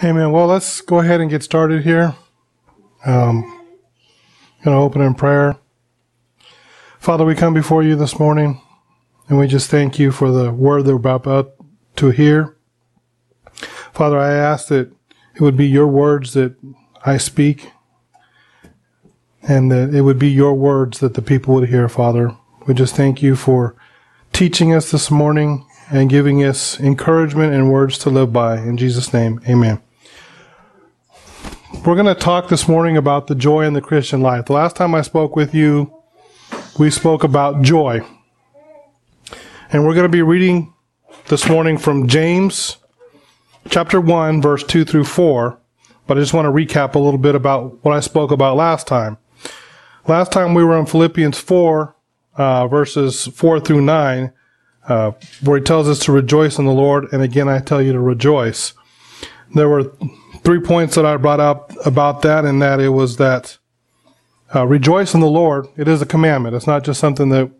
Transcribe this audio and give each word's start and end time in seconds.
Amen. 0.00 0.30
Well, 0.30 0.46
let's 0.46 0.80
go 0.80 1.00
ahead 1.00 1.20
and 1.20 1.28
get 1.28 1.42
started 1.42 1.82
here. 1.82 2.14
Um, 3.04 3.42
going 4.62 4.76
to 4.76 4.80
open 4.80 5.02
in 5.02 5.14
prayer. 5.14 5.56
Father, 7.00 7.24
we 7.24 7.34
come 7.34 7.52
before 7.52 7.82
you 7.82 7.96
this 7.96 8.16
morning, 8.16 8.60
and 9.28 9.40
we 9.40 9.48
just 9.48 9.68
thank 9.70 9.98
you 9.98 10.12
for 10.12 10.30
the 10.30 10.52
word 10.52 10.84
that 10.84 10.96
we're 10.96 11.14
about 11.14 11.52
to 11.96 12.10
hear. 12.10 12.56
Father, 13.92 14.20
I 14.20 14.34
ask 14.34 14.68
that 14.68 14.92
it 15.34 15.40
would 15.40 15.56
be 15.56 15.66
your 15.66 15.88
words 15.88 16.32
that 16.34 16.54
I 17.04 17.16
speak, 17.16 17.72
and 19.42 19.68
that 19.72 19.92
it 19.92 20.02
would 20.02 20.18
be 20.20 20.30
your 20.30 20.54
words 20.54 21.00
that 21.00 21.14
the 21.14 21.22
people 21.22 21.54
would 21.54 21.70
hear, 21.70 21.88
Father. 21.88 22.36
We 22.68 22.74
just 22.74 22.94
thank 22.94 23.20
you 23.20 23.34
for 23.34 23.74
teaching 24.32 24.72
us 24.72 24.92
this 24.92 25.10
morning 25.10 25.66
and 25.90 26.08
giving 26.08 26.44
us 26.44 26.78
encouragement 26.78 27.52
and 27.52 27.72
words 27.72 27.98
to 27.98 28.10
live 28.10 28.32
by. 28.32 28.58
In 28.58 28.76
Jesus' 28.76 29.12
name, 29.12 29.40
amen. 29.48 29.82
We're 31.86 31.94
going 31.94 32.06
to 32.06 32.14
talk 32.14 32.48
this 32.48 32.68
morning 32.68 32.96
about 32.96 33.28
the 33.28 33.34
joy 33.34 33.64
in 33.64 33.72
the 33.72 33.80
Christian 33.80 34.20
life. 34.20 34.46
The 34.46 34.52
last 34.52 34.76
time 34.76 34.94
I 34.94 35.00
spoke 35.00 35.36
with 35.36 35.54
you, 35.54 35.94
we 36.78 36.90
spoke 36.90 37.24
about 37.24 37.62
joy. 37.62 38.00
And 39.70 39.86
we're 39.86 39.94
going 39.94 40.04
to 40.04 40.10
be 40.10 40.20
reading 40.20 40.74
this 41.28 41.48
morning 41.48 41.78
from 41.78 42.08
James 42.08 42.76
chapter 43.70 44.00
1, 44.00 44.42
verse 44.42 44.64
2 44.64 44.84
through 44.84 45.04
4. 45.04 45.58
But 46.06 46.18
I 46.18 46.20
just 46.20 46.34
want 46.34 46.46
to 46.46 46.52
recap 46.52 46.94
a 46.94 46.98
little 46.98 47.18
bit 47.18 47.34
about 47.34 47.82
what 47.84 47.96
I 47.96 48.00
spoke 48.00 48.32
about 48.32 48.56
last 48.56 48.86
time. 48.86 49.16
Last 50.06 50.32
time 50.32 50.54
we 50.54 50.64
were 50.64 50.78
in 50.78 50.84
Philippians 50.84 51.38
4, 51.38 51.96
uh, 52.36 52.66
verses 52.66 53.26
4 53.28 53.60
through 53.60 53.82
9, 53.82 54.32
uh, 54.88 55.12
where 55.42 55.58
he 55.58 55.64
tells 55.64 55.88
us 55.88 56.00
to 56.00 56.12
rejoice 56.12 56.58
in 56.58 56.66
the 56.66 56.72
Lord. 56.72 57.06
And 57.12 57.22
again, 57.22 57.48
I 57.48 57.60
tell 57.60 57.80
you 57.80 57.92
to 57.92 58.00
rejoice. 58.00 58.74
There 59.54 59.68
were 59.68 59.92
three 60.42 60.60
points 60.60 60.94
that 60.94 61.06
I 61.06 61.16
brought 61.16 61.40
up 61.40 61.72
about 61.84 62.22
that, 62.22 62.44
and 62.44 62.60
that 62.62 62.80
it 62.80 62.90
was 62.90 63.16
that 63.16 63.58
uh, 64.54 64.66
rejoice 64.66 65.14
in 65.14 65.20
the 65.20 65.26
Lord. 65.26 65.66
It 65.76 65.88
is 65.88 66.00
a 66.02 66.06
commandment. 66.06 66.56
It's 66.56 66.66
not 66.66 66.84
just 66.84 67.00
something 67.00 67.28
that 67.30 67.50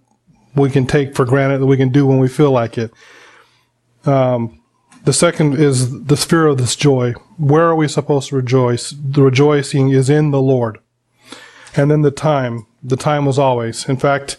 we 0.54 0.70
can 0.70 0.86
take 0.86 1.14
for 1.14 1.24
granted 1.24 1.58
that 1.58 1.66
we 1.66 1.76
can 1.76 1.90
do 1.90 2.06
when 2.06 2.18
we 2.18 2.28
feel 2.28 2.50
like 2.50 2.78
it. 2.78 2.92
Um, 4.04 4.60
the 5.04 5.12
second 5.12 5.54
is 5.54 6.04
the 6.04 6.16
sphere 6.16 6.46
of 6.46 6.58
this 6.58 6.76
joy. 6.76 7.12
Where 7.36 7.64
are 7.64 7.76
we 7.76 7.88
supposed 7.88 8.30
to 8.30 8.36
rejoice? 8.36 8.90
The 8.90 9.22
rejoicing 9.22 9.90
is 9.90 10.10
in 10.10 10.30
the 10.30 10.40
Lord. 10.40 10.78
And 11.76 11.90
then 11.90 12.02
the 12.02 12.10
time. 12.10 12.66
The 12.82 12.96
time 12.96 13.24
was 13.24 13.38
always. 13.38 13.88
In 13.88 13.96
fact, 13.96 14.38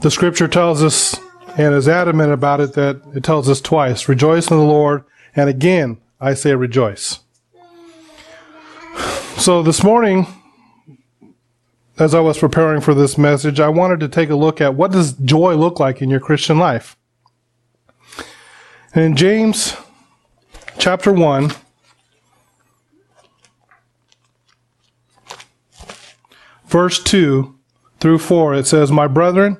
the 0.00 0.10
scripture 0.10 0.48
tells 0.48 0.82
us 0.82 1.18
and 1.56 1.74
is 1.74 1.88
adamant 1.88 2.32
about 2.32 2.60
it 2.60 2.74
that 2.74 3.02
it 3.14 3.24
tells 3.24 3.48
us 3.48 3.60
twice 3.60 4.08
rejoice 4.08 4.50
in 4.50 4.56
the 4.56 4.64
Lord, 4.64 5.04
and 5.34 5.48
again, 5.48 5.98
I 6.20 6.34
say 6.34 6.54
rejoice. 6.54 7.20
So 9.40 9.62
this 9.62 9.82
morning, 9.82 10.26
as 11.98 12.14
I 12.14 12.20
was 12.20 12.36
preparing 12.36 12.82
for 12.82 12.92
this 12.92 13.16
message, 13.16 13.58
I 13.58 13.70
wanted 13.70 13.98
to 14.00 14.08
take 14.08 14.28
a 14.28 14.36
look 14.36 14.60
at 14.60 14.74
what 14.74 14.92
does 14.92 15.14
joy 15.14 15.54
look 15.54 15.80
like 15.80 16.02
in 16.02 16.10
your 16.10 16.20
Christian 16.20 16.58
life. 16.58 16.94
And 18.94 19.02
in 19.02 19.16
James 19.16 19.78
chapter 20.76 21.10
1, 21.10 21.52
verse 26.66 27.02
2 27.02 27.58
through 27.98 28.18
4, 28.18 28.54
it 28.56 28.66
says, 28.66 28.92
My 28.92 29.06
brethren, 29.06 29.56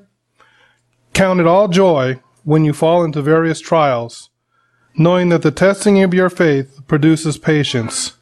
count 1.15 1.41
it 1.41 1.47
all 1.47 1.69
joy 1.69 2.21
when 2.45 2.67
you 2.67 2.75
fall 2.75 3.03
into 3.03 3.23
various 3.23 3.61
trials, 3.61 4.29
knowing 4.95 5.31
that 5.31 5.41
the 5.41 5.51
testing 5.51 6.03
of 6.03 6.13
your 6.13 6.29
faith 6.29 6.87
produces 6.87 7.39
patience. 7.39 8.19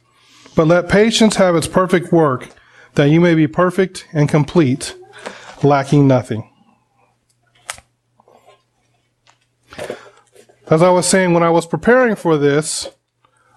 But 0.59 0.67
let 0.67 0.89
patience 0.89 1.37
have 1.37 1.55
its 1.55 1.69
perfect 1.69 2.11
work, 2.11 2.49
that 2.95 3.05
you 3.05 3.21
may 3.21 3.33
be 3.33 3.47
perfect 3.47 4.05
and 4.11 4.27
complete, 4.27 4.93
lacking 5.63 6.05
nothing. 6.05 6.51
As 10.69 10.81
I 10.81 10.89
was 10.89 11.05
saying, 11.05 11.33
when 11.33 11.43
I 11.43 11.49
was 11.49 11.65
preparing 11.65 12.17
for 12.17 12.37
this, 12.37 12.89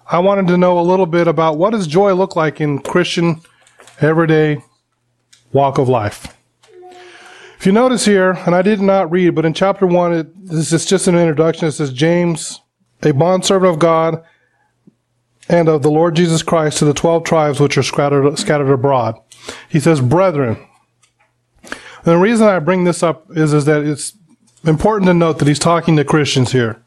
I 0.09 0.19
wanted 0.19 0.47
to 0.47 0.55
know 0.55 0.79
a 0.79 0.81
little 0.81 1.05
bit 1.05 1.27
about 1.27 1.57
what 1.57 1.71
does 1.71 1.87
joy 1.87 2.13
look 2.13 2.37
like 2.37 2.61
in 2.61 2.79
Christian 2.79 3.41
everyday 3.99 4.63
walk 5.51 5.77
of 5.77 5.89
life. 5.89 6.37
If 7.59 7.65
you 7.65 7.73
notice 7.73 8.05
here, 8.05 8.31
and 8.45 8.55
I 8.55 8.61
did 8.61 8.79
not 8.79 9.11
read, 9.11 9.35
but 9.35 9.43
in 9.43 9.53
chapter 9.53 9.85
one, 9.85 10.13
it, 10.13 10.45
this 10.47 10.71
is 10.71 10.85
just 10.85 11.09
an 11.09 11.17
introduction. 11.17 11.67
It 11.67 11.73
says, 11.73 11.91
James, 11.91 12.61
a 13.01 13.11
bondservant 13.11 13.73
of 13.73 13.79
God 13.79 14.23
and 15.49 15.67
of 15.67 15.81
the 15.81 15.91
Lord 15.91 16.15
Jesus 16.15 16.43
Christ 16.43 16.79
to 16.79 16.85
the 16.85 16.93
twelve 16.93 17.23
tribes 17.23 17.59
which 17.59 17.77
are 17.77 17.83
scattered, 17.83 18.37
scattered 18.37 18.71
abroad. 18.71 19.19
He 19.69 19.79
says, 19.79 20.01
brethren. 20.01 20.57
The 22.03 22.17
reason 22.17 22.47
I 22.47 22.59
bring 22.59 22.83
this 22.83 23.03
up 23.03 23.25
is, 23.35 23.53
is 23.53 23.65
that 23.65 23.83
it's 23.83 24.13
important 24.65 25.07
to 25.07 25.13
note 25.13 25.39
that 25.39 25.47
he's 25.47 25.59
talking 25.59 25.95
to 25.97 26.03
Christians 26.03 26.51
here. 26.51 26.81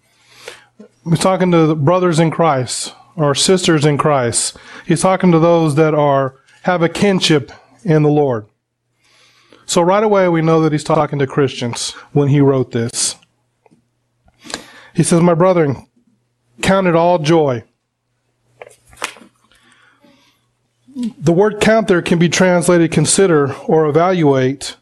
He's 1.09 1.21
talking 1.21 1.51
to 1.53 1.75
brothers 1.75 2.19
in 2.19 2.31
Christ 2.31 2.95
or 3.17 3.35
sisters 3.35 3.85
in 3.85 3.97
Christ. 3.99 4.57
He's 4.87 5.01
talking 5.01 5.33
to 5.33 5.39
those 5.39 5.75
that 5.77 5.95
are 5.95 6.37
have 6.63 6.83
a 6.83 6.89
kinship 6.89 7.53
in 7.85 8.03
the 8.03 8.11
Lord. 8.11 8.47
So 9.65 9.83
right 9.83 10.03
away 10.03 10.29
we 10.29 10.43
know 10.43 10.61
that 10.63 10.73
he's 10.73 10.85
talking 10.85 11.19
to 11.19 11.27
Christians 11.27 11.93
when 12.13 12.29
he 12.29 12.41
wrote 12.41 12.73
this. 12.73 13.17
He 14.95 15.03
says, 15.03 15.21
My 15.21 15.35
brethren, 15.35 15.87
count 16.63 16.87
it 16.87 16.95
all 16.95 17.19
joy. 17.19 17.65
The 20.97 21.33
word 21.33 21.61
count 21.61 21.89
there 21.89 22.01
can 22.01 22.19
be 22.19 22.31
translated 22.31 22.91
consider 22.91 23.53
or 23.65 23.87
evaluate. 23.87 24.77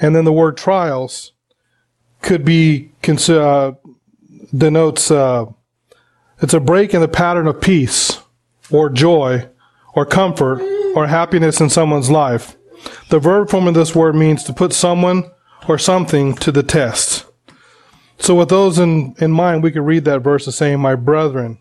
And 0.00 0.16
then 0.16 0.24
the 0.24 0.32
word 0.32 0.56
trials 0.56 1.32
could 2.22 2.42
be, 2.42 2.92
uh, 3.06 3.72
denotes, 4.56 5.10
uh, 5.10 5.46
it's 6.40 6.54
a 6.54 6.60
break 6.60 6.94
in 6.94 7.02
the 7.02 7.08
pattern 7.08 7.46
of 7.46 7.60
peace 7.60 8.20
or 8.70 8.88
joy 8.88 9.46
or 9.94 10.06
comfort 10.06 10.62
or 10.94 11.06
happiness 11.06 11.60
in 11.60 11.68
someone's 11.68 12.10
life. 12.10 12.56
The 13.10 13.18
verb 13.18 13.50
form 13.50 13.68
of 13.68 13.74
this 13.74 13.94
word 13.94 14.14
means 14.14 14.42
to 14.44 14.54
put 14.54 14.72
someone 14.72 15.30
or 15.68 15.76
something 15.76 16.34
to 16.36 16.50
the 16.50 16.62
test. 16.62 17.26
So 18.18 18.34
with 18.34 18.48
those 18.48 18.78
in, 18.78 19.14
in 19.18 19.32
mind, 19.32 19.62
we 19.62 19.70
could 19.70 19.82
read 19.82 20.06
that 20.06 20.20
verse 20.20 20.48
as 20.48 20.56
saying, 20.56 20.80
My 20.80 20.94
brethren, 20.94 21.58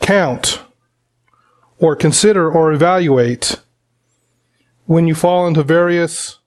count 0.00 0.60
or 1.78 1.96
consider 1.96 2.50
or 2.50 2.72
evaluate 2.72 3.60
when 4.86 5.06
you 5.06 5.14
fall 5.14 5.46
into 5.46 5.62
various 5.62 6.38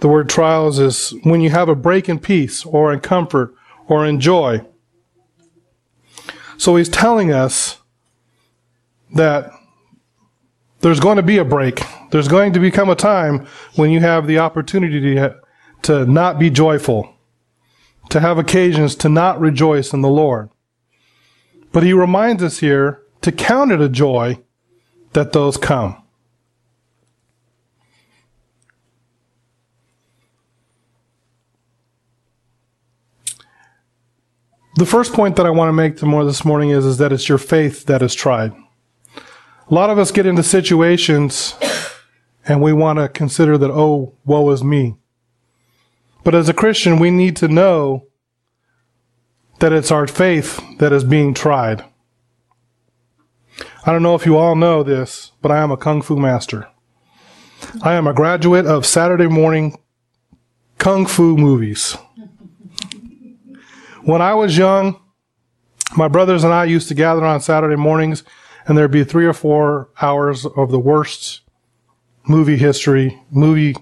the 0.00 0.08
word 0.08 0.28
trials 0.28 0.78
is 0.78 1.12
when 1.24 1.40
you 1.40 1.50
have 1.50 1.68
a 1.68 1.74
break 1.74 2.08
in 2.08 2.18
peace 2.18 2.64
or 2.64 2.92
in 2.92 3.00
comfort 3.00 3.54
or 3.88 4.06
in 4.06 4.20
joy. 4.20 4.64
So 6.56 6.76
he's 6.76 6.88
telling 6.88 7.32
us 7.32 7.78
that 9.14 9.50
there's 10.80 11.00
going 11.00 11.16
to 11.16 11.22
be 11.22 11.38
a 11.38 11.44
break. 11.44 11.82
There's 12.10 12.28
going 12.28 12.52
to 12.52 12.60
become 12.60 12.88
a 12.88 12.94
time 12.94 13.46
when 13.74 13.90
you 13.90 14.00
have 14.00 14.26
the 14.26 14.38
opportunity 14.38 15.00
to, 15.00 15.36
to 15.82 16.06
not 16.06 16.38
be 16.38 16.50
joyful, 16.50 17.12
to 18.10 18.20
have 18.20 18.38
occasions 18.38 18.94
to 18.96 19.08
not 19.08 19.40
rejoice 19.40 19.92
in 19.92 20.00
the 20.00 20.08
Lord. 20.08 20.50
But 21.72 21.82
he 21.82 21.92
reminds 21.92 22.42
us 22.42 22.58
here 22.58 23.02
to 23.28 23.32
count 23.32 23.70
it 23.70 23.78
a 23.78 23.90
joy 23.90 24.38
that 25.12 25.32
those 25.32 25.58
come. 25.58 26.02
The 34.76 34.86
first 34.86 35.12
point 35.12 35.36
that 35.36 35.44
I 35.44 35.50
want 35.50 35.68
to 35.68 35.74
make 35.74 35.98
to 35.98 36.06
more 36.06 36.24
this 36.24 36.42
morning 36.42 36.70
is, 36.70 36.86
is 36.86 36.96
that 36.96 37.12
it's 37.12 37.28
your 37.28 37.36
faith 37.36 37.84
that 37.84 38.00
is 38.00 38.14
tried. 38.14 38.52
A 39.70 39.74
lot 39.74 39.90
of 39.90 39.98
us 39.98 40.10
get 40.10 40.24
into 40.24 40.42
situations 40.42 41.54
and 42.46 42.62
we 42.62 42.72
want 42.72 42.98
to 42.98 43.10
consider 43.10 43.58
that, 43.58 43.70
oh, 43.70 44.14
woe 44.24 44.48
is 44.50 44.64
me. 44.64 44.96
But 46.24 46.34
as 46.34 46.48
a 46.48 46.54
Christian, 46.54 46.98
we 46.98 47.10
need 47.10 47.36
to 47.36 47.48
know 47.48 48.06
that 49.58 49.74
it's 49.74 49.90
our 49.90 50.06
faith 50.06 50.62
that 50.78 50.94
is 50.94 51.04
being 51.04 51.34
tried. 51.34 51.84
I 53.84 53.92
don't 53.92 54.02
know 54.02 54.14
if 54.14 54.26
you 54.26 54.36
all 54.36 54.56
know 54.56 54.82
this, 54.82 55.32
but 55.40 55.52
I 55.52 55.58
am 55.58 55.70
a 55.70 55.76
Kung 55.76 56.02
Fu 56.02 56.16
master. 56.16 56.68
I 57.82 57.94
am 57.94 58.06
a 58.06 58.12
graduate 58.12 58.66
of 58.66 58.84
Saturday 58.84 59.28
morning 59.28 59.78
Kung 60.78 61.06
Fu 61.06 61.36
movies. 61.36 61.96
When 64.02 64.20
I 64.20 64.34
was 64.34 64.58
young, 64.58 65.00
my 65.96 66.08
brothers 66.08 66.44
and 66.44 66.52
I 66.52 66.64
used 66.64 66.88
to 66.88 66.94
gather 66.94 67.24
on 67.24 67.40
Saturday 67.40 67.76
mornings 67.76 68.24
and 68.66 68.76
there'd 68.76 68.90
be 68.90 69.04
three 69.04 69.26
or 69.26 69.32
four 69.32 69.88
hours 70.02 70.44
of 70.44 70.70
the 70.70 70.78
worst 70.78 71.42
movie 72.26 72.56
history, 72.56 73.22
movie 73.30 73.76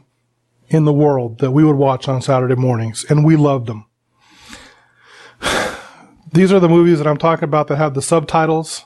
in 0.69 0.85
the 0.85 0.93
world 0.93 1.39
that 1.39 1.53
we 1.53 1.65
would 1.65 1.77
watch 1.77 2.07
on 2.07 2.21
Saturday 2.21 2.55
mornings, 2.55 3.05
and 3.09 3.25
we 3.25 3.37
loved 3.37 3.67
them. 3.67 3.87
these 6.33 6.53
are 6.53 6.61
the 6.61 6.69
movies 6.69 6.99
that 6.99 7.07
I'm 7.07 7.17
talking 7.17 7.45
about 7.45 7.69
that 7.69 7.77
have 7.77 7.95
the 7.95 8.03
subtitles, 8.03 8.85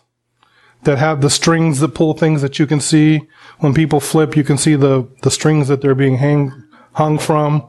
that 0.84 0.98
have 0.98 1.20
the 1.20 1.30
strings 1.30 1.80
that 1.80 1.94
pull 1.94 2.14
things 2.14 2.42
that 2.42 2.58
you 2.58 2.66
can 2.66 2.80
see. 2.80 3.22
When 3.58 3.74
people 3.74 4.00
flip, 4.00 4.36
you 4.36 4.44
can 4.44 4.56
see 4.56 4.76
the, 4.76 5.08
the 5.22 5.30
strings 5.30 5.68
that 5.68 5.80
they're 5.80 5.94
being 5.94 6.16
hang, 6.16 6.52
hung 6.92 7.18
from. 7.18 7.68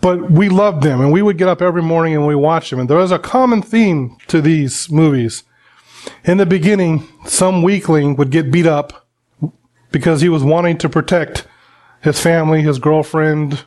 But 0.00 0.30
we 0.30 0.48
loved 0.48 0.82
them 0.82 1.00
and 1.00 1.12
we 1.12 1.20
would 1.20 1.36
get 1.36 1.48
up 1.48 1.60
every 1.60 1.82
morning 1.82 2.14
and 2.14 2.26
we 2.26 2.34
watched 2.34 2.70
them. 2.70 2.80
And 2.80 2.88
there 2.88 2.96
was 2.96 3.12
a 3.12 3.18
common 3.18 3.60
theme 3.60 4.16
to 4.28 4.40
these 4.40 4.90
movies. 4.90 5.44
In 6.24 6.38
the 6.38 6.46
beginning, 6.46 7.06
some 7.26 7.62
weakling 7.62 8.16
would 8.16 8.30
get 8.30 8.50
beat 8.50 8.66
up 8.66 9.06
because 9.92 10.22
he 10.22 10.30
was 10.30 10.42
wanting 10.42 10.78
to 10.78 10.88
protect 10.88 11.46
his 12.00 12.18
family, 12.18 12.62
his 12.62 12.78
girlfriend, 12.78 13.64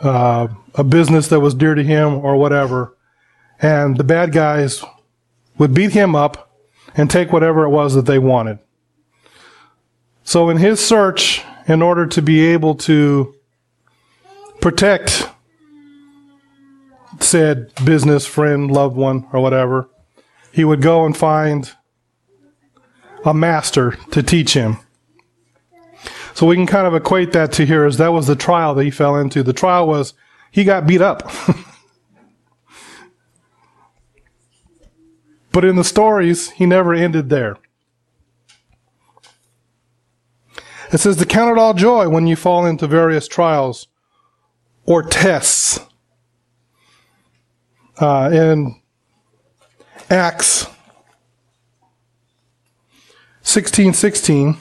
uh, 0.00 0.48
a 0.74 0.82
business 0.82 1.28
that 1.28 1.38
was 1.38 1.54
dear 1.54 1.76
to 1.76 1.84
him 1.84 2.14
or 2.14 2.36
whatever. 2.36 2.96
And 3.60 3.96
the 3.96 4.04
bad 4.04 4.32
guys 4.32 4.84
would 5.58 5.74
beat 5.74 5.92
him 5.92 6.14
up 6.14 6.50
and 6.94 7.10
take 7.10 7.32
whatever 7.32 7.64
it 7.64 7.70
was 7.70 7.94
that 7.94 8.06
they 8.06 8.18
wanted. 8.18 8.58
So 10.24 10.48
in 10.50 10.56
his 10.56 10.84
search, 10.84 11.44
in 11.68 11.82
order 11.82 12.06
to 12.06 12.22
be 12.22 12.46
able 12.46 12.74
to 12.76 13.34
protect 14.60 15.28
said 17.20 17.72
business, 17.84 18.26
friend, 18.26 18.70
loved 18.70 18.96
one, 18.96 19.26
or 19.32 19.40
whatever, 19.40 19.88
he 20.52 20.64
would 20.64 20.82
go 20.82 21.04
and 21.04 21.16
find 21.16 21.72
a 23.24 23.34
master 23.34 23.92
to 24.10 24.22
teach 24.22 24.54
him. 24.54 24.78
So 26.34 26.46
we 26.46 26.56
can 26.56 26.66
kind 26.66 26.86
of 26.86 26.94
equate 26.94 27.32
that 27.32 27.52
to 27.52 27.64
here 27.64 27.84
as 27.84 27.96
that 27.96 28.12
was 28.12 28.26
the 28.26 28.36
trial 28.36 28.74
that 28.74 28.84
he 28.84 28.90
fell 28.90 29.16
into. 29.16 29.42
The 29.42 29.52
trial 29.52 29.86
was 29.86 30.14
he 30.50 30.64
got 30.64 30.86
beat 30.86 31.00
up. 31.00 31.30
but 35.56 35.64
in 35.64 35.76
the 35.76 35.84
stories, 35.84 36.50
he 36.50 36.66
never 36.66 36.92
ended 36.92 37.30
there. 37.30 37.56
It 40.92 40.98
says 40.98 41.16
to 41.16 41.24
count 41.24 41.50
it 41.50 41.58
all 41.58 41.72
joy 41.72 42.10
when 42.10 42.26
you 42.26 42.36
fall 42.36 42.66
into 42.66 42.86
various 42.86 43.26
trials 43.26 43.88
or 44.84 45.02
tests. 45.02 45.80
Uh, 47.98 48.28
in 48.30 48.82
Acts 50.10 50.66
16 53.40 53.94
16, 53.94 54.58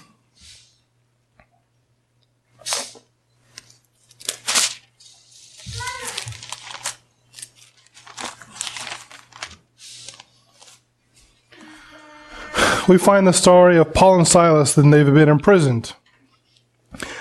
we 12.87 12.97
find 12.97 13.25
the 13.25 13.33
story 13.33 13.77
of 13.77 13.93
Paul 13.93 14.17
and 14.17 14.27
Silas 14.27 14.77
and 14.77 14.93
they've 14.93 15.05
been 15.05 15.29
imprisoned. 15.29 15.93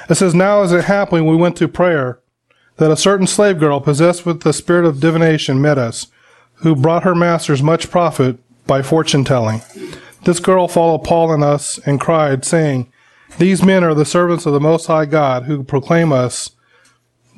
It 0.08 0.16
says, 0.16 0.34
Now 0.34 0.62
as 0.62 0.72
it 0.72 0.84
happened, 0.84 1.26
we 1.26 1.36
went 1.36 1.56
to 1.56 1.68
prayer, 1.68 2.20
that 2.76 2.90
a 2.90 2.96
certain 2.96 3.26
slave 3.26 3.58
girl 3.58 3.80
possessed 3.80 4.26
with 4.26 4.42
the 4.42 4.52
spirit 4.52 4.84
of 4.84 5.00
divination 5.00 5.60
met 5.60 5.78
us, 5.78 6.08
who 6.56 6.76
brought 6.76 7.04
her 7.04 7.14
masters 7.14 7.62
much 7.62 7.90
profit 7.90 8.38
by 8.66 8.82
fortune 8.82 9.24
telling. 9.24 9.62
This 10.24 10.40
girl 10.40 10.68
followed 10.68 11.04
Paul 11.04 11.32
and 11.32 11.44
us 11.44 11.78
and 11.86 12.00
cried, 12.00 12.44
saying, 12.44 12.90
These 13.38 13.62
men 13.62 13.84
are 13.84 13.94
the 13.94 14.04
servants 14.04 14.46
of 14.46 14.52
the 14.52 14.60
Most 14.60 14.86
High 14.86 15.06
God, 15.06 15.44
who 15.44 15.62
proclaim 15.62 16.12
us 16.12 16.50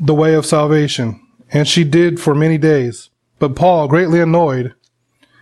the 0.01 0.15
way 0.15 0.35
of 0.35 0.47
salvation. 0.47 1.21
And 1.53 1.67
she 1.67 1.85
did 1.85 2.21
for 2.21 2.35
many 2.35 2.59
days. 2.59 3.11
But 3.39 3.57
Paul, 3.57 3.89
greatly 3.89 4.21
annoyed, 4.21 4.75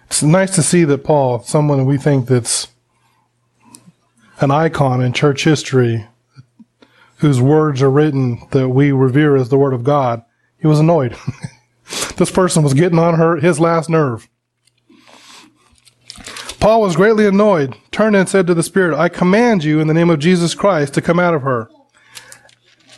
it's 0.07 0.23
nice 0.23 0.55
to 0.55 0.63
see 0.63 0.85
that 0.85 1.05
Paul, 1.05 1.41
someone 1.41 1.87
we 1.87 1.99
think 1.99 2.27
that's 2.29 2.69
an 4.41 4.51
icon 4.51 5.03
in 5.03 5.13
church 5.13 5.45
history, 5.45 6.07
whose 7.19 7.41
words 7.41 7.83
are 7.83 7.91
written 7.91 8.47
that 8.51 8.69
we 8.69 8.93
revere 8.93 9.37
as 9.37 9.49
the 9.49 9.59
Word 9.59 9.73
of 9.75 9.85
God, 9.85 10.23
he 10.59 10.67
was 10.67 10.81
annoyed. 10.81 11.17
this 12.17 12.31
person 12.31 12.63
was 12.63 12.75
getting 12.75 12.99
on 12.99 13.15
her 13.15 13.37
his 13.37 13.61
last 13.61 13.89
nerve. 13.89 14.29
Paul 16.61 16.81
was 16.81 16.97
greatly 16.97 17.27
annoyed, 17.27 17.77
turned 17.91 18.17
and 18.17 18.29
said 18.29 18.47
to 18.47 18.55
the 18.55 18.63
Spirit, 18.63 18.99
I 18.99 19.11
command 19.11 19.65
you 19.65 19.81
in 19.81 19.87
the 19.87 19.93
name 19.95 20.09
of 20.09 20.19
Jesus 20.19 20.55
Christ 20.55 20.95
to 20.95 21.03
come 21.03 21.21
out 21.21 21.35
of 21.35 21.43
her. 21.43 21.69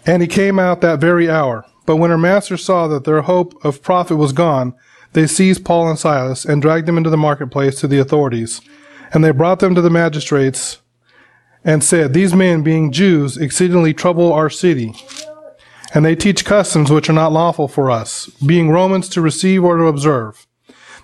And 0.06 0.22
he 0.22 0.28
came 0.28 0.60
out 0.60 0.80
that 0.82 1.00
very 1.00 1.28
hour. 1.28 1.64
But 1.84 1.96
when 1.96 2.10
her 2.10 2.18
masters 2.18 2.64
saw 2.64 2.86
that 2.86 3.02
their 3.02 3.22
hope 3.22 3.64
of 3.64 3.82
profit 3.82 4.18
was 4.18 4.32
gone, 4.32 4.74
they 5.14 5.26
seized 5.26 5.64
Paul 5.64 5.88
and 5.88 5.98
Silas 5.98 6.44
and 6.44 6.62
dragged 6.62 6.86
them 6.86 6.96
into 6.96 7.10
the 7.10 7.16
marketplace 7.16 7.80
to 7.80 7.88
the 7.88 7.98
authorities. 7.98 8.60
And 9.12 9.24
they 9.24 9.32
brought 9.32 9.58
them 9.58 9.74
to 9.74 9.80
the 9.80 9.90
magistrates 9.90 10.78
and 11.66 11.82
said, 11.82 12.14
These 12.14 12.32
men, 12.32 12.62
being 12.62 12.92
Jews, 12.92 13.36
exceedingly 13.36 13.92
trouble 13.92 14.32
our 14.32 14.48
city. 14.48 14.94
And 15.92 16.04
they 16.04 16.14
teach 16.14 16.44
customs 16.44 16.90
which 16.90 17.10
are 17.10 17.14
not 17.14 17.32
lawful 17.32 17.66
for 17.68 17.90
us, 17.90 18.26
being 18.46 18.70
Romans 18.70 19.08
to 19.10 19.20
receive 19.20 19.64
or 19.64 19.76
to 19.76 19.84
observe. 19.84 20.46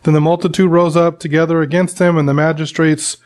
Then 0.04 0.14
the 0.14 0.20
multitude 0.20 0.70
rose 0.70 0.96
up 0.96 1.18
together 1.18 1.60
against 1.60 1.98
them, 1.98 2.16
and 2.16 2.28
the 2.28 2.34
magistrates 2.34 3.16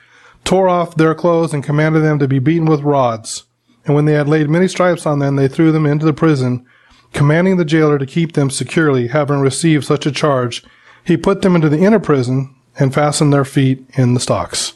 tore 0.44 0.68
off 0.68 0.96
their 0.96 1.14
clothes 1.14 1.52
and 1.52 1.62
commanded 1.62 2.00
them 2.00 2.18
to 2.18 2.28
be 2.28 2.38
beaten 2.38 2.66
with 2.66 2.80
rods. 2.80 3.44
And 3.84 3.94
when 3.94 4.06
they 4.06 4.14
had 4.14 4.28
laid 4.28 4.48
many 4.48 4.66
stripes 4.66 5.04
on 5.04 5.18
them, 5.18 5.36
they 5.36 5.48
threw 5.48 5.72
them 5.72 5.86
into 5.86 6.06
the 6.06 6.12
prison, 6.12 6.66
commanding 7.12 7.56
the 7.56 7.64
jailer 7.64 7.98
to 7.98 8.06
keep 8.06 8.32
them 8.32 8.50
securely, 8.50 9.08
having 9.08 9.40
received 9.40 9.84
such 9.84 10.06
a 10.06 10.12
charge. 10.12 10.64
He 11.04 11.16
put 11.16 11.42
them 11.42 11.54
into 11.54 11.68
the 11.68 11.78
inner 11.78 12.00
prison 12.00 12.54
and 12.78 12.94
fastened 12.94 13.32
their 13.32 13.44
feet 13.44 13.84
in 13.94 14.14
the 14.14 14.20
stocks. 14.20 14.74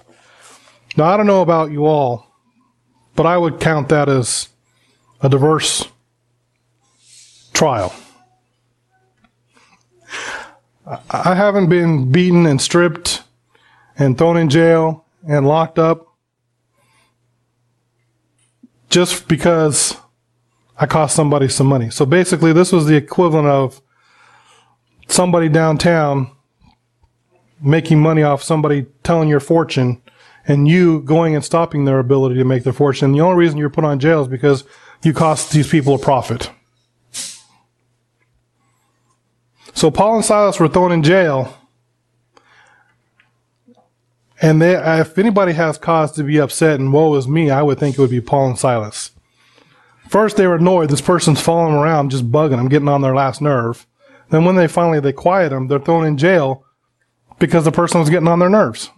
Now, 0.97 1.05
I 1.05 1.17
don't 1.17 1.27
know 1.27 1.43
about 1.43 1.71
you 1.71 1.87
all, 1.87 2.30
but 3.15 3.27
I 3.27 3.37
would 3.37 3.61
count 3.61 3.89
that 3.91 4.09
as 4.09 4.49
a 5.21 5.29
diverse 5.29 5.89
trial. 7.53 7.95
I 11.11 11.35
haven't 11.35 11.69
been 11.69 12.11
beaten 12.11 12.47
and 12.47 12.61
stripped 12.61 13.23
and 13.97 14.17
thrown 14.19 14.37
in 14.37 14.49
jail 14.49 15.05
and 15.29 15.47
locked 15.47 15.79
up 15.79 16.09
just 18.89 19.29
because 19.29 19.97
I 20.77 20.87
cost 20.87 21.15
somebody 21.15 21.49
some 21.49 21.67
money. 21.67 21.91
So 21.91 22.07
basically, 22.07 22.53
this 22.53 22.73
was 22.73 22.87
the 22.87 22.97
equivalent 22.97 23.47
of 23.47 23.81
somebody 25.07 25.49
downtown 25.49 26.31
making 27.63 28.01
money 28.01 28.23
off 28.23 28.43
somebody 28.43 28.87
telling 29.03 29.29
your 29.29 29.41
fortune 29.41 30.01
and 30.47 30.67
you 30.67 31.01
going 31.03 31.35
and 31.35 31.45
stopping 31.45 31.85
their 31.85 31.99
ability 31.99 32.37
to 32.37 32.45
make 32.45 32.65
their 32.65 32.73
fortune. 32.73 33.13
The 33.13 33.21
only 33.21 33.37
reason 33.37 33.59
you're 33.59 33.71
put 33.71 33.85
on 33.85 34.01
jail 34.01 34.23
is 34.23 34.29
because 34.29 34.65
you 35.03 35.13
cost 35.13 35.53
these 35.53 35.69
people 35.69 35.95
a 35.95 35.99
profit. 35.99 36.51
So 39.75 39.91
Paul 39.91 40.17
and 40.17 40.25
Silas 40.25 40.59
were 40.61 40.69
thrown 40.69 40.93
in 40.93 41.03
jail. 41.03 41.57
And 44.43 44.61
they, 44.61 44.75
if 45.01 45.19
anybody 45.19 45.53
has 45.53 45.79
cause 45.79 46.13
to 46.13 46.23
be 46.23 46.39
upset 46.39 46.81
and 46.81 46.93
woe 46.93 47.15
is 47.15 47.29
me, 47.29 47.51
I 47.51 47.63
would 47.63 47.79
think 47.79 47.97
it 47.97 48.01
would 48.01 48.11
be 48.11 48.21
Paul 48.21 48.49
and 48.49 48.59
Silas. 48.59 49.11
First, 50.09 50.37
they 50.37 50.47
were 50.47 50.57
annoyed. 50.57 50.91
This 50.91 51.01
person's 51.01 51.41
following 51.41 51.75
around, 51.75 52.11
just 52.11 52.33
bugging 52.33 52.57
them, 52.57 52.69
getting 52.69 52.89
on 52.89 53.03
their 53.03 53.15
last 53.15 53.41
nerve. 53.41 53.87
Then 54.31 54.45
when 54.45 54.57
they 54.57 54.67
finally, 54.67 55.01
they 55.01 55.13
quiet 55.13 55.51
them, 55.51 55.69
they're 55.69 55.79
thrown 55.79 56.07
in 56.07 56.17
jail 56.17 56.65
because 57.39 57.65
the 57.65 57.73
person 57.73 58.01
was 58.01 58.11
getting 58.11 58.29
on 58.29 58.39
their 58.39 58.49
nerves. 58.49 58.91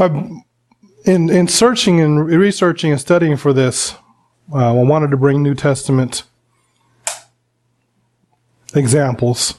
In 0.00 1.30
in 1.30 1.48
searching 1.48 2.00
and 2.00 2.26
researching 2.26 2.90
and 2.90 3.00
studying 3.00 3.36
for 3.36 3.52
this, 3.52 3.94
uh, 4.52 4.78
I 4.78 4.82
wanted 4.82 5.10
to 5.10 5.16
bring 5.16 5.42
New 5.42 5.54
Testament 5.54 6.24
examples, 8.74 9.54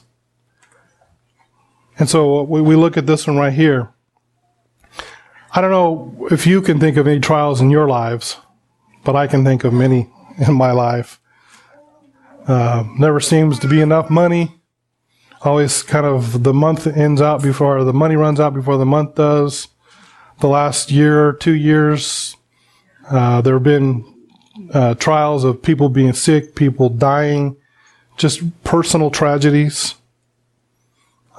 and 1.98 2.08
so 2.08 2.42
we, 2.42 2.60
we 2.60 2.76
look 2.76 2.96
at 2.96 3.06
this 3.06 3.26
one 3.26 3.36
right 3.36 3.52
here. 3.52 3.92
I 5.54 5.60
don't 5.60 5.70
know 5.70 6.26
if 6.30 6.46
you 6.46 6.62
can 6.62 6.80
think 6.80 6.96
of 6.96 7.06
any 7.06 7.20
trials 7.20 7.60
in 7.60 7.70
your 7.70 7.86
lives, 7.86 8.38
but 9.04 9.14
I 9.14 9.26
can 9.26 9.44
think 9.44 9.64
of 9.64 9.72
many 9.72 10.10
in 10.46 10.54
my 10.54 10.72
life. 10.72 11.20
Uh, 12.46 12.84
never 12.98 13.20
seems 13.20 13.58
to 13.60 13.68
be 13.68 13.80
enough 13.80 14.10
money. 14.10 14.60
Always 15.42 15.82
kind 15.82 16.06
of 16.06 16.42
the 16.44 16.54
month 16.54 16.86
ends 16.86 17.20
out 17.20 17.42
before 17.42 17.84
the 17.84 17.92
money 17.92 18.16
runs 18.16 18.40
out 18.40 18.54
before 18.54 18.78
the 18.78 18.86
month 18.86 19.16
does 19.16 19.68
the 20.42 20.48
last 20.48 20.90
year, 20.90 21.32
two 21.34 21.54
years, 21.54 22.36
uh, 23.08 23.40
there 23.40 23.54
have 23.54 23.62
been 23.62 24.04
uh, 24.74 24.94
trials 24.96 25.44
of 25.44 25.62
people 25.62 25.88
being 25.88 26.12
sick, 26.12 26.56
people 26.56 26.88
dying, 26.90 27.56
just 28.16 28.42
personal 28.64 29.10
tragedies. 29.10 29.94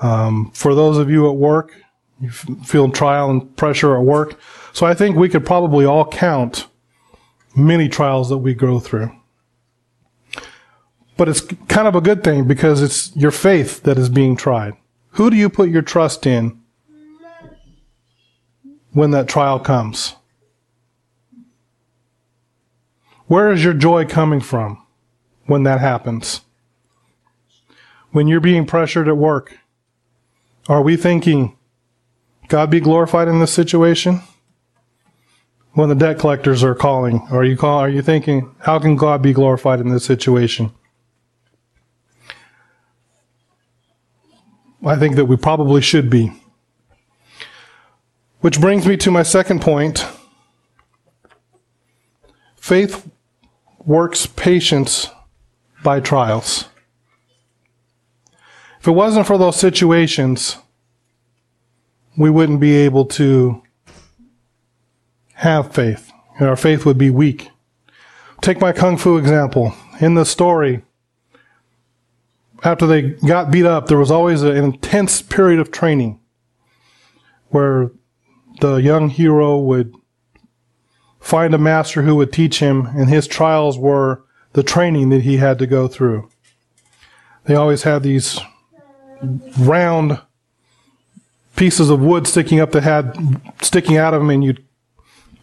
Um, 0.02 0.52
for 0.54 0.74
those 0.74 0.98
of 0.98 1.10
you 1.10 1.30
at 1.30 1.36
work, 1.36 1.74
you 2.22 2.32
feel 2.32 2.90
trial 2.90 3.30
and 3.30 3.56
pressure 3.58 3.96
at 3.96 4.04
work. 4.04 4.40
So 4.72 4.86
I 4.86 4.94
think 4.94 5.18
we 5.18 5.28
could 5.28 5.46
probably 5.46 5.86
all 5.86 6.08
count 6.08 6.68
many 7.56 7.90
trials 7.90 8.30
that 8.30 8.38
we 8.38 8.54
go 8.54 8.80
through. 8.80 9.12
But 11.18 11.28
it's 11.28 11.42
kind 11.42 11.90
of 11.90 11.96
a 11.96 12.02
good 12.02 12.24
thing 12.24 12.48
because 12.48 12.82
it's 12.82 13.16
your 13.18 13.32
faith 13.32 13.84
that 13.84 13.98
is 14.00 14.08
being 14.08 14.38
tried. 14.38 14.74
Who 15.12 15.30
do 15.30 15.36
you 15.36 15.50
put 15.50 15.70
your 15.70 15.82
trust 15.82 16.26
in 16.26 16.63
when 18.94 19.12
that 19.12 19.28
trial 19.28 19.60
comes? 19.60 20.16
Where 23.28 23.52
is 23.52 23.64
your 23.64 23.74
joy 23.74 24.06
coming 24.06 24.42
from 24.42 24.82
when 25.46 25.64
that 25.64 25.80
happens? 25.80 26.42
When 28.12 28.28
you're 28.28 28.40
being 28.40 28.66
pressured 28.66 29.08
at 29.08 29.18
work, 29.18 29.58
are 30.70 30.82
we 30.82 30.96
thinking, 30.96 31.58
God 32.48 32.70
be 32.70 32.80
glorified 32.80 33.28
in 33.28 33.40
this 33.40 33.52
situation? 33.52 34.22
When 35.74 35.90
the 35.90 35.96
debt 35.96 36.20
collectors 36.20 36.64
are 36.64 36.76
calling, 36.76 37.26
are 37.32 37.44
you 37.44 37.58
call, 37.58 37.80
are 37.80 37.90
you 37.90 38.04
thinking, 38.04 38.54
how 38.60 38.78
can 38.78 38.96
God 38.96 39.24
be 39.24 39.34
glorified 39.34 39.80
in 39.80 39.90
this 39.90 40.06
situation? 40.06 40.72
I 44.86 44.98
think 44.98 45.16
that 45.16 45.26
we 45.26 45.38
probably 45.38 45.82
should 45.82 46.10
be. 46.10 46.32
Which 48.44 48.60
brings 48.60 48.86
me 48.86 48.98
to 48.98 49.10
my 49.10 49.24
second 49.24 49.62
point. 49.62 50.06
Faith 52.58 53.10
works 53.86 54.26
patience 54.26 55.10
by 55.82 56.02
trials. 56.02 56.66
If 58.82 58.88
it 58.90 58.92
wasn't 58.92 59.28
for 59.28 59.38
those 59.38 59.56
situations, 59.56 60.58
we 62.18 62.30
wouldn't 62.30 62.60
be 62.60 62.76
able 62.76 63.06
to 63.06 63.64
have 65.36 65.74
faith. 65.74 66.12
And 66.38 66.50
our 66.50 66.58
faith 66.58 66.86
would 66.86 66.98
be 66.98 67.10
weak. 67.10 67.50
Take 68.42 68.60
my 68.60 68.74
Kung 68.74 68.98
Fu 68.98 69.16
example. 69.16 69.74
In 70.02 70.16
the 70.16 70.26
story, 70.26 70.84
after 72.62 72.86
they 72.86 73.04
got 73.04 73.52
beat 73.52 73.66
up, 73.66 73.88
there 73.88 73.98
was 73.98 74.12
always 74.12 74.42
an 74.42 74.58
intense 74.58 75.22
period 75.22 75.62
of 75.62 75.72
training 75.72 76.20
where 77.48 77.90
the 78.62 78.76
young 78.76 79.10
hero 79.10 79.58
would 79.58 79.94
find 81.20 81.54
a 81.54 81.58
master 81.58 82.02
who 82.02 82.16
would 82.16 82.34
teach 82.34 82.60
him, 82.60 82.86
and 82.88 83.10
his 83.10 83.28
trials 83.28 83.78
were 83.78 84.24
the 84.54 84.64
training 84.64 85.10
that 85.10 85.22
he 85.22 85.38
had 85.38 85.58
to 85.60 85.68
go 85.68 85.88
through. 85.88 86.30
They 87.46 87.56
always 87.56 87.84
had 87.84 88.04
these 88.04 88.40
round 89.60 90.20
pieces 91.56 91.90
of 91.90 92.02
wood 92.02 92.28
sticking 92.28 92.60
up 92.60 92.72
that 92.72 92.84
had 92.84 93.42
sticking 93.62 93.98
out 93.98 94.14
of 94.14 94.22
them, 94.22 94.30
and 94.30 94.44
you'd 94.44 94.64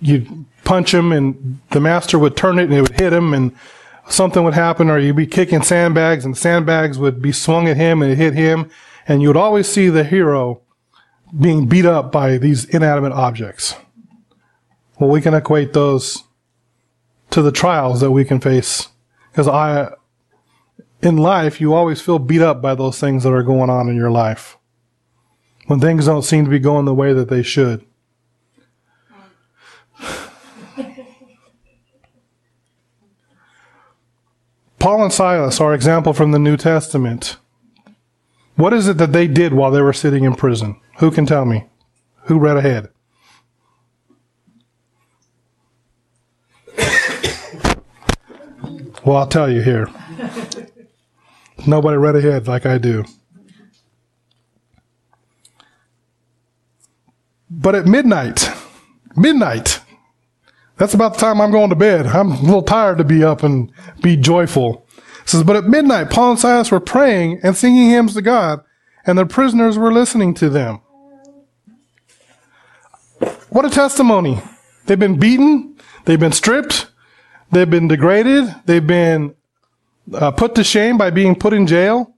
you'd 0.00 0.46
punch 0.64 0.94
him, 0.94 1.12
and 1.12 1.60
the 1.70 1.80
master 1.80 2.18
would 2.18 2.36
turn 2.36 2.58
it, 2.58 2.64
and 2.64 2.74
it 2.74 2.82
would 2.82 3.00
hit 3.00 3.12
him, 3.12 3.34
and 3.34 3.54
something 4.08 4.44
would 4.44 4.54
happen, 4.54 4.88
or 4.88 4.98
you'd 4.98 5.16
be 5.16 5.26
kicking 5.26 5.62
sandbags, 5.62 6.24
and 6.24 6.36
sandbags 6.36 6.98
would 6.98 7.20
be 7.20 7.32
swung 7.32 7.68
at 7.68 7.76
him 7.76 8.02
and 8.02 8.16
hit 8.16 8.34
him, 8.34 8.70
and 9.06 9.20
you 9.22 9.28
would 9.28 9.36
always 9.36 9.68
see 9.68 9.88
the 9.88 10.04
hero 10.04 10.60
being 11.38 11.66
beat 11.66 11.86
up 11.86 12.10
by 12.10 12.38
these 12.38 12.64
inanimate 12.64 13.12
objects. 13.12 13.74
Well, 14.98 15.10
we 15.10 15.20
can 15.20 15.34
equate 15.34 15.72
those 15.72 16.24
to 17.30 17.42
the 17.42 17.52
trials 17.52 18.00
that 18.00 18.10
we 18.10 18.24
can 18.24 18.40
face, 18.40 18.88
because 19.30 19.46
I, 19.46 19.92
in 21.00 21.16
life, 21.16 21.60
you 21.60 21.72
always 21.74 22.00
feel 22.00 22.18
beat 22.18 22.42
up 22.42 22.60
by 22.60 22.74
those 22.74 22.98
things 22.98 23.22
that 23.22 23.32
are 23.32 23.44
going 23.44 23.70
on 23.70 23.88
in 23.88 23.96
your 23.96 24.10
life. 24.10 24.58
When 25.66 25.80
things 25.80 26.06
don't 26.06 26.22
seem 26.22 26.44
to 26.44 26.50
be 26.50 26.58
going 26.58 26.84
the 26.84 26.94
way 26.94 27.12
that 27.12 27.28
they 27.28 27.42
should. 27.44 27.86
Paul 34.80 35.04
and 35.04 35.12
Silas 35.12 35.60
are 35.60 35.72
example 35.72 36.12
from 36.12 36.32
the 36.32 36.38
New 36.40 36.56
Testament. 36.56 37.36
What 38.60 38.74
is 38.74 38.88
it 38.88 38.98
that 38.98 39.12
they 39.14 39.26
did 39.26 39.54
while 39.54 39.70
they 39.70 39.80
were 39.80 39.94
sitting 39.94 40.24
in 40.24 40.34
prison? 40.34 40.78
Who 40.98 41.10
can 41.10 41.24
tell 41.24 41.46
me? 41.46 41.64
Who 42.24 42.38
read 42.38 42.58
ahead? 42.58 42.90
well, 49.02 49.16
I'll 49.16 49.26
tell 49.26 49.50
you 49.50 49.62
here. 49.62 49.88
Nobody 51.66 51.96
read 51.96 52.16
ahead 52.16 52.48
like 52.48 52.66
I 52.66 52.76
do. 52.76 53.06
But 57.48 57.74
at 57.74 57.86
midnight, 57.86 58.46
midnight, 59.16 59.80
that's 60.76 60.92
about 60.92 61.14
the 61.14 61.20
time 61.20 61.40
I'm 61.40 61.50
going 61.50 61.70
to 61.70 61.76
bed. 61.76 62.06
I'm 62.08 62.32
a 62.32 62.40
little 62.42 62.60
tired 62.60 62.98
to 62.98 63.04
be 63.04 63.24
up 63.24 63.42
and 63.42 63.72
be 64.02 64.18
joyful. 64.18 64.86
Says, 65.30 65.44
but 65.44 65.54
at 65.54 65.64
midnight, 65.64 66.10
Paul 66.10 66.32
and 66.32 66.40
Silas 66.40 66.72
were 66.72 66.80
praying 66.80 67.38
and 67.44 67.56
singing 67.56 67.88
hymns 67.88 68.14
to 68.14 68.22
God, 68.22 68.64
and 69.06 69.16
the 69.16 69.24
prisoners 69.24 69.78
were 69.78 69.92
listening 69.92 70.34
to 70.34 70.50
them. 70.50 70.80
What 73.50 73.64
a 73.64 73.70
testimony. 73.70 74.42
They've 74.86 74.98
been 74.98 75.20
beaten. 75.20 75.76
They've 76.04 76.18
been 76.18 76.32
stripped. 76.32 76.90
They've 77.52 77.70
been 77.70 77.86
degraded. 77.86 78.52
They've 78.64 78.84
been 78.84 79.36
uh, 80.12 80.32
put 80.32 80.56
to 80.56 80.64
shame 80.64 80.98
by 80.98 81.10
being 81.10 81.36
put 81.36 81.52
in 81.52 81.68
jail. 81.68 82.12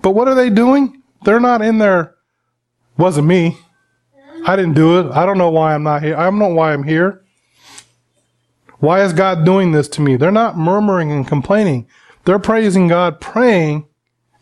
But 0.00 0.12
what 0.12 0.28
are 0.28 0.34
they 0.34 0.48
doing? 0.48 1.02
They're 1.24 1.40
not 1.40 1.60
in 1.60 1.76
there. 1.76 2.14
Wasn't 2.96 3.26
me. 3.26 3.58
I 4.46 4.56
didn't 4.56 4.74
do 4.74 4.98
it. 5.00 5.12
I 5.12 5.26
don't 5.26 5.36
know 5.36 5.50
why 5.50 5.74
I'm 5.74 5.82
not 5.82 6.02
here. 6.02 6.16
I 6.16 6.24
don't 6.24 6.38
know 6.38 6.54
why 6.54 6.72
I'm 6.72 6.84
here. 6.84 7.21
Why 8.82 9.04
is 9.04 9.12
God 9.12 9.44
doing 9.44 9.70
this 9.70 9.86
to 9.90 10.00
me? 10.00 10.16
They're 10.16 10.32
not 10.32 10.58
murmuring 10.58 11.12
and 11.12 11.24
complaining. 11.24 11.86
They're 12.24 12.40
praising 12.40 12.88
God, 12.88 13.20
praying, 13.20 13.86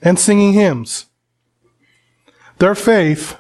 and 0.00 0.18
singing 0.18 0.54
hymns. 0.54 1.04
Their 2.56 2.74
faith 2.74 3.36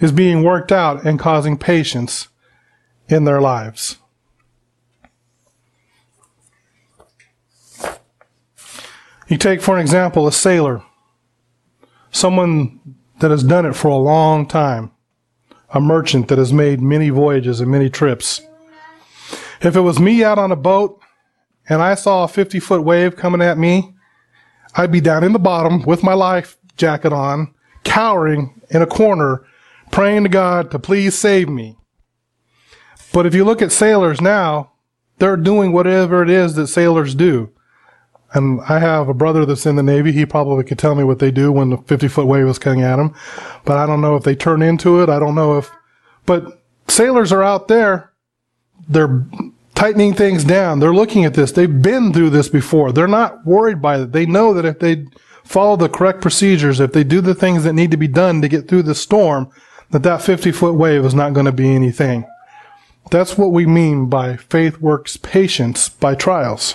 is 0.00 0.12
being 0.12 0.42
worked 0.42 0.72
out 0.72 1.04
and 1.04 1.18
causing 1.18 1.58
patience 1.58 2.28
in 3.10 3.24
their 3.24 3.42
lives. 3.42 3.98
You 9.28 9.36
take, 9.36 9.60
for 9.60 9.74
an 9.74 9.82
example, 9.82 10.26
a 10.26 10.32
sailor, 10.32 10.82
someone 12.10 12.80
that 13.20 13.30
has 13.30 13.42
done 13.42 13.66
it 13.66 13.76
for 13.76 13.88
a 13.88 13.96
long 13.96 14.46
time 14.46 14.92
a 15.70 15.80
merchant 15.80 16.28
that 16.28 16.38
has 16.38 16.54
made 16.54 16.80
many 16.80 17.10
voyages 17.10 17.60
and 17.60 17.70
many 17.70 17.90
trips. 17.90 18.40
If 19.60 19.76
it 19.76 19.80
was 19.80 19.98
me 19.98 20.24
out 20.24 20.38
on 20.38 20.52
a 20.52 20.56
boat 20.56 21.00
and 21.68 21.82
I 21.82 21.94
saw 21.94 22.24
a 22.24 22.28
50 22.28 22.60
foot 22.60 22.84
wave 22.84 23.16
coming 23.16 23.42
at 23.42 23.58
me, 23.58 23.94
I'd 24.74 24.92
be 24.92 25.00
down 25.00 25.24
in 25.24 25.32
the 25.32 25.38
bottom 25.38 25.82
with 25.82 26.02
my 26.02 26.14
life 26.14 26.56
jacket 26.76 27.12
on, 27.12 27.54
cowering 27.84 28.60
in 28.70 28.82
a 28.82 28.86
corner, 28.86 29.44
praying 29.90 30.24
to 30.24 30.28
God 30.28 30.70
to 30.70 30.78
please 30.78 31.16
save 31.16 31.48
me. 31.48 31.76
But 33.12 33.26
if 33.26 33.34
you 33.34 33.44
look 33.44 33.62
at 33.62 33.72
sailors 33.72 34.20
now, 34.20 34.72
they're 35.18 35.36
doing 35.36 35.72
whatever 35.72 36.22
it 36.22 36.28
is 36.28 36.54
that 36.54 36.66
sailors 36.66 37.14
do. 37.14 37.50
And 38.34 38.60
I 38.68 38.80
have 38.80 39.08
a 39.08 39.14
brother 39.14 39.46
that's 39.46 39.64
in 39.64 39.76
the 39.76 39.82
Navy. 39.82 40.12
He 40.12 40.26
probably 40.26 40.64
could 40.64 40.78
tell 40.78 40.94
me 40.94 41.04
what 41.04 41.20
they 41.20 41.30
do 41.30 41.50
when 41.50 41.70
the 41.70 41.78
50 41.78 42.08
foot 42.08 42.26
wave 42.26 42.46
is 42.46 42.58
coming 42.58 42.82
at 42.82 42.96
them. 42.96 43.14
But 43.64 43.78
I 43.78 43.86
don't 43.86 44.02
know 44.02 44.16
if 44.16 44.24
they 44.24 44.34
turn 44.34 44.60
into 44.60 45.00
it. 45.02 45.08
I 45.08 45.18
don't 45.18 45.34
know 45.34 45.56
if, 45.56 45.70
but 46.26 46.62
sailors 46.88 47.32
are 47.32 47.42
out 47.42 47.68
there. 47.68 48.12
They're 48.88 49.24
tightening 49.74 50.14
things 50.14 50.44
down. 50.44 50.80
They're 50.80 50.94
looking 50.94 51.24
at 51.24 51.34
this. 51.34 51.52
They've 51.52 51.82
been 51.82 52.12
through 52.12 52.30
this 52.30 52.48
before. 52.48 52.92
They're 52.92 53.06
not 53.06 53.44
worried 53.46 53.82
by 53.82 54.00
it. 54.00 54.12
They 54.12 54.26
know 54.26 54.54
that 54.54 54.64
if 54.64 54.78
they 54.78 55.06
follow 55.44 55.76
the 55.76 55.88
correct 55.88 56.22
procedures, 56.22 56.80
if 56.80 56.92
they 56.92 57.04
do 57.04 57.20
the 57.20 57.34
things 57.34 57.64
that 57.64 57.74
need 57.74 57.90
to 57.90 57.96
be 57.96 58.08
done 58.08 58.42
to 58.42 58.48
get 58.48 58.68
through 58.68 58.82
the 58.82 58.94
storm, 58.94 59.50
that 59.90 60.02
that 60.02 60.22
50 60.22 60.50
foot 60.52 60.74
wave 60.74 61.04
is 61.04 61.14
not 61.14 61.34
going 61.34 61.46
to 61.46 61.52
be 61.52 61.74
anything. 61.74 62.26
That's 63.10 63.38
what 63.38 63.52
we 63.52 63.66
mean 63.66 64.06
by 64.06 64.36
faith 64.36 64.80
works 64.80 65.16
patience 65.16 65.88
by 65.88 66.16
trials. 66.16 66.74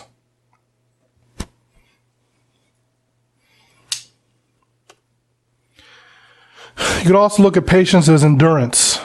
You 6.78 7.08
could 7.08 7.16
also 7.16 7.44
look 7.44 7.58
at 7.58 7.66
patience 7.66 8.08
as 8.08 8.24
endurance. 8.24 9.01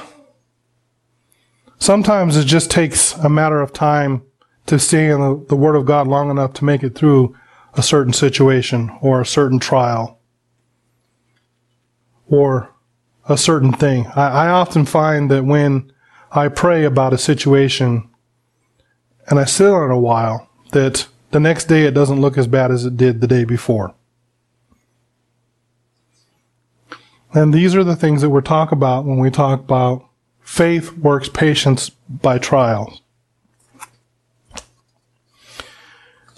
Sometimes 1.78 2.36
it 2.36 2.44
just 2.44 2.70
takes 2.70 3.14
a 3.16 3.28
matter 3.28 3.60
of 3.60 3.72
time 3.72 4.22
to 4.66 4.78
stay 4.78 5.08
in 5.08 5.20
the, 5.20 5.44
the 5.48 5.56
Word 5.56 5.76
of 5.76 5.86
God 5.86 6.06
long 6.06 6.30
enough 6.30 6.52
to 6.54 6.64
make 6.64 6.82
it 6.82 6.94
through 6.94 7.36
a 7.74 7.82
certain 7.82 8.12
situation 8.12 8.96
or 9.00 9.20
a 9.20 9.26
certain 9.26 9.58
trial 9.58 10.18
or 12.28 12.74
a 13.28 13.36
certain 13.36 13.72
thing. 13.72 14.06
I, 14.16 14.46
I 14.46 14.48
often 14.48 14.86
find 14.86 15.30
that 15.30 15.44
when 15.44 15.92
I 16.32 16.48
pray 16.48 16.84
about 16.84 17.12
a 17.12 17.18
situation 17.18 18.08
and 19.28 19.38
I 19.38 19.44
sit 19.44 19.66
on 19.66 19.90
it 19.90 19.94
a 19.94 19.98
while, 19.98 20.48
that 20.72 21.06
the 21.30 21.40
next 21.40 21.66
day 21.66 21.82
it 21.82 21.94
doesn't 21.94 22.20
look 22.20 22.38
as 22.38 22.46
bad 22.46 22.70
as 22.70 22.84
it 22.84 22.96
did 22.96 23.20
the 23.20 23.26
day 23.26 23.44
before. 23.44 23.94
And 27.32 27.52
these 27.52 27.74
are 27.74 27.84
the 27.84 27.96
things 27.96 28.22
that 28.22 28.30
we 28.30 28.40
talk 28.40 28.72
about 28.72 29.04
when 29.04 29.18
we 29.18 29.30
talk 29.30 29.60
about 29.60 30.05
faith 30.46 30.96
works 30.96 31.28
patience 31.28 31.90
by 32.08 32.38
trials. 32.38 33.02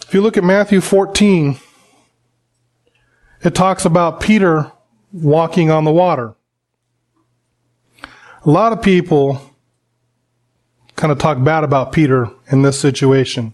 If 0.01 0.15
you 0.15 0.23
look 0.23 0.39
at 0.39 0.43
Matthew 0.43 0.81
14, 0.81 1.59
it 3.45 3.55
talks 3.55 3.85
about 3.85 4.21
Peter 4.21 4.73
walking 5.13 5.71
on 5.71 5.85
the 5.85 5.93
water. 5.93 6.35
A 8.03 8.51
lot 8.51 8.73
of 8.73 8.81
people 8.81 9.55
kind 10.97 11.13
of 11.13 11.19
talk 11.19 11.45
bad 11.45 11.63
about 11.63 11.93
Peter 11.93 12.31
in 12.51 12.63
this 12.63 12.81
situation. 12.81 13.53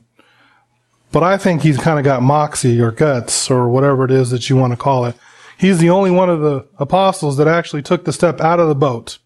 But 1.11 1.25
I 1.25 1.37
think 1.37 1.63
he's 1.63 1.79
kind 1.79 1.99
of 1.99 2.05
got 2.05 2.23
moxie 2.23 2.81
or 2.81 2.93
guts 2.93 3.51
or 3.51 3.69
whatever 3.69 4.05
it 4.05 4.13
is 4.13 4.31
that 4.31 4.49
you 4.49 4.57
want 4.57 4.73
to 4.73 4.77
call 4.77 5.05
it. 5.05 5.17
He's 5.59 5.79
the 5.79 5.91
only 5.91 6.13
one 6.13 6.31
of 6.31 6.41
the 6.41 6.67
apostles 6.79 7.37
that 7.39 7.49
actually 7.49 7.83
took 7.83 8.05
the 8.05 8.13
step 8.13 8.41
out 8.41 8.61
of 8.61 8.69
the 8.69 8.75
boat. 8.77 9.19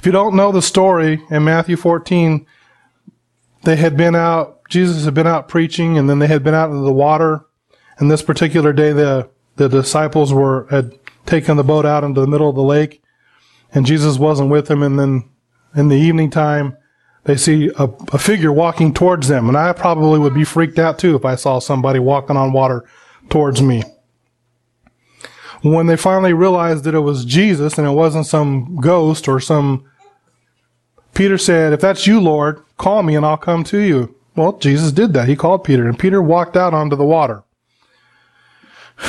If 0.00 0.06
you 0.06 0.12
don't 0.12 0.34
know 0.34 0.50
the 0.50 0.62
story 0.62 1.22
in 1.30 1.44
Matthew 1.44 1.76
14, 1.76 2.46
they 3.64 3.76
had 3.76 3.98
been 3.98 4.14
out, 4.14 4.66
Jesus 4.70 5.04
had 5.04 5.12
been 5.12 5.26
out 5.26 5.46
preaching 5.46 5.98
and 5.98 6.08
then 6.08 6.20
they 6.20 6.26
had 6.26 6.42
been 6.42 6.54
out 6.54 6.70
into 6.70 6.82
the 6.82 6.90
water. 6.90 7.44
And 7.98 8.10
this 8.10 8.22
particular 8.22 8.72
day, 8.72 8.94
the, 8.94 9.28
the 9.56 9.68
disciples 9.68 10.32
were, 10.32 10.66
had 10.70 10.98
taken 11.26 11.58
the 11.58 11.62
boat 11.62 11.84
out 11.84 12.02
into 12.02 12.22
the 12.22 12.26
middle 12.26 12.48
of 12.48 12.56
the 12.56 12.62
lake 12.62 13.02
and 13.74 13.84
Jesus 13.84 14.16
wasn't 14.16 14.48
with 14.48 14.68
them. 14.68 14.82
And 14.82 14.98
then 14.98 15.28
in 15.76 15.88
the 15.88 15.98
evening 15.98 16.30
time, 16.30 16.78
they 17.24 17.36
see 17.36 17.70
a, 17.78 17.84
a, 18.10 18.18
figure 18.18 18.54
walking 18.54 18.94
towards 18.94 19.28
them. 19.28 19.48
And 19.48 19.58
I 19.58 19.74
probably 19.74 20.18
would 20.18 20.32
be 20.32 20.44
freaked 20.44 20.78
out 20.78 20.98
too 20.98 21.14
if 21.14 21.26
I 21.26 21.34
saw 21.34 21.58
somebody 21.58 21.98
walking 21.98 22.38
on 22.38 22.54
water 22.54 22.88
towards 23.28 23.60
me. 23.60 23.82
When 25.60 25.88
they 25.88 25.96
finally 25.98 26.32
realized 26.32 26.84
that 26.84 26.94
it 26.94 27.00
was 27.00 27.26
Jesus 27.26 27.76
and 27.76 27.86
it 27.86 27.90
wasn't 27.90 28.24
some 28.24 28.76
ghost 28.76 29.28
or 29.28 29.40
some, 29.40 29.84
Peter 31.20 31.36
said, 31.36 31.74
if 31.74 31.82
that's 31.82 32.06
you, 32.06 32.18
Lord, 32.18 32.62
call 32.78 33.02
me 33.02 33.14
and 33.14 33.26
I'll 33.26 33.36
come 33.36 33.62
to 33.64 33.76
you. 33.76 34.16
Well, 34.36 34.56
Jesus 34.56 34.90
did 34.90 35.12
that. 35.12 35.28
He 35.28 35.36
called 35.36 35.64
Peter 35.64 35.86
and 35.86 35.98
Peter 35.98 36.22
walked 36.22 36.56
out 36.56 36.72
onto 36.72 36.96
the 36.96 37.04
water. 37.04 37.42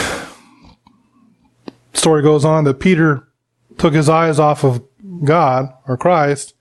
Story 1.93 2.21
goes 2.21 2.43
on 2.43 2.65
that 2.65 2.81
Peter 2.81 3.29
took 3.77 3.93
his 3.93 4.09
eyes 4.09 4.39
off 4.39 4.65
of 4.65 4.83
God 5.23 5.73
or 5.87 5.95
Christ 5.95 6.53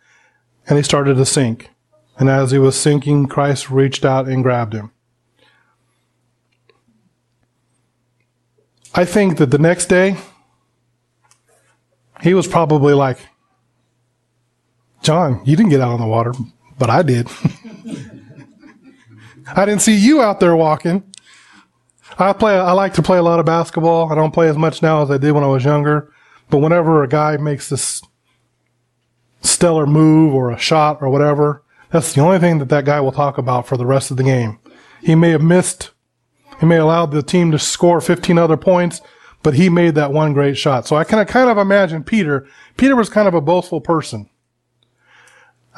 and 0.69 0.78
he 0.78 0.85
started 0.85 1.16
to 1.16 1.26
sink. 1.26 1.71
And 2.16 2.28
as 2.28 2.52
he 2.52 2.59
was 2.59 2.78
sinking, 2.78 3.26
Christ 3.26 3.73
reached 3.73 4.04
out 4.04 4.28
and 4.28 4.45
grabbed 4.45 4.73
him. 4.73 4.92
I 8.95 9.04
think 9.04 9.38
that 9.38 9.50
the 9.50 9.59
next 9.59 9.87
day, 9.87 10.16
he 12.23 12.35
was 12.35 12.47
probably 12.47 12.95
like, 12.95 13.19
John, 15.02 15.40
you 15.45 15.57
didn't 15.57 15.71
get 15.71 15.80
out 15.80 15.92
on 15.92 16.00
the 16.00 16.07
water, 16.07 16.33
but 16.78 16.90
I 16.90 17.02
did. 17.02 17.28
I 19.54 19.64
didn't 19.64 19.83
see 19.83 19.97
you 19.97 20.23
out 20.23 20.40
there 20.40 20.54
walking. 20.54 21.02
I 22.19 22.33
play, 22.33 22.54
I 22.54 22.73
like 22.73 22.95
to 22.95 23.02
play 23.02 23.19
a 23.19 23.23
lot 23.23 23.40
of 23.40 23.47
basketball. 23.47 24.12
I 24.12 24.14
don't 24.14 24.33
play 24.33 24.49
as 24.49 24.57
much 24.57 24.83
now 24.83 25.02
as 25.02 25.11
I 25.11 25.19
did 25.19 25.33
when 25.33 25.45
I 25.45 25.49
was 25.49 25.64
younger. 25.64 26.12
But 26.50 26.59
whenever 26.59 27.02
a 27.02 27.09
guy 27.09 27.37
makes 27.37 27.69
this 27.69 28.02
stellar 29.42 29.87
move 29.87 30.35
or 30.35 30.50
a 30.50 30.59
shot 30.59 30.99
or 31.00 31.09
whatever, 31.09 31.62
that's 31.90 32.12
the 32.12 32.21
only 32.21 32.38
thing 32.38 32.59
that 32.59 32.69
that 32.69 32.85
guy 32.85 33.00
will 33.00 33.12
talk 33.12 33.38
about 33.38 33.66
for 33.66 33.76
the 33.76 33.87
rest 33.87 34.11
of 34.11 34.16
the 34.16 34.23
game. 34.23 34.59
He 35.02 35.14
may 35.14 35.30
have 35.30 35.42
missed, 35.42 35.90
he 36.61 36.66
may 36.66 36.76
have 36.76 36.85
allowed 36.85 37.11
the 37.11 37.23
team 37.23 37.50
to 37.52 37.59
score 37.59 38.00
15 38.00 38.38
other 38.38 38.57
points, 38.57 39.00
but 39.42 39.54
he 39.54 39.69
made 39.69 39.95
that 39.95 40.12
one 40.12 40.33
great 40.35 40.57
shot. 40.57 40.87
So 40.87 40.97
I 40.97 41.04
can 41.04 41.25
kind 41.26 41.50
of 41.50 41.59
imagine 41.59 42.04
Peter. 42.04 42.47
Peter 42.76 42.95
was 42.95 43.09
kind 43.09 43.26
of 43.26 43.35
a 43.35 43.40
boastful 43.40 43.80
person. 43.80 44.30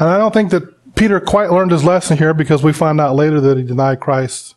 And 0.02 0.10
I 0.10 0.18
don't 0.18 0.34
think 0.34 0.50
that 0.50 0.96
Peter 0.96 1.20
quite 1.20 1.52
learned 1.52 1.70
his 1.70 1.84
lesson 1.84 2.18
here 2.18 2.34
because 2.34 2.64
we 2.64 2.72
find 2.72 3.00
out 3.00 3.14
later 3.14 3.40
that 3.40 3.56
he 3.56 3.62
denied 3.62 4.00
Christ 4.00 4.56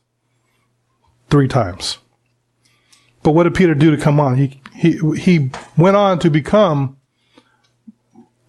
three 1.30 1.48
times. 1.48 2.00
But 3.22 3.34
what 3.34 3.44
did 3.44 3.54
Peter 3.54 3.76
do 3.76 3.96
to 3.96 4.02
come 4.02 4.20
on? 4.20 4.38
He, 4.38 4.60
he, 4.74 4.98
he 5.16 5.52
went 5.78 5.98
on 5.98 6.18
to 6.18 6.32
become 6.32 6.98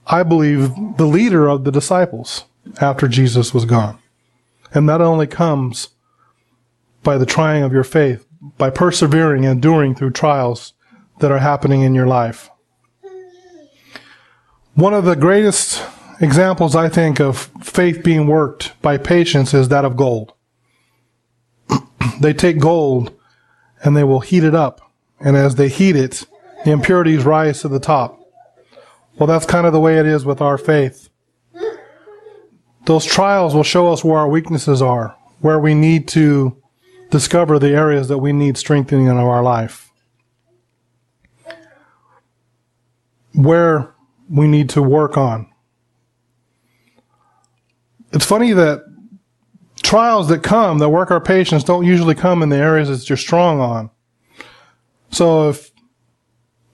I 0.06 0.22
believe, 0.22 0.72
the 0.96 1.06
leader 1.06 1.48
of 1.48 1.64
the 1.64 1.72
disciples 1.72 2.44
after 2.80 3.08
Jesus 3.08 3.52
was 3.52 3.66
gone. 3.66 3.98
And 4.72 4.88
that 4.88 5.00
only 5.00 5.26
comes 5.26 5.88
by 7.02 7.18
the 7.18 7.26
trying 7.26 7.62
of 7.62 7.72
your 7.72 7.84
faith, 7.84 8.24
by 8.56 8.70
persevering 8.70 9.44
and 9.44 9.56
enduring 9.56 9.96
through 9.96 10.12
trials 10.12 10.72
that 11.18 11.32
are 11.32 11.38
happening 11.38 11.82
in 11.82 11.94
your 11.94 12.06
life. 12.06 12.50
One 14.74 14.94
of 14.94 15.04
the 15.04 15.16
greatest 15.16 15.82
examples, 16.20 16.74
I 16.74 16.88
think, 16.88 17.20
of 17.20 17.50
faith 17.62 18.02
being 18.02 18.26
worked 18.26 18.80
by 18.82 18.98
patience 18.98 19.54
is 19.54 19.68
that 19.68 19.84
of 19.84 19.96
gold. 19.96 20.32
they 22.20 22.32
take 22.32 22.58
gold 22.58 23.12
and 23.82 23.96
they 23.96 24.04
will 24.04 24.20
heat 24.20 24.44
it 24.44 24.54
up. 24.54 24.80
And 25.20 25.36
as 25.36 25.54
they 25.54 25.68
heat 25.68 25.96
it, 25.96 26.26
the 26.64 26.72
impurities 26.72 27.24
rise 27.24 27.62
to 27.62 27.68
the 27.68 27.80
top. 27.80 28.20
Well, 29.18 29.26
that's 29.26 29.46
kind 29.46 29.66
of 29.66 29.72
the 29.72 29.80
way 29.80 29.98
it 29.98 30.06
is 30.06 30.24
with 30.24 30.40
our 30.40 30.58
faith. 30.58 31.08
Those 32.84 33.04
trials 33.04 33.54
will 33.54 33.62
show 33.62 33.92
us 33.92 34.04
where 34.04 34.18
our 34.18 34.28
weaknesses 34.28 34.82
are, 34.82 35.16
where 35.40 35.58
we 35.58 35.74
need 35.74 36.06
to 36.08 36.56
discover 37.10 37.58
the 37.58 37.70
areas 37.70 38.08
that 38.08 38.18
we 38.18 38.32
need 38.32 38.56
strengthening 38.56 39.06
in 39.06 39.16
our 39.16 39.42
life, 39.42 39.90
where 43.32 43.94
we 44.28 44.46
need 44.46 44.68
to 44.70 44.82
work 44.82 45.16
on. 45.16 45.50
It's 48.16 48.24
funny 48.24 48.54
that 48.54 48.82
trials 49.82 50.28
that 50.28 50.42
come 50.42 50.78
that 50.78 50.88
work 50.88 51.10
our 51.10 51.20
patience 51.20 51.62
don't 51.62 51.84
usually 51.84 52.14
come 52.14 52.42
in 52.42 52.48
the 52.48 52.56
areas 52.56 52.88
that 52.88 53.10
you're 53.10 53.18
strong 53.18 53.60
on. 53.60 53.90
So 55.10 55.50
if 55.50 55.70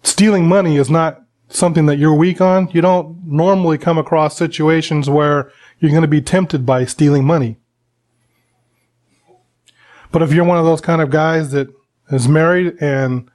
stealing 0.04 0.46
money 0.46 0.76
is 0.76 0.88
not 0.88 1.20
something 1.48 1.86
that 1.86 1.98
you're 1.98 2.14
weak 2.14 2.40
on, 2.40 2.70
you 2.70 2.80
don't 2.80 3.26
normally 3.26 3.76
come 3.76 3.98
across 3.98 4.36
situations 4.36 5.10
where 5.10 5.50
you're 5.80 5.90
going 5.90 6.02
to 6.02 6.08
be 6.08 6.22
tempted 6.22 6.64
by 6.64 6.84
stealing 6.84 7.24
money. 7.24 7.56
But 10.12 10.22
if 10.22 10.32
you're 10.32 10.44
one 10.44 10.58
of 10.58 10.64
those 10.64 10.80
kind 10.80 11.02
of 11.02 11.10
guys 11.10 11.50
that 11.50 11.66
is 12.12 12.28
married 12.28 12.80
and 12.80 13.28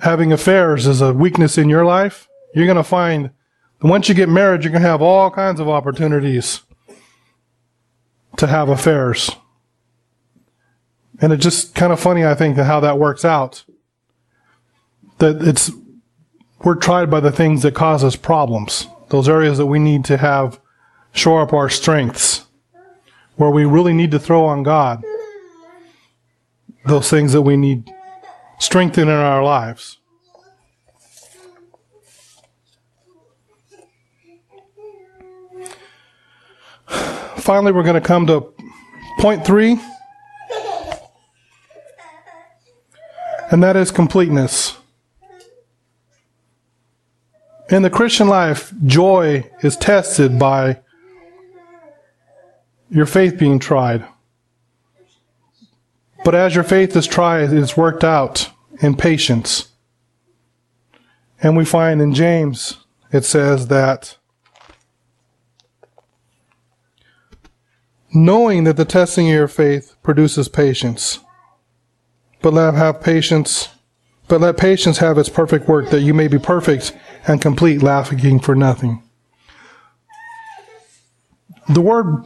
having 0.00 0.32
affairs 0.32 0.88
is 0.88 1.00
a 1.00 1.12
weakness 1.12 1.58
in 1.58 1.68
your 1.68 1.84
life, 1.84 2.26
you're 2.56 2.66
going 2.66 2.76
to 2.76 2.82
find 2.82 3.30
once 3.82 4.08
you 4.08 4.16
get 4.16 4.28
married, 4.28 4.64
you're 4.64 4.72
going 4.72 4.82
to 4.82 4.88
have 4.88 5.00
all 5.00 5.30
kinds 5.30 5.60
of 5.60 5.68
opportunities 5.68 6.62
to 8.36 8.46
have 8.46 8.68
affairs. 8.68 9.30
And 11.20 11.32
it's 11.32 11.42
just 11.42 11.74
kind 11.74 11.92
of 11.92 12.00
funny, 12.00 12.24
I 12.24 12.34
think, 12.34 12.56
how 12.56 12.80
that 12.80 12.98
works 12.98 13.24
out. 13.24 13.64
That 15.18 15.42
it's 15.42 15.70
we're 16.64 16.74
tried 16.74 17.10
by 17.10 17.20
the 17.20 17.32
things 17.32 17.62
that 17.62 17.74
cause 17.74 18.02
us 18.02 18.16
problems, 18.16 18.88
those 19.10 19.28
areas 19.28 19.58
that 19.58 19.66
we 19.66 19.78
need 19.78 20.04
to 20.06 20.16
have 20.16 20.58
shore 21.12 21.42
up 21.42 21.52
our 21.52 21.68
strengths, 21.68 22.46
where 23.36 23.50
we 23.50 23.64
really 23.64 23.92
need 23.92 24.10
to 24.10 24.18
throw 24.18 24.44
on 24.44 24.62
God 24.62 25.04
those 26.86 27.08
things 27.08 27.32
that 27.32 27.42
we 27.42 27.56
need 27.56 27.90
strengthen 28.58 29.08
in 29.08 29.14
our 29.14 29.42
lives. 29.42 29.98
Finally, 37.36 37.72
we're 37.72 37.82
going 37.82 37.94
to 37.94 38.00
come 38.00 38.26
to 38.26 38.52
point 39.18 39.44
three, 39.44 39.78
and 43.50 43.62
that 43.62 43.76
is 43.76 43.90
completeness. 43.90 44.76
In 47.70 47.82
the 47.82 47.90
Christian 47.90 48.28
life, 48.28 48.72
joy 48.86 49.50
is 49.62 49.76
tested 49.76 50.38
by 50.38 50.80
your 52.90 53.06
faith 53.06 53.38
being 53.38 53.58
tried. 53.58 54.06
But 56.24 56.34
as 56.34 56.54
your 56.54 56.64
faith 56.64 56.96
is 56.96 57.06
tried, 57.06 57.44
it 57.44 57.52
is 57.52 57.76
worked 57.76 58.04
out 58.04 58.50
in 58.80 58.96
patience. 58.96 59.68
And 61.42 61.56
we 61.56 61.64
find 61.64 62.00
in 62.00 62.14
James, 62.14 62.78
it 63.12 63.24
says 63.24 63.68
that 63.68 64.16
knowing 68.14 68.64
that 68.64 68.76
the 68.76 68.84
testing 68.84 69.28
of 69.28 69.34
your 69.34 69.48
faith 69.48 69.96
produces 70.02 70.48
patience, 70.48 71.18
but 72.40 72.54
let 72.54 72.74
have 72.74 73.00
patience, 73.00 73.68
but 74.28 74.40
let 74.40 74.56
patience 74.56 74.98
have 74.98 75.18
its 75.18 75.28
perfect 75.28 75.68
work, 75.68 75.90
that 75.90 76.00
you 76.00 76.14
may 76.14 76.28
be 76.28 76.38
perfect 76.38 76.96
and 77.26 77.42
complete, 77.42 77.82
lacking 77.82 78.40
for 78.40 78.54
nothing. 78.54 79.02
The 81.68 81.80
word 81.80 82.24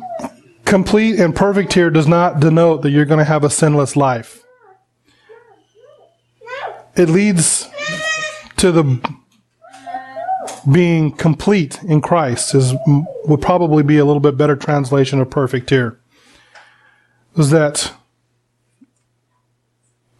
complete 0.64 1.18
and 1.18 1.35
perfect 1.35 1.72
here 1.72 1.90
does 1.90 2.07
not 2.07 2.40
denote 2.40 2.83
that 2.83 2.90
you're 2.90 3.05
going 3.05 3.18
to 3.18 3.24
have 3.24 3.44
a 3.44 3.51
sinless 3.51 3.96
life. 3.96 4.44
It 6.96 7.09
leads 7.09 7.68
to 8.57 8.72
the 8.72 9.17
being 10.60 11.12
complete 11.12 11.82
in 11.84 12.00
Christ 12.00 12.54
is 12.54 12.74
would 13.26 13.40
probably 13.40 13.82
be 13.82 13.98
a 13.98 14.04
little 14.04 14.20
bit 14.20 14.36
better 14.36 14.56
translation 14.56 15.20
of 15.20 15.30
perfect 15.30 15.70
here. 15.70 15.98
Is 17.36 17.50
that 17.50 17.92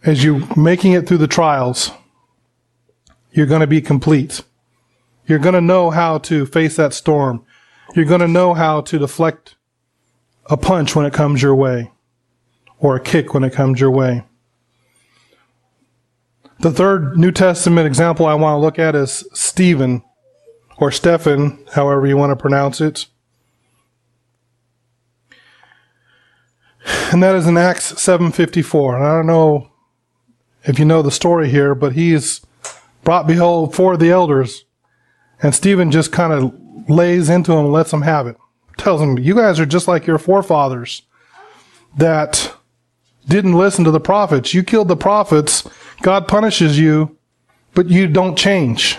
as 0.03 0.23
you 0.23 0.47
making 0.55 0.93
it 0.93 1.07
through 1.07 1.17
the 1.17 1.27
trials, 1.27 1.91
you're 3.31 3.45
going 3.45 3.61
to 3.61 3.67
be 3.67 3.81
complete. 3.81 4.41
You're 5.27 5.39
going 5.39 5.53
to 5.53 5.61
know 5.61 5.91
how 5.91 6.17
to 6.19 6.45
face 6.45 6.75
that 6.77 6.93
storm. 6.93 7.45
You're 7.95 8.05
going 8.05 8.21
to 8.21 8.27
know 8.27 8.53
how 8.53 8.81
to 8.81 8.97
deflect 8.97 9.55
a 10.45 10.57
punch 10.57 10.95
when 10.95 11.05
it 11.05 11.13
comes 11.13 11.41
your 11.41 11.55
way 11.55 11.91
or 12.79 12.95
a 12.95 12.99
kick 12.99 13.33
when 13.33 13.43
it 13.43 13.53
comes 13.53 13.79
your 13.79 13.91
way. 13.91 14.23
The 16.61 16.71
third 16.71 17.17
New 17.17 17.31
Testament 17.31 17.87
example 17.87 18.25
I 18.25 18.33
want 18.33 18.55
to 18.55 18.59
look 18.59 18.79
at 18.79 18.95
is 18.95 19.23
Stephen 19.33 20.03
or 20.79 20.91
Stephen, 20.91 21.63
however 21.73 22.07
you 22.07 22.17
want 22.17 22.31
to 22.31 22.35
pronounce 22.35 22.81
it. 22.81 23.07
And 27.11 27.21
that 27.21 27.35
is 27.35 27.47
in 27.47 27.57
Acts 27.57 27.93
7:54. 27.93 28.95
And 28.95 29.05
I 29.05 29.15
don't 29.15 29.27
know 29.27 29.69
if 30.63 30.79
you 30.79 30.85
know 30.85 31.01
the 31.01 31.11
story 31.11 31.49
here, 31.49 31.75
but 31.75 31.93
he's 31.93 32.41
brought 33.03 33.27
before 33.27 33.97
the 33.97 34.11
elders 34.11 34.65
and 35.41 35.55
Stephen 35.55 35.91
just 35.91 36.11
kind 36.11 36.33
of 36.33 36.53
lays 36.89 37.29
into 37.29 37.53
him 37.53 37.71
lets 37.71 37.93
him 37.93 38.01
have 38.01 38.27
it. 38.27 38.37
Tells 38.77 39.01
him, 39.01 39.17
you 39.17 39.35
guys 39.35 39.59
are 39.59 39.65
just 39.65 39.87
like 39.87 40.07
your 40.07 40.17
forefathers 40.17 41.03
that 41.97 42.53
didn't 43.27 43.57
listen 43.57 43.83
to 43.85 43.91
the 43.91 43.99
prophets. 43.99 44.53
You 44.53 44.63
killed 44.63 44.87
the 44.87 44.97
prophets. 44.97 45.67
God 46.01 46.27
punishes 46.27 46.79
you, 46.79 47.17
but 47.73 47.89
you 47.89 48.07
don't 48.07 48.37
change. 48.37 48.97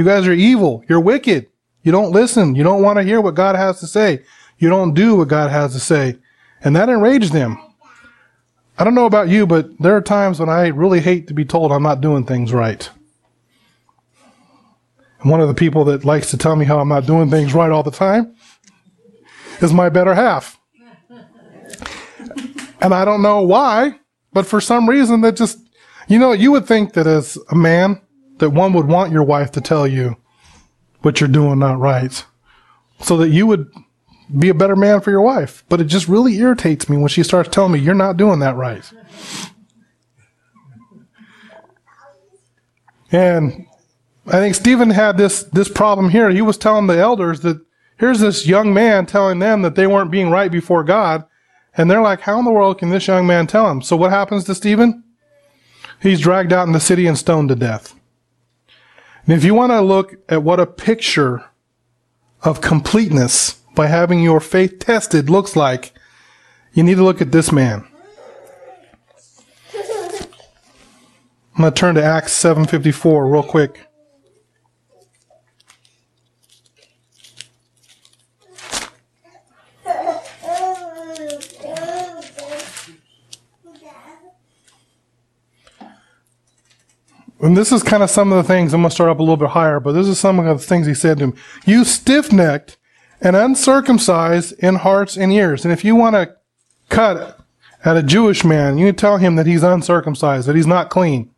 You 0.00 0.06
guys 0.06 0.26
are 0.26 0.32
evil. 0.32 0.82
You're 0.88 0.98
wicked. 0.98 1.48
You 1.82 1.92
don't 1.92 2.10
listen. 2.10 2.54
You 2.54 2.62
don't 2.62 2.80
want 2.80 2.96
to 2.96 3.02
hear 3.02 3.20
what 3.20 3.34
God 3.34 3.54
has 3.54 3.80
to 3.80 3.86
say. 3.86 4.22
You 4.58 4.70
don't 4.70 4.94
do 4.94 5.14
what 5.14 5.28
God 5.28 5.50
has 5.50 5.74
to 5.74 5.78
say. 5.78 6.16
And 6.62 6.74
that 6.74 6.88
enraged 6.88 7.34
them. 7.34 7.58
I 8.78 8.84
don't 8.84 8.94
know 8.94 9.04
about 9.04 9.28
you, 9.28 9.46
but 9.46 9.68
there 9.78 9.94
are 9.94 10.00
times 10.00 10.40
when 10.40 10.48
I 10.48 10.68
really 10.68 11.00
hate 11.00 11.26
to 11.26 11.34
be 11.34 11.44
told 11.44 11.70
I'm 11.70 11.82
not 11.82 12.00
doing 12.00 12.24
things 12.24 12.50
right. 12.50 12.88
And 15.20 15.30
one 15.30 15.42
of 15.42 15.48
the 15.48 15.54
people 15.54 15.84
that 15.84 16.02
likes 16.02 16.30
to 16.30 16.38
tell 16.38 16.56
me 16.56 16.64
how 16.64 16.80
I'm 16.80 16.88
not 16.88 17.04
doing 17.04 17.28
things 17.28 17.52
right 17.52 17.70
all 17.70 17.82
the 17.82 17.90
time 17.90 18.34
is 19.60 19.74
my 19.74 19.90
better 19.90 20.14
half. 20.14 20.58
And 22.80 22.94
I 22.94 23.04
don't 23.04 23.20
know 23.20 23.42
why, 23.42 24.00
but 24.32 24.46
for 24.46 24.62
some 24.62 24.88
reason 24.88 25.20
that 25.20 25.36
just, 25.36 25.58
you 26.08 26.18
know, 26.18 26.32
you 26.32 26.52
would 26.52 26.64
think 26.64 26.94
that 26.94 27.06
as 27.06 27.36
a 27.50 27.54
man, 27.54 28.00
that 28.40 28.50
one 28.50 28.72
would 28.72 28.86
want 28.86 29.12
your 29.12 29.22
wife 29.22 29.52
to 29.52 29.60
tell 29.60 29.86
you 29.86 30.16
what 31.00 31.20
you're 31.20 31.28
doing 31.28 31.58
not 31.58 31.78
right 31.78 32.24
so 33.00 33.16
that 33.16 33.30
you 33.30 33.46
would 33.46 33.70
be 34.38 34.48
a 34.48 34.54
better 34.54 34.76
man 34.76 35.00
for 35.00 35.10
your 35.10 35.22
wife. 35.22 35.64
But 35.68 35.80
it 35.80 35.84
just 35.84 36.08
really 36.08 36.36
irritates 36.36 36.88
me 36.88 36.96
when 36.96 37.08
she 37.08 37.22
starts 37.22 37.48
telling 37.48 37.72
me 37.72 37.78
you're 37.78 37.94
not 37.94 38.16
doing 38.16 38.40
that 38.40 38.56
right. 38.56 38.88
And 43.12 43.66
I 44.26 44.32
think 44.32 44.54
Stephen 44.54 44.90
had 44.90 45.16
this, 45.16 45.42
this 45.44 45.68
problem 45.68 46.10
here. 46.10 46.30
He 46.30 46.42
was 46.42 46.56
telling 46.56 46.86
the 46.86 46.98
elders 46.98 47.40
that 47.40 47.60
here's 47.98 48.20
this 48.20 48.46
young 48.46 48.72
man 48.72 49.06
telling 49.06 49.40
them 49.40 49.62
that 49.62 49.74
they 49.74 49.86
weren't 49.86 50.12
being 50.12 50.30
right 50.30 50.50
before 50.50 50.84
God. 50.84 51.24
And 51.76 51.90
they're 51.90 52.02
like, 52.02 52.20
how 52.20 52.38
in 52.38 52.44
the 52.44 52.52
world 52.52 52.78
can 52.78 52.90
this 52.90 53.08
young 53.08 53.26
man 53.26 53.46
tell 53.46 53.70
him? 53.70 53.82
So 53.82 53.96
what 53.96 54.10
happens 54.10 54.44
to 54.44 54.54
Stephen? 54.54 55.02
He's 56.00 56.20
dragged 56.20 56.52
out 56.52 56.66
in 56.66 56.72
the 56.72 56.80
city 56.80 57.06
and 57.06 57.18
stoned 57.18 57.48
to 57.48 57.54
death. 57.54 57.94
And 59.30 59.36
if 59.38 59.44
you 59.44 59.54
want 59.54 59.70
to 59.70 59.80
look 59.80 60.16
at 60.28 60.42
what 60.42 60.58
a 60.58 60.66
picture 60.66 61.44
of 62.42 62.60
completeness 62.60 63.52
by 63.76 63.86
having 63.86 64.24
your 64.24 64.40
faith 64.40 64.80
tested 64.80 65.30
looks 65.30 65.54
like, 65.54 65.92
you 66.72 66.82
need 66.82 66.96
to 66.96 67.04
look 67.04 67.20
at 67.20 67.30
this 67.30 67.52
man. 67.52 67.86
I'm 71.54 71.60
going 71.60 71.72
to 71.72 71.80
turn 71.80 71.94
to 71.94 72.02
Acts 72.02 72.32
7:54 72.32 73.32
real 73.32 73.44
quick. 73.44 73.86
And 87.42 87.56
this 87.56 87.72
is 87.72 87.82
kind 87.82 88.02
of 88.02 88.10
some 88.10 88.32
of 88.32 88.36
the 88.36 88.46
things, 88.46 88.74
I'm 88.74 88.82
going 88.82 88.90
to 88.90 88.94
start 88.94 89.10
up 89.10 89.18
a 89.18 89.22
little 89.22 89.36
bit 89.36 89.50
higher, 89.50 89.80
but 89.80 89.92
this 89.92 90.06
is 90.06 90.18
some 90.18 90.38
of 90.38 90.44
the 90.44 90.64
things 90.64 90.86
he 90.86 90.94
said 90.94 91.18
to 91.18 91.24
him. 91.24 91.34
You 91.64 91.84
stiff 91.84 92.32
necked 92.32 92.76
and 93.20 93.34
uncircumcised 93.34 94.52
in 94.58 94.76
hearts 94.76 95.16
and 95.16 95.32
ears. 95.32 95.64
And 95.64 95.72
if 95.72 95.84
you 95.84 95.96
want 95.96 96.16
to 96.16 96.36
cut 96.90 97.40
at 97.84 97.96
a 97.96 98.02
Jewish 98.02 98.44
man, 98.44 98.76
you 98.76 98.92
tell 98.92 99.16
him 99.16 99.36
that 99.36 99.46
he's 99.46 99.62
uncircumcised, 99.62 100.46
that 100.46 100.56
he's 100.56 100.66
not 100.66 100.90
clean. 100.90 101.30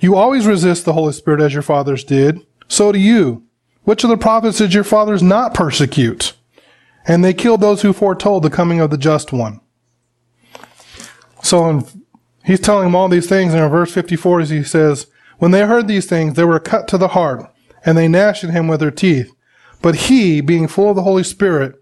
You 0.00 0.14
always 0.14 0.46
resist 0.46 0.84
the 0.84 0.92
Holy 0.92 1.12
Spirit 1.12 1.40
as 1.40 1.52
your 1.52 1.62
fathers 1.62 2.04
did. 2.04 2.46
So 2.68 2.92
do 2.92 2.98
you. 2.98 3.44
Which 3.82 4.04
of 4.04 4.10
the 4.10 4.16
prophets 4.16 4.58
did 4.58 4.74
your 4.74 4.84
fathers 4.84 5.22
not 5.22 5.54
persecute? 5.54 6.34
And 7.06 7.24
they 7.24 7.34
killed 7.34 7.60
those 7.60 7.82
who 7.82 7.92
foretold 7.92 8.44
the 8.44 8.50
coming 8.50 8.80
of 8.80 8.90
the 8.90 8.98
just 8.98 9.32
one. 9.32 9.60
So 11.42 11.68
in 11.70 11.86
He's 12.48 12.60
telling 12.60 12.84
them 12.84 12.94
all 12.94 13.10
these 13.10 13.28
things, 13.28 13.52
and 13.52 13.62
in 13.62 13.70
verse 13.70 13.92
54, 13.92 14.40
he 14.40 14.64
says, 14.64 15.06
When 15.36 15.50
they 15.50 15.66
heard 15.66 15.86
these 15.86 16.06
things, 16.06 16.32
they 16.32 16.44
were 16.44 16.58
cut 16.58 16.88
to 16.88 16.96
the 16.96 17.08
heart, 17.08 17.44
and 17.84 17.98
they 17.98 18.08
gnashed 18.08 18.42
at 18.42 18.52
him 18.52 18.68
with 18.68 18.80
their 18.80 18.90
teeth. 18.90 19.30
But 19.82 19.96
he, 19.96 20.40
being 20.40 20.66
full 20.66 20.88
of 20.88 20.96
the 20.96 21.02
Holy 21.02 21.24
Spirit, 21.24 21.74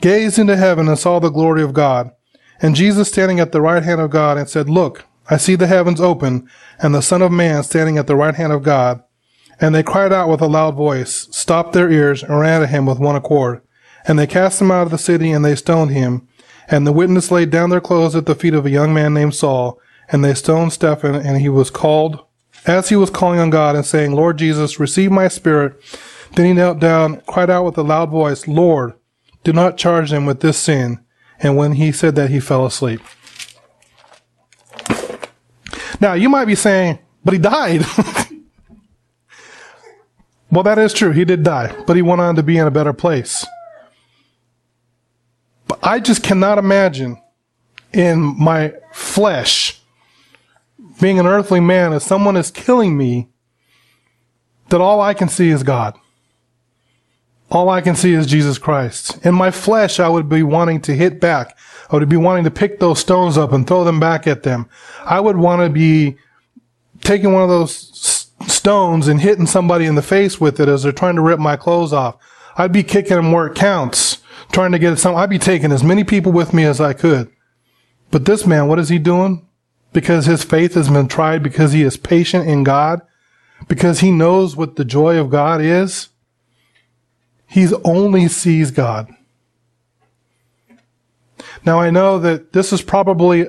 gazed 0.00 0.38
into 0.38 0.56
heaven 0.56 0.88
and 0.88 0.98
saw 0.98 1.18
the 1.18 1.28
glory 1.28 1.62
of 1.62 1.74
God, 1.74 2.12
and 2.62 2.74
Jesus 2.74 3.08
standing 3.08 3.40
at 3.40 3.52
the 3.52 3.60
right 3.60 3.82
hand 3.82 4.00
of 4.00 4.08
God, 4.08 4.38
and 4.38 4.48
said, 4.48 4.70
Look, 4.70 5.04
I 5.28 5.36
see 5.36 5.54
the 5.54 5.66
heavens 5.66 6.00
open, 6.00 6.48
and 6.78 6.94
the 6.94 7.02
Son 7.02 7.20
of 7.20 7.30
Man 7.30 7.62
standing 7.62 7.98
at 7.98 8.06
the 8.06 8.16
right 8.16 8.34
hand 8.34 8.54
of 8.54 8.62
God. 8.62 9.02
And 9.60 9.74
they 9.74 9.82
cried 9.82 10.14
out 10.14 10.30
with 10.30 10.40
a 10.40 10.46
loud 10.46 10.76
voice, 10.76 11.28
stopped 11.30 11.74
their 11.74 11.92
ears, 11.92 12.22
and 12.22 12.40
ran 12.40 12.62
at 12.62 12.70
him 12.70 12.86
with 12.86 12.98
one 12.98 13.16
accord. 13.16 13.60
And 14.08 14.18
they 14.18 14.26
cast 14.26 14.62
him 14.62 14.70
out 14.70 14.84
of 14.84 14.92
the 14.92 14.96
city, 14.96 15.30
and 15.30 15.44
they 15.44 15.56
stoned 15.56 15.90
him. 15.90 16.26
And 16.68 16.86
the 16.86 16.92
witness 16.92 17.30
laid 17.30 17.50
down 17.50 17.68
their 17.68 17.82
clothes 17.82 18.16
at 18.16 18.24
the 18.24 18.34
feet 18.34 18.54
of 18.54 18.64
a 18.64 18.70
young 18.70 18.94
man 18.94 19.12
named 19.12 19.34
Saul, 19.34 19.78
and 20.10 20.24
they 20.24 20.34
stoned 20.34 20.72
Stephen, 20.72 21.14
and 21.14 21.40
he 21.40 21.48
was 21.48 21.70
called, 21.70 22.24
as 22.66 22.88
he 22.88 22.96
was 22.96 23.10
calling 23.10 23.38
on 23.38 23.50
God 23.50 23.76
and 23.76 23.86
saying, 23.86 24.12
Lord 24.12 24.38
Jesus, 24.38 24.80
receive 24.80 25.10
my 25.10 25.28
spirit. 25.28 25.80
Then 26.34 26.46
he 26.46 26.52
knelt 26.52 26.80
down, 26.80 27.20
cried 27.22 27.50
out 27.50 27.64
with 27.64 27.78
a 27.78 27.82
loud 27.82 28.10
voice, 28.10 28.48
Lord, 28.48 28.94
do 29.44 29.52
not 29.52 29.76
charge 29.76 30.10
them 30.10 30.26
with 30.26 30.40
this 30.40 30.58
sin. 30.58 31.00
And 31.38 31.56
when 31.56 31.72
he 31.72 31.92
said 31.92 32.16
that, 32.16 32.30
he 32.30 32.40
fell 32.40 32.66
asleep. 32.66 33.00
Now, 36.00 36.14
you 36.14 36.28
might 36.28 36.46
be 36.46 36.54
saying, 36.54 36.98
but 37.24 37.32
he 37.32 37.38
died. 37.38 37.84
well, 40.50 40.62
that 40.62 40.78
is 40.78 40.92
true. 40.92 41.12
He 41.12 41.24
did 41.24 41.42
die, 41.42 41.74
but 41.86 41.96
he 41.96 42.02
went 42.02 42.20
on 42.20 42.36
to 42.36 42.42
be 42.42 42.58
in 42.58 42.66
a 42.66 42.70
better 42.70 42.92
place. 42.92 43.46
But 45.68 45.78
I 45.82 46.00
just 46.00 46.22
cannot 46.22 46.58
imagine 46.58 47.20
in 47.92 48.20
my 48.20 48.74
flesh 48.92 49.75
being 51.00 51.18
an 51.18 51.26
earthly 51.26 51.60
man, 51.60 51.92
if 51.92 52.02
someone 52.02 52.36
is 52.36 52.50
killing 52.50 52.96
me, 52.96 53.28
that 54.68 54.80
all 54.80 55.00
I 55.00 55.14
can 55.14 55.28
see 55.28 55.50
is 55.50 55.62
God. 55.62 55.96
All 57.50 57.68
I 57.68 57.80
can 57.80 57.94
see 57.94 58.12
is 58.12 58.26
Jesus 58.26 58.58
Christ. 58.58 59.24
In 59.24 59.34
my 59.34 59.50
flesh, 59.50 60.00
I 60.00 60.08
would 60.08 60.28
be 60.28 60.42
wanting 60.42 60.80
to 60.82 60.94
hit 60.94 61.20
back. 61.20 61.56
I 61.90 61.96
would 61.96 62.08
be 62.08 62.16
wanting 62.16 62.44
to 62.44 62.50
pick 62.50 62.80
those 62.80 62.98
stones 62.98 63.38
up 63.38 63.52
and 63.52 63.66
throw 63.66 63.84
them 63.84 64.00
back 64.00 64.26
at 64.26 64.42
them. 64.42 64.68
I 65.04 65.20
would 65.20 65.36
want 65.36 65.62
to 65.62 65.70
be 65.70 66.16
taking 67.02 67.32
one 67.32 67.44
of 67.44 67.48
those 67.48 68.26
stones 68.48 69.06
and 69.06 69.20
hitting 69.20 69.46
somebody 69.46 69.86
in 69.86 69.94
the 69.94 70.02
face 70.02 70.40
with 70.40 70.58
it 70.58 70.68
as 70.68 70.82
they're 70.82 70.92
trying 70.92 71.14
to 71.14 71.22
rip 71.22 71.38
my 71.38 71.56
clothes 71.56 71.92
off. 71.92 72.16
I'd 72.56 72.72
be 72.72 72.82
kicking 72.82 73.16
them 73.16 73.30
where 73.30 73.46
it 73.46 73.54
counts, 73.54 74.18
trying 74.50 74.72
to 74.72 74.78
get 74.78 74.98
some. 74.98 75.14
I'd 75.14 75.30
be 75.30 75.38
taking 75.38 75.70
as 75.70 75.84
many 75.84 76.02
people 76.02 76.32
with 76.32 76.52
me 76.52 76.64
as 76.64 76.80
I 76.80 76.94
could. 76.94 77.30
But 78.10 78.24
this 78.24 78.44
man, 78.44 78.66
what 78.66 78.80
is 78.80 78.88
he 78.88 78.98
doing? 78.98 79.45
Because 79.96 80.26
his 80.26 80.44
faith 80.44 80.74
has 80.74 80.90
been 80.90 81.08
tried, 81.08 81.42
because 81.42 81.72
he 81.72 81.82
is 81.82 81.96
patient 81.96 82.46
in 82.46 82.62
God, 82.62 83.00
because 83.66 84.00
he 84.00 84.10
knows 84.10 84.54
what 84.54 84.76
the 84.76 84.84
joy 84.84 85.18
of 85.18 85.30
God 85.30 85.62
is, 85.62 86.10
he 87.46 87.66
only 87.82 88.28
sees 88.28 88.70
God. 88.70 89.08
Now 91.64 91.80
I 91.80 91.88
know 91.88 92.18
that 92.18 92.52
this 92.52 92.74
is 92.74 92.82
probably 92.82 93.46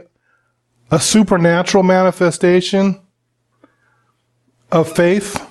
a 0.90 1.02
supernatural 1.02 1.84
manifestation 1.84 3.02
of 4.72 4.90
faith 4.90 5.46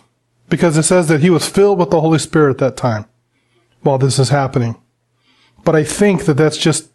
because 0.48 0.78
it 0.78 0.85
says 0.85 1.09
that 1.09 1.20
he 1.20 1.28
was 1.28 1.46
filled 1.46 1.78
with 1.78 1.90
the 1.90 2.00
Holy 2.00 2.18
Spirit 2.18 2.52
at 2.52 2.59
that 2.59 2.76
time 2.78 3.04
while 3.82 3.98
this 3.98 4.18
is 4.18 4.30
happening. 4.30 4.80
But 5.62 5.76
I 5.76 5.85
think 5.85 6.24
that 6.24 6.38
that's 6.38 6.56
just 6.56 6.88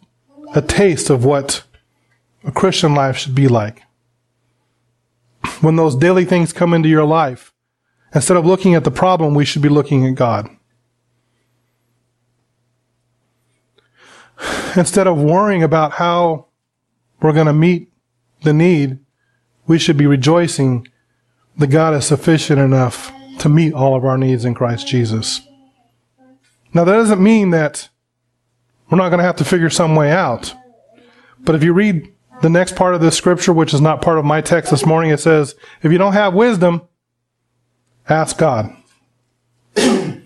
a 0.56 0.60
taste 0.60 1.08
of 1.08 1.24
what 1.24 1.62
a 2.42 2.50
Christian 2.50 2.96
life 2.96 3.16
should 3.16 3.36
be 3.36 3.46
like 3.46 3.82
when 5.60 5.76
those 5.76 5.96
daily 5.96 6.24
things 6.24 6.52
come 6.52 6.74
into 6.74 6.88
your 6.88 7.04
life 7.04 7.52
Instead 8.14 8.36
of 8.36 8.44
looking 8.44 8.74
at 8.74 8.84
the 8.84 8.90
problem, 8.90 9.34
we 9.34 9.44
should 9.44 9.62
be 9.62 9.68
looking 9.68 10.06
at 10.06 10.14
God. 10.14 10.48
Instead 14.76 15.06
of 15.06 15.18
worrying 15.18 15.62
about 15.62 15.92
how 15.92 16.46
we're 17.20 17.32
going 17.32 17.46
to 17.46 17.52
meet 17.52 17.90
the 18.42 18.52
need, 18.52 18.98
we 19.66 19.78
should 19.78 19.96
be 19.96 20.06
rejoicing 20.06 20.88
that 21.56 21.68
God 21.68 21.94
is 21.94 22.06
sufficient 22.06 22.58
enough 22.58 23.12
to 23.38 23.48
meet 23.48 23.72
all 23.72 23.94
of 23.94 24.04
our 24.04 24.18
needs 24.18 24.44
in 24.44 24.54
Christ 24.54 24.86
Jesus. 24.86 25.40
Now, 26.74 26.84
that 26.84 26.92
doesn't 26.92 27.22
mean 27.22 27.50
that 27.50 27.88
we're 28.90 28.98
not 28.98 29.08
going 29.08 29.18
to 29.18 29.24
have 29.24 29.36
to 29.36 29.44
figure 29.44 29.70
some 29.70 29.94
way 29.94 30.10
out. 30.10 30.54
But 31.40 31.54
if 31.54 31.62
you 31.62 31.72
read 31.72 32.11
the 32.42 32.50
next 32.50 32.76
part 32.76 32.94
of 32.94 33.00
this 33.00 33.16
scripture, 33.16 33.52
which 33.52 33.72
is 33.72 33.80
not 33.80 34.02
part 34.02 34.18
of 34.18 34.24
my 34.24 34.40
text 34.40 34.70
this 34.70 34.84
morning, 34.84 35.10
it 35.10 35.20
says, 35.20 35.54
if 35.82 35.90
you 35.92 35.98
don't 35.98 36.12
have 36.12 36.34
wisdom, 36.34 36.82
ask 38.08 38.36
God. 38.36 38.76
so 39.76 40.18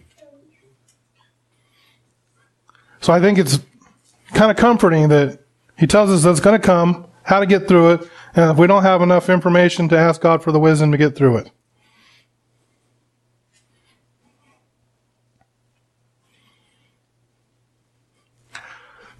I 3.09 3.21
think 3.21 3.39
it's 3.39 3.61
kind 4.33 4.51
of 4.51 4.57
comforting 4.57 5.09
that 5.09 5.41
he 5.79 5.87
tells 5.87 6.11
us 6.11 6.23
that's 6.23 6.41
going 6.41 6.59
to 6.59 6.67
come, 6.67 7.07
how 7.23 7.39
to 7.39 7.47
get 7.47 7.69
through 7.69 7.93
it, 7.93 8.09
and 8.35 8.51
if 8.51 8.57
we 8.57 8.67
don't 8.67 8.83
have 8.83 9.03
enough 9.03 9.29
information 9.29 9.89
to 9.91 9.99
ask 9.99 10.21
God 10.21 10.43
for 10.43 10.53
the 10.53 10.61
wisdom 10.61 10.91
to 10.93 10.99
get 10.99 11.15
through 11.15 11.37
it. 11.37 11.51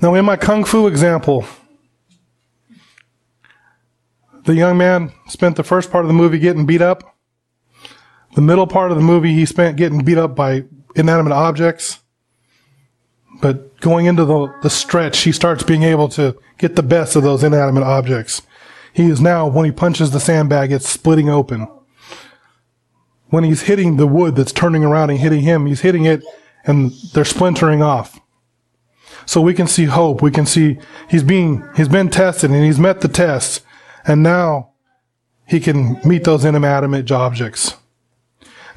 Now, 0.01 0.15
in 0.15 0.25
my 0.25 0.37
Kung 0.37 0.65
Fu 0.65 0.87
example, 0.87 1.47
the 4.47 4.55
young 4.55 4.79
man 4.79 5.13
spent 5.29 5.57
the 5.57 5.65
first 5.65 5.91
part 5.91 6.05
of 6.05 6.09
the 6.09 6.15
movie 6.15 6.39
getting 6.39 6.67
beat 6.67 6.81
up. 6.81 7.17
The 8.35 8.41
middle 8.41 8.67
part 8.67 8.91
of 8.91 8.97
the 8.97 9.03
movie, 9.03 9.35
he 9.35 9.45
spent 9.45 9.77
getting 9.77 10.05
beat 10.05 10.19
up 10.19 10.35
by 10.35 10.65
inanimate 10.95 11.33
objects. 11.33 12.01
But 13.41 13.81
going 13.81 14.07
into 14.07 14.25
the, 14.25 14.55
the 14.63 14.71
stretch, 14.71 15.19
he 15.19 15.33
starts 15.33 15.63
being 15.63 15.83
able 15.83 16.09
to 16.11 16.39
get 16.59 16.77
the 16.77 16.83
best 16.83 17.17
of 17.17 17.23
those 17.23 17.43
inanimate 17.43 17.83
objects. 17.83 18.43
He 18.93 19.11
is 19.11 19.21
now, 19.21 19.47
when 19.47 19.67
he 19.67 19.73
punches 19.73 20.11
the 20.11 20.21
sandbag, 20.21 20.73
it's 20.73 20.89
splitting 20.89 21.29
open. 21.29 21.69
When 23.29 23.45
he's 23.45 23.63
hitting 23.63 23.97
the 23.97 24.07
wood 24.07 24.37
that's 24.37 24.53
turning 24.53 24.85
around 24.85 25.11
and 25.11 25.19
hitting 25.19 25.43
him, 25.43 25.67
he's 25.67 25.81
hitting 25.81 26.05
it 26.05 26.23
and 26.65 26.93
they're 27.13 27.25
splintering 27.25 27.83
off. 27.83 28.21
So 29.27 29.41
we 29.41 29.55
can 29.55 29.67
see 29.67 29.85
hope. 29.87 30.23
We 30.23 30.31
can 30.31 30.47
see 30.47 30.79
he's 31.11 31.25
being, 31.25 31.69
he's 31.77 31.89
been 31.89 32.11
tested 32.11 32.51
and 32.51 32.65
he's 32.65 32.79
met 32.79 33.01
the 33.01 33.09
test. 33.09 33.63
And 34.07 34.23
now 34.23 34.71
he 35.47 35.61
can 35.61 36.01
meet 36.05 36.25
those 36.25 36.45
inanimate 36.45 37.11
objects. 37.11 37.75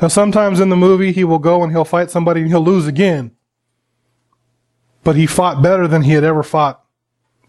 Now 0.02 0.08
sometimes 0.08 0.60
in 0.60 0.70
the 0.70 0.76
movie 0.76 1.12
he 1.12 1.24
will 1.24 1.40
go 1.40 1.64
and 1.64 1.72
he'll 1.72 1.86
fight 1.86 2.10
somebody 2.10 2.42
and 2.42 2.50
he'll 2.50 2.64
lose 2.64 2.88
again. 2.88 3.32
But 5.04 5.16
he 5.16 5.28
fought 5.28 5.62
better 5.62 5.88
than 5.88 6.04
he 6.04 6.14
had 6.14 6.24
ever 6.24 6.44
fought 6.44 6.84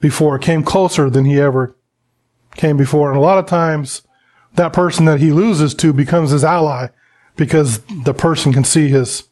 before, 0.00 0.38
came 0.38 0.62
closer 0.62 1.10
than 1.10 1.24
he 1.24 1.40
ever 1.40 1.76
came 2.56 2.76
before. 2.76 3.10
And 3.10 3.18
a 3.18 3.22
lot 3.22 3.38
of 3.38 3.46
times 3.46 4.02
that 4.54 4.72
person 4.72 5.04
that 5.04 5.20
he 5.20 5.32
loses 5.32 5.74
to 5.74 5.92
becomes 5.92 6.30
his 6.30 6.44
ally 6.44 6.88
because 7.36 7.80
the 8.04 8.14
person 8.14 8.52
can 8.52 8.64
see 8.64 8.88
his 8.88 9.28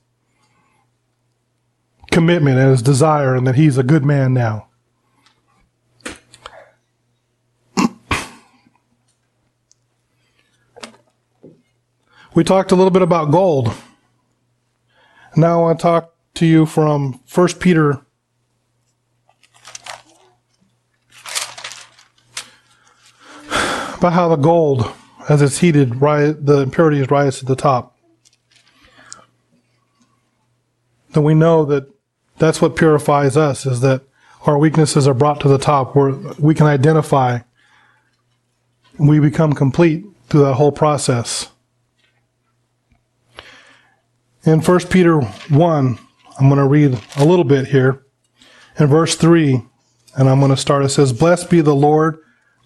commitment 2.10 2.58
and 2.58 2.70
his 2.70 2.82
desire 2.82 3.34
and 3.34 3.46
that 3.46 3.56
he's 3.56 3.78
a 3.78 3.82
good 3.82 4.04
man 4.04 4.32
now. 4.32 4.67
We 12.38 12.44
talked 12.44 12.70
a 12.70 12.76
little 12.76 12.92
bit 12.92 13.02
about 13.02 13.32
gold. 13.32 13.74
Now 15.34 15.58
I 15.58 15.60
want 15.60 15.80
to 15.80 15.82
talk 15.82 16.14
to 16.34 16.46
you 16.46 16.66
from 16.66 17.20
1 17.34 17.48
Peter 17.58 18.00
about 23.50 24.12
how 24.12 24.28
the 24.28 24.36
gold, 24.36 24.88
as 25.28 25.42
it's 25.42 25.58
heated, 25.58 25.98
the 25.98 26.60
impurities 26.62 27.10
rise 27.10 27.40
to 27.40 27.44
the 27.44 27.56
top. 27.56 27.98
And 31.14 31.24
we 31.24 31.34
know 31.34 31.64
that 31.64 31.92
that's 32.36 32.62
what 32.62 32.76
purifies 32.76 33.36
us 33.36 33.66
is 33.66 33.80
that 33.80 34.02
our 34.46 34.56
weaknesses 34.56 35.08
are 35.08 35.14
brought 35.14 35.40
to 35.40 35.48
the 35.48 35.58
top 35.58 35.96
where 35.96 36.12
we 36.38 36.54
can 36.54 36.66
identify 36.66 37.40
we 38.96 39.18
become 39.18 39.54
complete 39.54 40.06
through 40.28 40.42
that 40.42 40.54
whole 40.54 40.70
process. 40.70 41.48
In 44.48 44.62
1 44.62 44.78
Peter 44.86 45.20
1, 45.20 45.98
I'm 46.40 46.48
going 46.48 46.56
to 46.56 46.64
read 46.64 46.98
a 47.16 47.24
little 47.26 47.44
bit 47.44 47.66
here. 47.66 48.02
In 48.78 48.86
verse 48.86 49.14
3, 49.14 49.60
and 50.16 50.26
I'm 50.26 50.38
going 50.40 50.50
to 50.50 50.56
start, 50.56 50.86
it 50.86 50.88
says, 50.88 51.12
Blessed 51.12 51.50
be 51.50 51.60
the 51.60 51.74
Lord, 51.74 52.16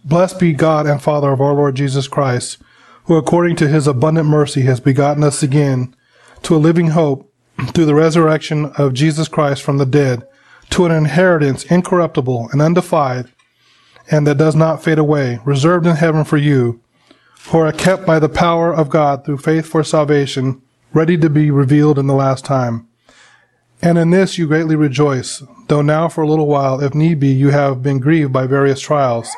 blessed 0.05 0.38
be 0.38 0.53
God 0.53 0.87
and 0.87 1.03
Father 1.03 1.33
of 1.33 1.40
our 1.40 1.55
Lord 1.55 1.75
Jesus 1.75 2.07
Christ, 2.07 2.59
who 3.07 3.16
according 3.16 3.57
to 3.57 3.66
his 3.66 3.88
abundant 3.88 4.29
mercy 4.29 4.62
has 4.62 4.79
begotten 4.79 5.25
us 5.25 5.42
again 5.42 5.97
to 6.42 6.55
a 6.55 6.57
living 6.57 6.90
hope 6.90 7.29
through 7.75 7.87
the 7.87 7.97
resurrection 7.97 8.66
of 8.79 8.95
Jesus 8.95 9.27
Christ 9.27 9.61
from 9.64 9.79
the 9.79 9.85
dead 9.85 10.23
to 10.71 10.87
an 10.87 10.92
inheritance 10.92 11.64
incorruptible 11.64 12.51
and 12.53 12.62
undefiled 12.62 13.29
and 14.09 14.25
that 14.29 14.38
does 14.38 14.55
not 14.55 14.85
fade 14.85 15.01
away, 15.01 15.40
reserved 15.45 15.88
in 15.88 15.97
heaven 15.97 16.23
for 16.23 16.37
you, 16.37 16.81
who 17.47 17.59
are 17.59 17.73
kept 17.73 18.07
by 18.07 18.21
the 18.21 18.29
power 18.29 18.73
of 18.73 18.88
God 18.88 19.25
through 19.25 19.38
faith 19.38 19.66
for 19.66 19.83
salvation, 19.83 20.62
ready 20.94 21.16
to 21.18 21.31
be 21.31 21.50
revealed 21.50 21.98
in 21.98 22.07
the 22.07 22.14
last 22.14 22.44
time. 22.44 22.87
And 23.81 23.98
in 23.98 24.11
this 24.11 24.38
you 24.38 24.46
greatly 24.46 24.76
rejoice, 24.76 25.42
though 25.68 25.83
now 25.83 26.09
for 26.09 26.22
a 26.22 26.28
little 26.28 26.46
while, 26.46 26.83
if 26.83 26.94
need 26.94 27.18
be, 27.18 27.28
you 27.28 27.50
have 27.50 27.83
been 27.83 27.98
grieved 27.98 28.33
by 28.33 28.46
various 28.46 28.81
trials. 28.81 29.28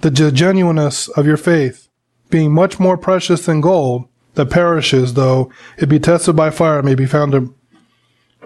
The 0.00 0.10
genuineness 0.10 1.08
of 1.08 1.26
your 1.26 1.36
faith, 1.36 1.88
being 2.30 2.52
much 2.52 2.78
more 2.78 2.96
precious 2.96 3.44
than 3.44 3.60
gold, 3.60 4.08
that 4.34 4.50
perishes, 4.50 5.14
though 5.14 5.52
it 5.76 5.88
be 5.88 5.98
tested 5.98 6.36
by 6.36 6.50
fire, 6.50 6.82
may 6.82 6.94
be 6.94 7.06
found 7.06 7.32
to 7.32 7.54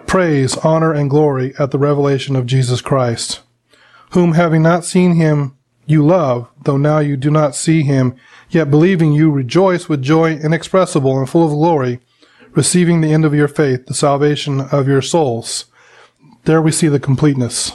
praise, 0.07 0.57
honor, 0.59 0.93
and 0.93 1.11
glory 1.11 1.55
at 1.59 1.71
the 1.71 1.79
revelation 1.79 2.35
of 2.35 2.47
Jesus 2.47 2.81
Christ, 2.81 3.41
whom 4.11 4.33
having 4.33 4.63
not 4.63 4.85
seen 4.85 5.15
him, 5.15 5.57
you 5.87 6.05
love, 6.05 6.49
though 6.65 6.77
now 6.77 6.99
you 6.99 7.17
do 7.17 7.31
not 7.31 7.55
see 7.55 7.83
him, 7.83 8.17
yet 8.51 8.71
believing 8.71 9.13
you 9.13 9.31
rejoice 9.31 9.89
with 9.89 10.03
joy 10.03 10.33
inexpressible 10.33 11.19
and 11.19 11.29
full 11.29 11.45
of 11.45 11.51
glory, 11.51 12.01
receiving 12.55 13.01
the 13.01 13.13
end 13.13 13.25
of 13.25 13.35
your 13.35 13.49
faith, 13.49 13.87
the 13.87 13.95
salvation 13.95 14.61
of 14.61 14.89
your 14.89 15.03
souls. 15.03 15.67
There 16.45 16.63
we 16.63 16.73
see 16.73 16.89
the 16.89 17.01
completeness 17.01 17.73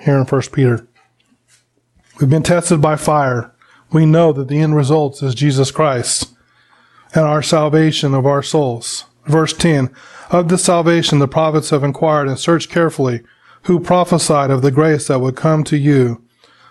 here 0.00 0.18
in 0.18 0.26
1 0.26 0.42
Peter. 0.52 0.86
We've 2.20 2.30
been 2.30 2.42
tested 2.42 2.80
by 2.80 2.96
fire. 2.96 3.54
We 3.90 4.06
know 4.06 4.32
that 4.32 4.48
the 4.48 4.60
end 4.60 4.76
result 4.76 5.22
is 5.22 5.34
Jesus 5.34 5.70
Christ 5.70 6.32
and 7.14 7.24
our 7.24 7.42
salvation 7.42 8.14
of 8.14 8.26
our 8.26 8.42
souls. 8.42 9.04
Verse 9.26 9.52
10 9.52 9.90
Of 10.30 10.48
this 10.48 10.64
salvation 10.64 11.18
the 11.18 11.28
prophets 11.28 11.70
have 11.70 11.84
inquired 11.84 12.28
and 12.28 12.38
searched 12.38 12.70
carefully, 12.70 13.22
who 13.62 13.80
prophesied 13.80 14.50
of 14.50 14.62
the 14.62 14.70
grace 14.70 15.08
that 15.08 15.20
would 15.20 15.36
come 15.36 15.62
to 15.64 15.76
you, 15.76 16.22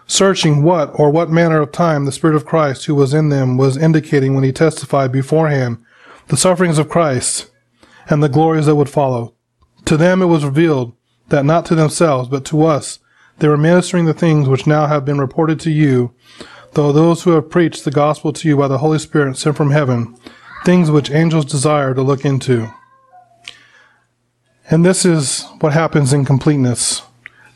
searching 0.08 0.64
what 0.64 0.92
or 0.96 1.10
what 1.10 1.30
manner 1.30 1.62
of 1.62 1.72
time 1.72 2.06
the 2.06 2.12
Spirit 2.12 2.36
of 2.36 2.46
Christ 2.46 2.86
who 2.86 2.96
was 2.96 3.14
in 3.14 3.30
them 3.30 3.58
was 3.58 3.78
indicating 3.78 4.36
when 4.36 4.44
he 4.44 4.52
testified 4.52 5.12
beforehand 5.12 5.78
the 6.32 6.38
sufferings 6.38 6.78
of 6.78 6.88
Christ 6.88 7.52
and 8.10 8.24
the 8.24 8.30
glories 8.30 8.66
that 8.66 8.78
would 8.78 8.90
follow. 8.90 9.36
To 9.84 9.98
them 9.98 10.22
it 10.22 10.28
was 10.28 10.46
revealed 10.46 10.94
that 11.28 11.44
not 11.44 11.66
to 11.66 11.76
themselves, 11.76 12.30
but 12.30 12.46
to 12.46 12.64
us, 12.64 13.00
they 13.40 13.50
were 13.50 13.58
ministering 13.58 14.06
the 14.06 14.14
things 14.14 14.48
which 14.48 14.66
now 14.66 14.88
have 14.88 15.04
been 15.04 15.20
reported 15.20 15.60
to 15.60 15.72
you 15.72 16.16
though 16.74 16.94
those 16.94 17.24
who 17.24 17.32
have 17.32 17.50
preached 17.50 17.84
the 17.84 17.92
gospel 17.92 18.32
to 18.32 18.48
you 18.48 18.56
by 18.56 18.70
the 18.70 18.78
Holy 18.78 18.98
Spirit 18.98 19.36
sent 19.36 19.58
from 19.58 19.72
heaven, 19.72 20.16
things 20.64 20.90
which 20.90 21.12
angels 21.12 21.44
desire 21.44 21.94
to 21.94 22.02
look 22.02 22.24
into. 22.24 22.74
And 24.70 24.86
this 24.86 25.04
is 25.04 25.46
what 25.60 25.74
happens 25.74 26.14
in 26.14 26.24
completeness. 26.24 27.02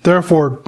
Therefore, 0.03 0.61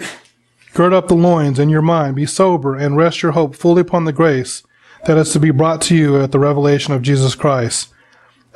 gird 0.73 0.93
up 0.93 1.09
the 1.09 1.13
loins 1.13 1.59
in 1.59 1.67
your 1.67 1.81
mind, 1.81 2.15
be 2.15 2.25
sober, 2.25 2.73
and 2.73 2.95
rest 2.95 3.21
your 3.21 3.33
hope 3.33 3.53
fully 3.53 3.81
upon 3.81 4.05
the 4.05 4.13
grace 4.13 4.63
that 5.07 5.17
is 5.17 5.33
to 5.33 5.41
be 5.41 5.51
brought 5.51 5.81
to 5.81 5.95
you 5.97 6.21
at 6.21 6.31
the 6.31 6.39
revelation 6.39 6.93
of 6.93 7.01
Jesus 7.01 7.35
Christ. 7.35 7.89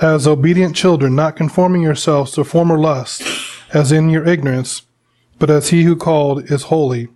As 0.02 0.26
obedient 0.26 0.76
children, 0.76 1.16
not 1.16 1.36
conforming 1.36 1.84
yourselves 1.84 2.32
to 2.32 2.44
former 2.44 2.76
lusts, 2.76 3.62
as 3.72 3.92
in 3.92 4.10
your 4.10 4.28
ignorance, 4.28 4.82
but 5.38 5.52
as 5.52 5.70
he 5.70 5.84
who 5.84 5.96
called 5.96 6.50
is 6.50 6.64
holy 6.64 7.10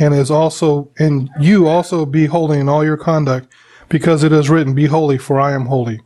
and 0.00 0.14
is 0.14 0.30
also 0.30 0.90
and 0.98 1.28
you 1.38 1.68
also 1.68 2.06
be 2.06 2.24
holy 2.24 2.58
in 2.58 2.68
all 2.68 2.82
your 2.82 2.96
conduct, 2.96 3.52
because 3.90 4.24
it 4.24 4.32
is 4.32 4.48
written, 4.48 4.74
Be 4.74 4.86
holy, 4.86 5.18
for 5.18 5.38
I 5.38 5.52
am 5.52 5.66
holy. 5.66 6.00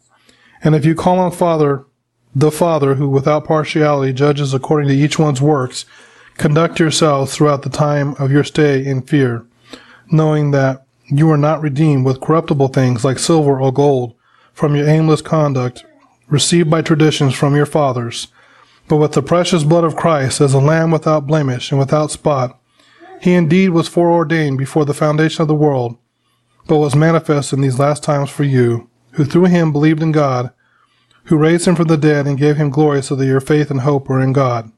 And 0.65 0.75
if 0.75 0.85
you 0.85 0.97
call 0.97 1.21
on 1.21 1.31
Father, 1.31 1.85
the 2.35 2.51
Father, 2.51 2.97
who 2.97 3.09
without 3.09 3.45
partiality 3.45 4.13
judges 4.13 4.53
according 4.53 4.89
to 4.89 4.97
each 4.97 5.21
one's 5.21 5.41
works, 5.41 5.87
conduct 6.37 6.81
yourselves 6.81 7.33
throughout 7.33 7.63
the 7.63 7.71
time 7.71 8.17
of 8.19 8.33
your 8.33 8.43
stay 8.43 8.85
in 8.85 9.03
fear, 9.03 9.47
knowing 10.11 10.51
that 10.51 10.85
you 11.05 11.31
are 11.31 11.39
not 11.39 11.63
redeemed 11.63 12.05
with 12.05 12.21
corruptible 12.21 12.69
things 12.69 13.05
like 13.05 13.21
silver 13.21 13.61
or 13.61 13.73
gold 13.73 14.17
from 14.53 14.75
your 14.75 14.89
aimless 14.89 15.23
conduct 15.23 15.85
received 16.29 16.71
by 16.71 16.83
traditions 16.83 17.35
from 17.35 17.57
your 17.57 17.67
fathers, 17.67 18.29
but 18.87 18.97
with 18.97 19.13
the 19.13 19.23
precious 19.23 19.65
blood 19.65 19.85
of 19.85 19.97
Christ 19.97 20.41
as 20.41 20.55
a 20.55 20.59
lamb 20.59 20.91
without 20.91 21.27
blemish 21.27 21.71
and 21.71 21.79
without 21.79 22.11
spot. 22.11 22.61
He 23.21 23.35
indeed 23.35 23.71
was 23.71 23.89
foreordained 23.89 24.59
before 24.59 24.85
the 24.85 24.95
foundation 24.95 25.43
of 25.43 25.49
the 25.49 25.55
world, 25.55 25.99
but 26.67 26.79
was 26.79 26.95
manifest 26.95 27.53
in 27.53 27.61
these 27.61 27.79
last 27.79 28.03
times 28.03 28.31
for 28.31 28.45
you, 28.45 28.89
who 29.13 29.25
through 29.25 29.47
him 29.47 29.73
believed 29.73 30.03
in 30.03 30.13
God, 30.13 30.53
who 31.25 31.37
raised 31.37 31.67
him 31.67 31.75
from 31.75 31.89
the 31.89 31.97
dead 31.97 32.27
and 32.27 32.39
gave 32.39 32.57
him 32.57 32.71
glory 32.71 33.03
so 33.03 33.15
that 33.17 33.27
your 33.27 33.41
faith 33.41 33.71
and 33.71 33.81
hope 33.81 34.09
are 34.09 34.21
in 34.21 34.33
God. 34.33 34.71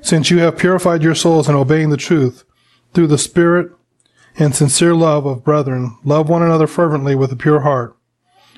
Since 0.00 0.30
you 0.30 0.38
have 0.38 0.58
purified 0.58 1.02
your 1.02 1.14
souls 1.14 1.48
in 1.48 1.54
obeying 1.54 1.90
the 1.90 1.96
truth, 1.96 2.44
through 2.92 3.08
the 3.08 3.18
Spirit 3.18 3.72
and 4.36 4.54
sincere 4.54 4.94
love 4.94 5.26
of 5.26 5.44
brethren, 5.44 5.96
love 6.04 6.28
one 6.28 6.42
another 6.42 6.66
fervently 6.66 7.14
with 7.14 7.32
a 7.32 7.36
pure 7.36 7.60
heart, 7.60 7.96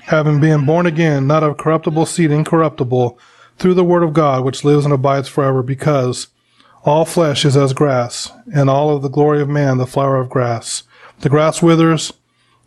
having 0.07 0.39
been 0.39 0.65
born 0.65 0.85
again, 0.85 1.27
not 1.27 1.43
of 1.43 1.57
corruptible 1.57 2.05
seed 2.05 2.31
incorruptible, 2.31 3.19
through 3.57 3.73
the 3.73 3.83
word 3.83 4.03
of 4.03 4.13
God 4.13 4.43
which 4.43 4.63
lives 4.63 4.85
and 4.85 4.93
abides 4.93 5.27
forever, 5.27 5.61
because 5.61 6.27
all 6.83 7.03
flesh 7.03 7.43
is 7.43 7.57
as 7.57 7.73
grass, 7.73 8.31
and 8.53 8.69
all 8.69 8.95
of 8.95 9.01
the 9.01 9.09
glory 9.09 9.41
of 9.41 9.49
man 9.49 9.77
the 9.77 9.85
flower 9.85 10.15
of 10.15 10.29
grass. 10.29 10.83
The 11.19 11.29
grass 11.29 11.61
withers, 11.61 12.13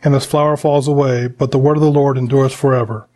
and 0.04 0.14
its 0.14 0.26
flower 0.26 0.56
falls 0.58 0.86
away, 0.86 1.28
but 1.28 1.50
the 1.50 1.58
word 1.58 1.78
of 1.78 1.82
the 1.82 1.90
Lord 1.90 2.18
endures 2.18 2.52
forever. 2.52 3.08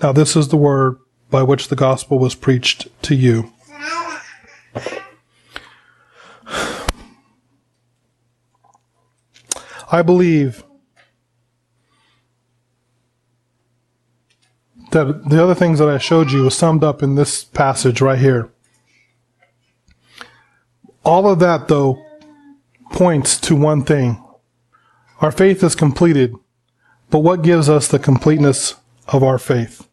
Now 0.00 0.12
this 0.12 0.36
is 0.36 0.48
the 0.48 0.56
word 0.56 0.98
by 1.30 1.42
which 1.42 1.66
the 1.68 1.76
gospel 1.76 2.20
was 2.20 2.36
preached 2.36 2.86
to 3.02 3.16
you. 3.16 3.52
I 9.90 10.02
believe 10.02 10.62
that 14.92 15.28
the 15.28 15.42
other 15.42 15.54
things 15.54 15.78
that 15.78 15.88
I 15.88 15.98
showed 15.98 16.30
you 16.30 16.44
was 16.44 16.56
summed 16.56 16.84
up 16.84 17.02
in 17.02 17.14
this 17.14 17.44
passage 17.44 18.00
right 18.00 18.18
here. 18.18 18.50
All 21.04 21.28
of 21.28 21.40
that, 21.40 21.68
though, 21.68 22.02
points 22.92 23.40
to 23.40 23.56
one 23.56 23.84
thing. 23.84 24.22
Our 25.20 25.32
faith 25.32 25.62
is 25.64 25.74
completed, 25.74 26.34
but 27.10 27.20
what 27.20 27.42
gives 27.42 27.68
us 27.68 27.88
the 27.88 27.98
completeness 27.98 28.76
of 29.08 29.22
our 29.22 29.38
faith? 29.38 29.88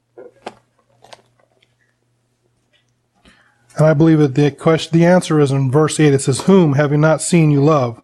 And 3.78 3.88
I 3.88 3.94
believe 3.94 4.20
that 4.20 4.36
the 4.36 4.52
question, 4.52 4.98
the 4.98 5.06
answer 5.06 5.40
is 5.40 5.52
in 5.52 5.72
verse 5.72 6.00
8. 6.00 6.14
It 6.14 6.20
says, 6.20 6.42
Whom, 6.42 6.74
having 6.74 7.00
not 7.00 7.22
seen, 7.22 7.50
you 7.50 7.64
love. 7.64 8.02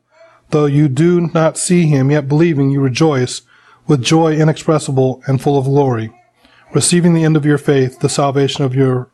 Though 0.52 0.68
you 0.68 0.88
do 0.88 1.30
not 1.34 1.58
see 1.58 1.88
him, 1.88 2.12
yet 2.12 2.30
believing, 2.30 2.72
you 2.72 2.80
rejoice 2.80 3.42
with 3.86 4.02
joy 4.02 4.36
inexpressible 4.36 5.22
and 5.28 5.42
full 5.42 5.58
of 5.58 5.66
glory 5.66 6.14
receiving 6.74 7.14
the 7.14 7.24
end 7.24 7.38
of 7.38 7.46
your 7.46 7.58
faith, 7.58 8.00
the 8.00 8.10
salvation 8.10 8.64
of 8.64 8.76
your 8.76 9.10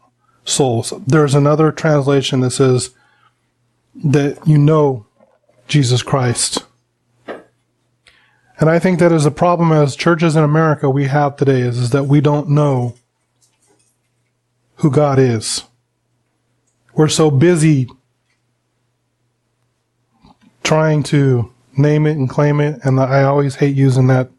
souls. 0.46 0.94
There's 1.06 1.36
another 1.36 1.72
translation 1.72 2.40
that 2.42 2.52
says 2.52 2.92
that 4.04 4.48
you 4.48 4.58
know 4.58 5.06
Jesus 5.68 6.04
Christ. 6.04 6.66
And 7.28 8.70
I 8.70 8.78
think 8.78 9.00
that 9.00 9.12
is 9.12 9.26
a 9.26 9.32
problem 9.32 9.72
as 9.72 9.96
churches 9.96 10.36
in 10.36 10.44
America 10.44 10.90
we 10.90 11.08
have 11.08 11.36
today 11.36 11.62
is, 11.62 11.78
is 11.78 11.90
that 11.92 12.04
we 12.04 12.22
don't 12.22 12.50
know 12.50 12.96
who 14.76 14.92
God 14.92 15.18
is. 15.18 15.64
We're 16.94 17.08
so 17.08 17.32
busy 17.32 17.90
trying 20.64 21.04
to 21.04 21.52
name 21.78 22.06
it 22.06 22.18
and 22.18 22.30
claim 22.30 22.60
it, 22.60 22.80
and 22.84 23.00
I 23.00 23.24
always 23.24 23.56
hate 23.56 23.76
using 23.76 24.08
that 24.08 24.30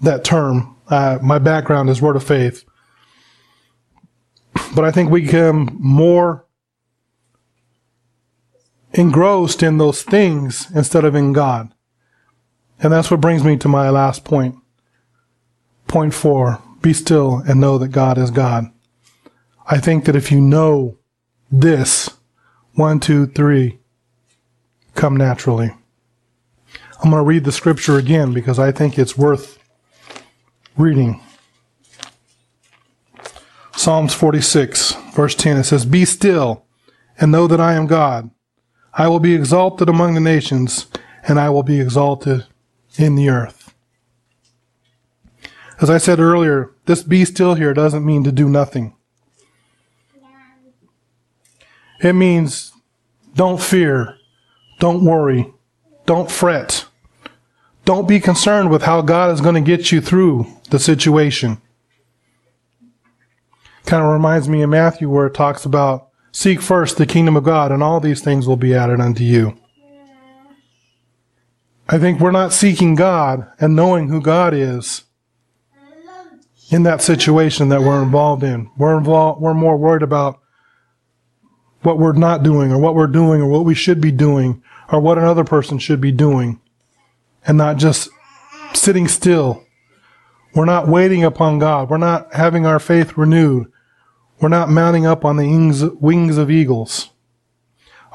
that 0.00 0.24
term 0.24 0.76
uh, 0.88 1.18
my 1.22 1.38
background 1.38 1.90
is 1.90 2.02
Word 2.02 2.16
of 2.16 2.24
Faith. 2.24 2.64
But 4.74 4.84
I 4.84 4.90
think 4.90 5.10
we 5.10 5.22
become 5.22 5.76
more 5.78 6.46
engrossed 8.92 9.62
in 9.62 9.78
those 9.78 10.02
things 10.02 10.70
instead 10.74 11.04
of 11.04 11.14
in 11.14 11.32
God. 11.32 11.72
And 12.80 12.92
that's 12.92 13.10
what 13.10 13.20
brings 13.20 13.44
me 13.44 13.56
to 13.58 13.68
my 13.68 13.90
last 13.90 14.24
point. 14.24 14.56
Point 15.86 16.14
four 16.14 16.62
be 16.80 16.92
still 16.92 17.42
and 17.48 17.60
know 17.60 17.78
that 17.78 17.88
God 17.88 18.18
is 18.18 18.30
God. 18.30 18.66
I 19.66 19.78
think 19.78 20.04
that 20.04 20.16
if 20.16 20.30
you 20.30 20.40
know 20.40 20.96
this, 21.50 22.10
one, 22.74 23.00
two, 23.00 23.26
three, 23.26 23.78
come 24.94 25.16
naturally. 25.16 25.74
I'm 27.02 27.10
going 27.10 27.22
to 27.22 27.26
read 27.26 27.44
the 27.44 27.52
scripture 27.52 27.98
again 27.98 28.32
because 28.32 28.58
I 28.58 28.72
think 28.72 28.98
it's 28.98 29.16
worth 29.18 29.57
reading. 30.78 31.20
Psalms 33.76 34.14
46, 34.14 34.92
verse 35.12 35.34
10, 35.34 35.56
it 35.56 35.64
says, 35.64 35.84
Be 35.84 36.04
still 36.04 36.64
and 37.18 37.32
know 37.32 37.48
that 37.48 37.60
I 37.60 37.74
am 37.74 37.86
God. 37.86 38.30
I 38.94 39.08
will 39.08 39.18
be 39.18 39.34
exalted 39.34 39.88
among 39.88 40.14
the 40.14 40.20
nations, 40.20 40.86
and 41.26 41.38
I 41.38 41.50
will 41.50 41.64
be 41.64 41.80
exalted 41.80 42.46
in 42.96 43.16
the 43.16 43.28
earth. 43.28 43.74
As 45.80 45.90
I 45.90 45.98
said 45.98 46.20
earlier, 46.20 46.70
this 46.86 47.02
be 47.02 47.24
still 47.24 47.54
here 47.54 47.74
doesn't 47.74 48.06
mean 48.06 48.22
to 48.24 48.32
do 48.32 48.48
nothing. 48.48 48.94
It 52.00 52.12
means 52.12 52.72
don't 53.34 53.60
fear, 53.60 54.16
don't 54.78 55.04
worry, 55.04 55.52
don't 56.06 56.30
fret. 56.30 56.87
Don't 57.88 58.06
be 58.06 58.20
concerned 58.20 58.70
with 58.70 58.82
how 58.82 59.00
God 59.00 59.32
is 59.32 59.40
going 59.40 59.54
to 59.54 59.62
get 59.62 59.90
you 59.90 60.02
through 60.02 60.46
the 60.68 60.78
situation. 60.78 61.56
Kind 63.86 64.04
of 64.04 64.12
reminds 64.12 64.46
me 64.46 64.60
of 64.60 64.68
Matthew 64.68 65.08
where 65.08 65.28
it 65.28 65.32
talks 65.32 65.64
about 65.64 66.10
seek 66.30 66.60
first 66.60 66.98
the 66.98 67.06
kingdom 67.06 67.34
of 67.34 67.44
God 67.44 67.72
and 67.72 67.82
all 67.82 67.98
these 67.98 68.20
things 68.20 68.46
will 68.46 68.58
be 68.58 68.74
added 68.74 69.00
unto 69.00 69.24
you. 69.24 69.56
I 71.88 71.98
think 71.98 72.20
we're 72.20 72.30
not 72.30 72.52
seeking 72.52 72.94
God 72.94 73.50
and 73.58 73.74
knowing 73.74 74.08
who 74.08 74.20
God 74.20 74.52
is 74.52 75.04
in 76.70 76.82
that 76.82 77.00
situation 77.00 77.70
that 77.70 77.80
we're 77.80 78.02
involved 78.02 78.42
in. 78.42 78.70
We're 78.76 78.98
involved, 78.98 79.40
we're 79.40 79.54
more 79.54 79.78
worried 79.78 80.02
about 80.02 80.40
what 81.80 81.98
we're 81.98 82.12
not 82.12 82.42
doing 82.42 82.70
or 82.70 82.76
what 82.76 82.94
we're 82.94 83.06
doing 83.06 83.40
or 83.40 83.48
what 83.48 83.64
we 83.64 83.74
should 83.74 84.02
be 84.02 84.12
doing 84.12 84.62
or 84.92 85.00
what 85.00 85.16
another 85.16 85.44
person 85.44 85.78
should 85.78 86.02
be 86.02 86.12
doing 86.12 86.60
and 87.46 87.58
not 87.58 87.76
just 87.76 88.08
sitting 88.74 89.08
still. 89.08 89.64
We're 90.54 90.64
not 90.64 90.88
waiting 90.88 91.24
upon 91.24 91.58
God. 91.58 91.90
We're 91.90 91.98
not 91.98 92.34
having 92.34 92.66
our 92.66 92.78
faith 92.78 93.16
renewed. 93.16 93.70
We're 94.40 94.48
not 94.48 94.68
mounting 94.68 95.06
up 95.06 95.24
on 95.24 95.36
the 95.36 95.96
wings 96.00 96.36
of 96.38 96.50
eagles. 96.50 97.10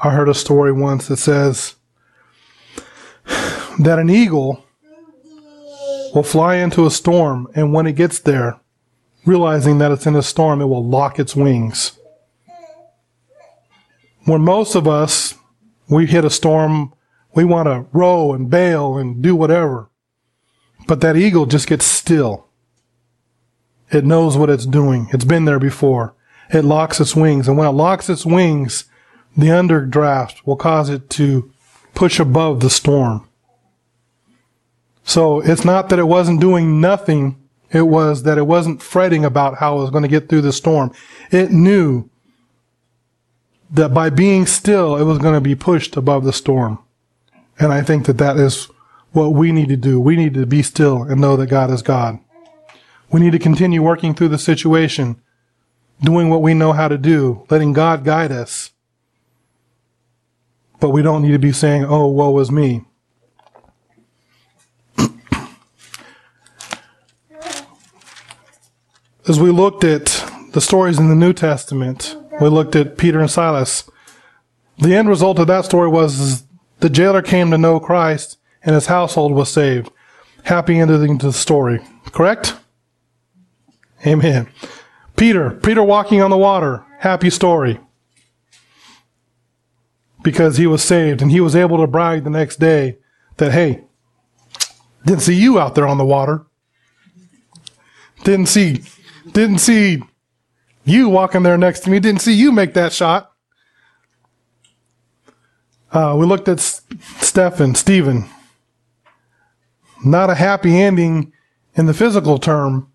I 0.02 0.10
heard 0.10 0.28
a 0.28 0.34
story 0.34 0.72
once 0.72 1.08
that 1.08 1.18
says 1.18 1.76
that 3.78 3.98
an 3.98 4.10
eagle 4.10 4.64
will 6.14 6.22
fly 6.22 6.56
into 6.56 6.86
a 6.86 6.90
storm, 6.90 7.48
and 7.54 7.72
when 7.72 7.86
it 7.86 7.96
gets 7.96 8.18
there, 8.20 8.58
realizing 9.26 9.78
that 9.78 9.92
it's 9.92 10.06
in 10.06 10.16
a 10.16 10.22
storm, 10.22 10.60
it 10.60 10.66
will 10.66 10.84
lock 10.84 11.18
its 11.18 11.34
wings. 11.34 11.98
When 14.24 14.42
most 14.42 14.74
of 14.74 14.88
us, 14.88 15.34
we 15.88 16.06
hit 16.06 16.24
a 16.24 16.30
storm 16.30 16.93
we 17.34 17.44
want 17.44 17.66
to 17.66 17.86
row 17.92 18.32
and 18.32 18.50
bail 18.50 18.96
and 18.96 19.22
do 19.22 19.34
whatever. 19.34 19.90
But 20.86 21.00
that 21.00 21.16
eagle 21.16 21.46
just 21.46 21.66
gets 21.66 21.84
still. 21.84 22.46
It 23.90 24.04
knows 24.04 24.36
what 24.36 24.50
it's 24.50 24.66
doing. 24.66 25.08
It's 25.12 25.24
been 25.24 25.44
there 25.44 25.58
before. 25.58 26.14
It 26.50 26.64
locks 26.64 27.00
its 27.00 27.16
wings. 27.16 27.48
And 27.48 27.56
when 27.56 27.68
it 27.68 27.72
locks 27.72 28.08
its 28.08 28.26
wings, 28.26 28.84
the 29.36 29.48
underdraft 29.48 30.46
will 30.46 30.56
cause 30.56 30.90
it 30.90 31.10
to 31.10 31.50
push 31.94 32.20
above 32.20 32.60
the 32.60 32.70
storm. 32.70 33.28
So 35.04 35.40
it's 35.40 35.64
not 35.64 35.88
that 35.88 35.98
it 35.98 36.08
wasn't 36.08 36.40
doing 36.40 36.80
nothing. 36.80 37.40
It 37.70 37.82
was 37.82 38.22
that 38.22 38.38
it 38.38 38.46
wasn't 38.46 38.82
fretting 38.82 39.24
about 39.24 39.58
how 39.58 39.78
it 39.78 39.82
was 39.82 39.90
going 39.90 40.02
to 40.02 40.08
get 40.08 40.28
through 40.28 40.42
the 40.42 40.52
storm. 40.52 40.92
It 41.30 41.50
knew 41.50 42.08
that 43.70 43.92
by 43.92 44.10
being 44.10 44.46
still, 44.46 44.96
it 44.96 45.04
was 45.04 45.18
going 45.18 45.34
to 45.34 45.40
be 45.40 45.54
pushed 45.54 45.96
above 45.96 46.24
the 46.24 46.32
storm. 46.32 46.78
And 47.58 47.72
I 47.72 47.82
think 47.82 48.06
that 48.06 48.18
that 48.18 48.36
is 48.36 48.68
what 49.12 49.32
we 49.32 49.52
need 49.52 49.68
to 49.68 49.76
do. 49.76 50.00
We 50.00 50.16
need 50.16 50.34
to 50.34 50.46
be 50.46 50.62
still 50.62 51.02
and 51.02 51.20
know 51.20 51.36
that 51.36 51.46
God 51.46 51.70
is 51.70 51.82
God. 51.82 52.18
We 53.10 53.20
need 53.20 53.32
to 53.32 53.38
continue 53.38 53.82
working 53.82 54.14
through 54.14 54.30
the 54.30 54.38
situation, 54.38 55.20
doing 56.00 56.30
what 56.30 56.42
we 56.42 56.52
know 56.52 56.72
how 56.72 56.88
to 56.88 56.98
do, 56.98 57.46
letting 57.48 57.72
God 57.72 58.04
guide 58.04 58.32
us. 58.32 58.72
But 60.80 60.90
we 60.90 61.00
don't 61.00 61.22
need 61.22 61.32
to 61.32 61.38
be 61.38 61.52
saying, 61.52 61.84
oh, 61.84 62.08
woe 62.08 62.38
is 62.40 62.50
me. 62.50 62.84
As 69.26 69.40
we 69.40 69.50
looked 69.50 69.84
at 69.84 70.06
the 70.52 70.60
stories 70.60 70.98
in 70.98 71.08
the 71.08 71.14
New 71.14 71.32
Testament, 71.32 72.16
we 72.40 72.48
looked 72.48 72.76
at 72.76 72.98
Peter 72.98 73.20
and 73.20 73.30
Silas. 73.30 73.88
The 74.78 74.94
end 74.94 75.08
result 75.08 75.38
of 75.38 75.46
that 75.46 75.64
story 75.64 75.88
was 75.88 76.44
the 76.84 76.90
jailer 76.90 77.22
came 77.22 77.50
to 77.50 77.56
know 77.56 77.80
Christ 77.80 78.36
and 78.62 78.74
his 78.74 78.88
household 78.88 79.32
was 79.32 79.50
saved. 79.50 79.90
Happy 80.42 80.78
ending 80.78 81.16
to 81.16 81.26
the 81.28 81.32
story. 81.32 81.80
Correct? 82.12 82.56
Amen. 84.06 84.48
Peter, 85.16 85.52
Peter 85.52 85.82
walking 85.82 86.20
on 86.20 86.30
the 86.30 86.36
water, 86.36 86.84
happy 86.98 87.30
story. 87.30 87.80
Because 90.22 90.58
he 90.58 90.66
was 90.66 90.82
saved 90.82 91.22
and 91.22 91.30
he 91.30 91.40
was 91.40 91.56
able 91.56 91.78
to 91.78 91.86
brag 91.86 92.22
the 92.22 92.28
next 92.28 92.60
day 92.60 92.98
that, 93.38 93.52
hey, 93.52 93.84
didn't 95.06 95.22
see 95.22 95.36
you 95.36 95.58
out 95.58 95.74
there 95.74 95.88
on 95.88 95.96
the 95.96 96.04
water. 96.04 96.44
Didn't 98.24 98.48
see, 98.48 98.82
didn't 99.32 99.60
see 99.60 100.02
you 100.84 101.08
walking 101.08 101.44
there 101.44 101.56
next 101.56 101.80
to 101.84 101.90
me. 101.90 101.98
Didn't 101.98 102.20
see 102.20 102.34
you 102.34 102.52
make 102.52 102.74
that 102.74 102.92
shot. 102.92 103.33
Uh, 105.94 106.16
we 106.18 106.26
looked 106.26 106.48
at 106.48 106.58
Stephen, 106.58 107.72
Stephen. 107.76 108.28
Not 110.04 110.28
a 110.28 110.34
happy 110.34 110.76
ending 110.76 111.32
in 111.76 111.86
the 111.86 111.94
physical 111.94 112.38
term, 112.38 112.90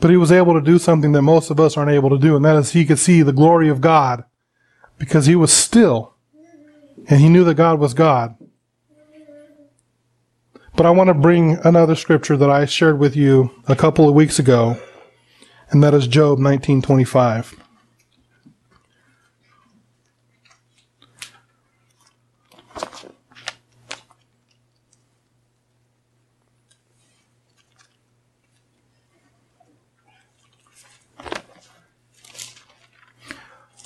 but 0.00 0.10
he 0.10 0.16
was 0.16 0.32
able 0.32 0.54
to 0.54 0.60
do 0.60 0.80
something 0.80 1.12
that 1.12 1.22
most 1.22 1.48
of 1.48 1.60
us 1.60 1.76
aren't 1.76 1.92
able 1.92 2.10
to 2.10 2.18
do, 2.18 2.34
and 2.34 2.44
that 2.44 2.56
is 2.56 2.72
he 2.72 2.84
could 2.84 2.98
see 2.98 3.22
the 3.22 3.32
glory 3.32 3.68
of 3.68 3.80
God 3.80 4.24
because 4.98 5.26
he 5.26 5.36
was 5.36 5.52
still 5.52 6.14
and 7.08 7.20
he 7.20 7.28
knew 7.28 7.44
that 7.44 7.54
God 7.54 7.78
was 7.78 7.94
God. 7.94 8.36
But 10.74 10.86
I 10.86 10.90
want 10.90 11.06
to 11.06 11.14
bring 11.14 11.58
another 11.64 11.94
scripture 11.94 12.36
that 12.36 12.50
I 12.50 12.64
shared 12.64 12.98
with 12.98 13.14
you 13.14 13.52
a 13.68 13.76
couple 13.76 14.08
of 14.08 14.14
weeks 14.14 14.40
ago, 14.40 14.76
and 15.70 15.84
that 15.84 15.94
is 15.94 16.08
Job 16.08 16.40
1925. 16.40 17.61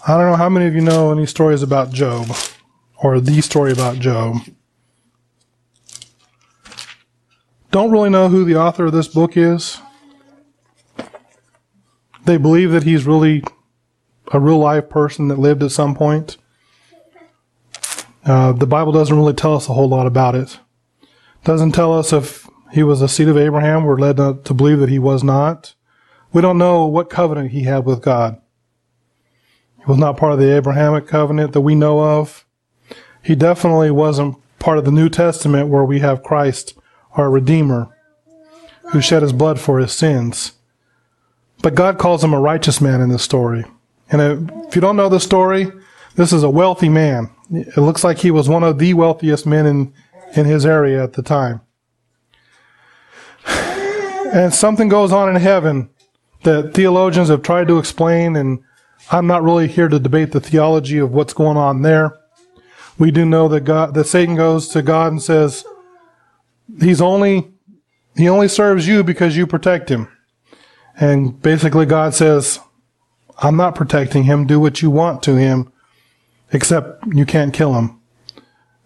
I 0.08 0.16
don't 0.16 0.30
know 0.30 0.36
how 0.36 0.48
many 0.48 0.66
of 0.66 0.74
you 0.76 0.82
know 0.82 1.10
any 1.10 1.26
stories 1.26 1.64
about 1.64 1.90
Job 1.90 2.28
or 3.02 3.18
the 3.20 3.40
story 3.40 3.72
about 3.72 3.98
Job. 3.98 4.36
Don't 7.72 7.90
really 7.90 8.10
know 8.10 8.28
who 8.28 8.44
the 8.44 8.54
author 8.54 8.86
of 8.86 8.92
this 8.92 9.08
book 9.08 9.36
is. 9.36 9.80
They 12.24 12.36
believe 12.36 12.70
that 12.70 12.84
he's 12.84 13.04
really 13.04 13.42
a 14.30 14.38
real 14.38 14.58
life 14.58 14.88
person 14.88 15.26
that 15.26 15.40
lived 15.40 15.64
at 15.64 15.72
some 15.72 15.96
point. 15.96 16.36
Uh, 18.24 18.52
the 18.52 18.66
Bible 18.66 18.92
doesn't 18.92 19.16
really 19.16 19.34
tell 19.34 19.56
us 19.56 19.68
a 19.68 19.72
whole 19.72 19.88
lot 19.88 20.06
about 20.06 20.36
it. 20.36 20.60
Doesn't 21.42 21.72
tell 21.72 21.92
us 21.92 22.12
if 22.12 22.48
he 22.72 22.84
was 22.84 23.02
a 23.02 23.08
seed 23.08 23.26
of 23.26 23.36
Abraham. 23.36 23.82
We're 23.82 23.98
led 23.98 24.18
to, 24.18 24.38
to 24.44 24.54
believe 24.54 24.78
that 24.78 24.88
he 24.88 25.00
was 25.00 25.24
not. 25.24 25.74
We 26.32 26.42
don't 26.42 26.58
know 26.58 26.86
what 26.86 27.10
covenant 27.10 27.50
he 27.50 27.64
had 27.64 27.84
with 27.84 28.02
God. 28.02 28.40
He 29.86 29.92
was 29.92 29.98
not 29.98 30.16
part 30.16 30.32
of 30.32 30.40
the 30.40 30.54
Abrahamic 30.56 31.06
covenant 31.06 31.52
that 31.52 31.60
we 31.60 31.76
know 31.76 32.00
of. 32.00 32.44
He 33.22 33.36
definitely 33.36 33.92
wasn't 33.92 34.36
part 34.58 34.78
of 34.78 34.84
the 34.84 34.90
New 34.90 35.08
Testament 35.08 35.68
where 35.68 35.84
we 35.84 36.00
have 36.00 36.24
Christ, 36.24 36.76
our 37.12 37.30
Redeemer, 37.30 37.88
who 38.90 39.00
shed 39.00 39.22
his 39.22 39.32
blood 39.32 39.60
for 39.60 39.78
his 39.78 39.92
sins. 39.92 40.52
But 41.62 41.76
God 41.76 41.98
calls 41.98 42.24
him 42.24 42.34
a 42.34 42.40
righteous 42.40 42.80
man 42.80 43.00
in 43.00 43.10
this 43.10 43.22
story. 43.22 43.64
And 44.10 44.50
if 44.66 44.74
you 44.74 44.80
don't 44.80 44.96
know 44.96 45.08
the 45.08 45.20
story, 45.20 45.70
this 46.16 46.32
is 46.32 46.42
a 46.42 46.50
wealthy 46.50 46.88
man. 46.88 47.30
It 47.52 47.76
looks 47.76 48.02
like 48.02 48.18
he 48.18 48.32
was 48.32 48.48
one 48.48 48.64
of 48.64 48.78
the 48.78 48.92
wealthiest 48.94 49.46
men 49.46 49.66
in, 49.66 49.94
in 50.34 50.46
his 50.46 50.66
area 50.66 51.02
at 51.02 51.12
the 51.12 51.22
time. 51.22 51.60
And 54.26 54.52
something 54.52 54.88
goes 54.88 55.12
on 55.12 55.28
in 55.28 55.40
heaven 55.40 55.88
that 56.42 56.74
theologians 56.74 57.28
have 57.28 57.42
tried 57.42 57.68
to 57.68 57.78
explain, 57.78 58.34
and 58.34 58.58
I'm 59.10 59.26
not 59.26 59.42
really 59.42 59.68
here 59.68 59.88
to 59.88 59.98
debate 59.98 60.32
the 60.32 60.40
theology 60.40 60.98
of 60.98 61.12
what's 61.12 61.32
going 61.32 61.56
on 61.56 61.82
there. 61.82 62.18
We 62.98 63.10
do 63.10 63.24
know 63.24 63.48
that 63.48 63.60
God, 63.60 63.94
that 63.94 64.06
Satan 64.06 64.36
goes 64.36 64.68
to 64.68 64.82
God 64.82 65.12
and 65.12 65.22
says, 65.22 65.64
He's 66.80 67.00
only, 67.00 67.52
He 68.16 68.28
only 68.28 68.48
serves 68.48 68.88
you 68.88 69.04
because 69.04 69.36
you 69.36 69.46
protect 69.46 69.88
Him. 69.88 70.08
And 70.98 71.40
basically 71.40 71.86
God 71.86 72.14
says, 72.14 72.58
I'm 73.38 73.56
not 73.56 73.74
protecting 73.74 74.24
Him. 74.24 74.46
Do 74.46 74.58
what 74.58 74.82
you 74.82 74.90
want 74.90 75.22
to 75.24 75.36
Him, 75.36 75.72
except 76.52 77.06
you 77.14 77.26
can't 77.26 77.54
kill 77.54 77.74
Him. 77.74 78.00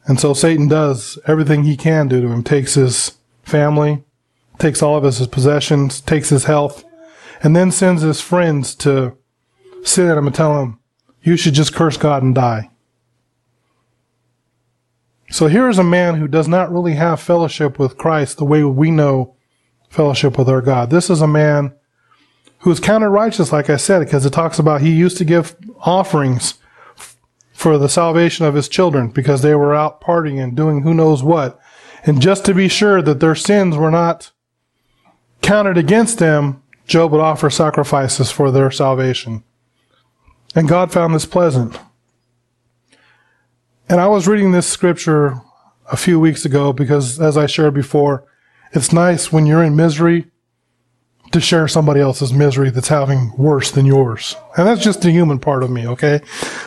And 0.06 0.18
so 0.18 0.34
Satan 0.34 0.68
does 0.68 1.18
everything 1.26 1.62
he 1.62 1.76
can 1.76 2.08
do 2.08 2.20
to 2.20 2.28
him, 2.28 2.42
takes 2.42 2.74
his 2.74 3.16
family, 3.44 4.02
takes 4.58 4.82
all 4.82 4.96
of 4.96 5.04
his 5.04 5.24
possessions, 5.28 6.00
takes 6.00 6.30
his 6.30 6.44
health, 6.44 6.84
and 7.42 7.54
then 7.54 7.70
sends 7.70 8.02
his 8.02 8.20
friends 8.20 8.74
to 8.76 9.16
sit 9.82 10.06
at 10.06 10.18
him 10.18 10.26
and 10.26 10.34
tell 10.34 10.60
him, 10.60 10.78
you 11.22 11.36
should 11.36 11.54
just 11.54 11.74
curse 11.74 11.96
God 11.96 12.22
and 12.22 12.34
die. 12.34 12.70
So 15.30 15.46
here 15.46 15.68
is 15.68 15.78
a 15.78 15.84
man 15.84 16.16
who 16.16 16.26
does 16.26 16.48
not 16.48 16.72
really 16.72 16.94
have 16.94 17.20
fellowship 17.20 17.78
with 17.78 17.96
Christ 17.96 18.38
the 18.38 18.44
way 18.44 18.64
we 18.64 18.90
know 18.90 19.36
fellowship 19.88 20.36
with 20.36 20.48
our 20.48 20.60
God. 20.60 20.90
This 20.90 21.08
is 21.08 21.20
a 21.20 21.28
man 21.28 21.72
who 22.60 22.70
is 22.70 22.80
counted 22.80 23.10
righteous, 23.10 23.52
like 23.52 23.70
I 23.70 23.76
said, 23.76 24.00
because 24.00 24.26
it 24.26 24.32
talks 24.32 24.58
about 24.58 24.80
he 24.80 24.90
used 24.90 25.16
to 25.18 25.24
give 25.24 25.56
offerings 25.80 26.54
for 27.52 27.78
the 27.78 27.88
salvation 27.88 28.44
of 28.44 28.54
his 28.54 28.68
children 28.68 29.08
because 29.08 29.42
they 29.42 29.54
were 29.54 29.74
out 29.74 30.00
partying 30.00 30.42
and 30.42 30.56
doing 30.56 30.82
who 30.82 30.94
knows 30.94 31.22
what. 31.22 31.60
And 32.04 32.20
just 32.20 32.44
to 32.46 32.54
be 32.54 32.68
sure 32.68 33.02
that 33.02 33.20
their 33.20 33.34
sins 33.34 33.76
were 33.76 33.90
not 33.90 34.32
counted 35.42 35.76
against 35.76 36.18
them, 36.18 36.62
Job 36.86 37.12
would 37.12 37.20
offer 37.20 37.50
sacrifices 37.50 38.30
for 38.30 38.50
their 38.50 38.70
salvation. 38.70 39.44
And 40.54 40.68
God 40.68 40.92
found 40.92 41.14
this 41.14 41.26
pleasant. 41.26 41.78
And 43.88 44.00
I 44.00 44.06
was 44.06 44.28
reading 44.28 44.52
this 44.52 44.66
scripture 44.66 45.40
a 45.90 45.96
few 45.96 46.20
weeks 46.20 46.44
ago 46.44 46.72
because, 46.72 47.20
as 47.20 47.36
I 47.36 47.46
shared 47.46 47.74
before, 47.74 48.24
it's 48.72 48.92
nice 48.92 49.32
when 49.32 49.46
you're 49.46 49.64
in 49.64 49.74
misery 49.74 50.26
to 51.32 51.40
share 51.40 51.68
somebody 51.68 52.00
else's 52.00 52.32
misery 52.32 52.70
that's 52.70 52.88
having 52.88 53.32
worse 53.36 53.70
than 53.70 53.86
yours. 53.86 54.36
And 54.56 54.66
that's 54.66 54.82
just 54.82 55.02
the 55.02 55.10
human 55.10 55.38
part 55.38 55.62
of 55.62 55.70
me, 55.70 55.86
okay? 55.86 56.20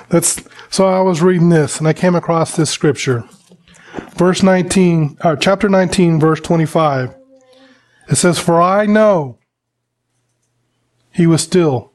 That's, 0.10 0.42
so 0.70 0.88
I 0.88 1.02
was 1.02 1.22
reading 1.22 1.50
this 1.50 1.80
and 1.80 1.88
I 1.88 1.94
came 1.94 2.16
across 2.16 2.56
this 2.56 2.70
scripture. 2.70 3.26
Verse 4.16 4.42
19, 4.42 5.18
or 5.24 5.32
uh, 5.32 5.36
chapter 5.36 5.70
19, 5.70 6.20
verse 6.20 6.40
25. 6.40 7.16
It 8.10 8.16
says, 8.16 8.40
For 8.40 8.62
I 8.62 8.86
know 8.86 9.38
he 11.12 11.28
was 11.28 11.42
still. 11.42 11.93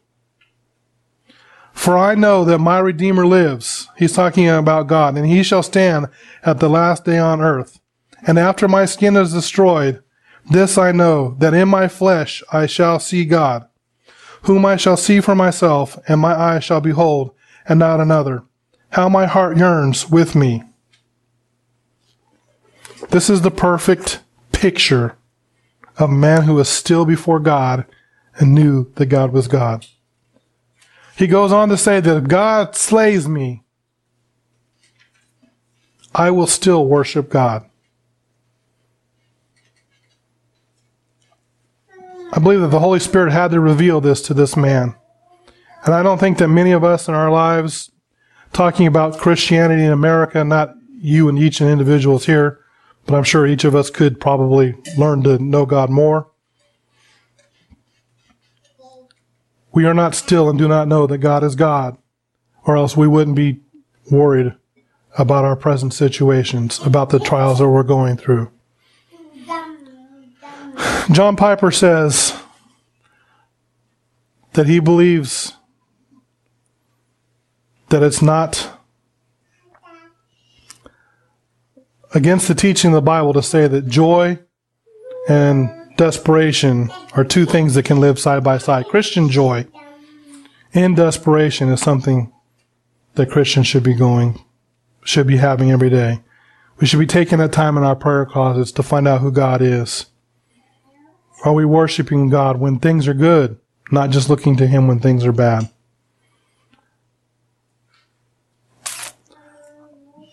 For 1.79 1.97
I 1.97 2.17
know 2.17 2.45
that 2.45 2.59
my 2.59 2.81
Redeemer 2.81 3.25
lives. 3.25 3.89
He's 3.97 4.13
talking 4.13 4.49
about 4.49 4.89
God, 4.89 5.17
and 5.17 5.25
he 5.25 5.45
shall 5.45 5.63
stand 5.63 6.09
at 6.43 6.59
the 6.59 6.69
last 6.69 7.05
day 7.05 7.19
on 7.19 7.41
earth. 7.41 7.79
And 8.27 8.37
after 8.37 8.67
my 8.67 8.85
skin 8.85 9.15
is 9.15 9.33
destroyed, 9.33 10.03
this 10.51 10.77
I 10.77 10.91
know, 10.91 11.37
that 11.39 11.55
in 11.55 11.69
my 11.69 11.87
flesh 11.87 12.43
I 12.53 12.67
shall 12.67 12.99
see 12.99 13.25
God, 13.25 13.69
whom 14.43 14.67
I 14.67 14.75
shall 14.75 14.97
see 14.97 15.21
for 15.21 15.37
myself, 15.37 15.97
and 16.09 16.21
my 16.21 16.35
eyes 16.35 16.65
shall 16.65 16.81
behold, 16.81 17.31
and 17.69 17.79
not 17.79 18.01
another. 18.01 18.43
How 18.91 19.09
my 19.09 19.27
heart 19.27 19.57
yearns 19.57 20.11
with 20.11 20.35
me. 20.35 20.65
This 23.11 23.31
is 23.31 23.43
the 23.43 23.53
perfect 23.53 24.21
picture 24.51 25.17
of 25.97 26.11
a 26.11 26.13
man 26.13 26.43
who 26.43 26.55
was 26.55 26.69
still 26.69 27.05
before 27.05 27.39
God 27.39 27.87
and 28.35 28.53
knew 28.53 28.93
that 28.97 29.07
God 29.07 29.33
was 29.33 29.47
God. 29.47 29.87
He 31.19 31.27
goes 31.27 31.51
on 31.51 31.69
to 31.71 31.77
say 31.77 31.99
that 31.99 32.17
if 32.17 32.29
God 32.29 32.77
slays 32.77 33.29
me, 33.29 33.65
I 36.15 36.31
will 36.31 36.47
still 36.47 36.87
worship 36.87 37.29
God. 37.29 37.69
I 42.33 42.39
believe 42.39 42.61
that 42.61 42.69
the 42.69 42.79
Holy 42.79 43.01
Spirit 43.01 43.33
had 43.33 43.51
to 43.51 43.59
reveal 43.59 44.01
this 44.01 44.23
to 44.23 44.35
this 44.35 44.57
man. 44.57 44.95
And 45.85 45.93
I 45.93 46.05
don't 46.05 46.19
think 46.19 46.39
that 46.39 46.49
many 46.49 46.71
of 46.71 46.85
us 46.85 47.09
in 47.09 47.15
our 47.15 47.33
lives, 47.33 47.91
talking 48.53 48.87
about 48.87 49.19
Christianity 49.19 49.83
in 49.83 49.91
America, 49.91 50.45
not 50.45 50.75
you 51.01 51.29
and 51.29 51.37
each 51.37 51.61
and 51.61 51.69
individuals 51.69 52.27
here, 52.27 52.61
but 53.07 53.17
I'm 53.17 53.25
sure 53.25 53.45
each 53.45 53.65
of 53.65 53.75
us 53.75 53.91
could 53.91 54.21
probably 54.21 54.77
learn 54.97 55.25
to 55.25 55.39
know 55.39 55.67
God 55.67 55.91
more. 55.91 56.28
We 59.79 59.85
are 59.85 59.95
not 59.95 60.17
still 60.17 60.51
and 60.51 60.59
do 60.59 60.67
not 60.67 60.89
know 60.89 61.07
that 61.07 61.19
God 61.19 61.45
is 61.45 61.55
God, 61.55 61.97
or 62.67 62.77
else 62.77 62.97
we 62.97 63.07
wouldn't 63.07 63.37
be 63.37 63.61
worried 64.11 64.57
about 65.17 65.45
our 65.45 65.55
present 65.55 65.95
situations, 65.95 66.85
about 66.85 67.11
the 67.11 67.21
trials 67.21 67.61
that 67.61 67.69
we're 67.69 67.85
going 67.85 68.17
through. 68.17 68.51
John 71.13 71.37
Piper 71.37 71.71
says 71.71 72.37
that 74.55 74.67
he 74.67 74.81
believes 74.81 75.53
that 77.91 78.03
it's 78.03 78.21
not 78.21 78.81
against 82.13 82.49
the 82.49 82.55
teaching 82.57 82.91
of 82.91 82.95
the 82.97 83.01
Bible 83.01 83.33
to 83.33 83.45
say 83.45 83.69
that 83.69 83.87
joy 83.87 84.41
and 85.29 85.78
desperation 85.99 86.91
are 87.13 87.25
two 87.25 87.45
things 87.45 87.75
that 87.75 87.85
can 87.85 88.01
live 88.01 88.19
side 88.19 88.43
by 88.43 88.57
side. 88.57 88.87
Christian 88.87 89.29
joy 89.29 89.67
and 90.73 90.97
desperation 90.97 91.69
is 91.69 91.83
something 91.83 92.33
that 93.15 93.31
Christians 93.31 93.67
should 93.67 93.83
be 93.83 93.95
going, 93.95 94.41
should 95.05 95.27
be 95.27 95.37
having 95.37 95.71
every 95.71 95.91
day. 95.91 96.21
We 96.79 96.87
should 96.87 97.01
be 97.01 97.07
taking 97.07 97.39
that 97.39 97.53
time 97.53 97.77
in 97.77 97.83
our 97.83 97.97
prayer 97.97 98.25
closets 98.25 98.71
to 98.73 98.83
find 98.85 99.09
out 99.09 99.21
who 99.21 99.33
God 99.33 99.61
is. 99.61 100.07
Are 101.45 101.53
we 101.53 101.65
worshiping 101.65 102.31
God 102.31 102.59
when 102.59 102.79
things 102.79 103.09
are 103.09 103.15
good, 103.15 103.59
not 103.91 104.11
just 104.11 104.31
looking 104.31 104.57
to 104.57 104.69
Him 104.69 104.87
when 104.87 105.01
things 105.01 105.25
are 105.25 105.33
bad? 105.33 105.69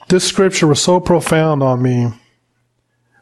This 0.09 0.28
scripture 0.28 0.68
was 0.68 0.82
so 0.82 0.99
profound 0.99 1.63
on 1.63 1.82
me 1.82 2.13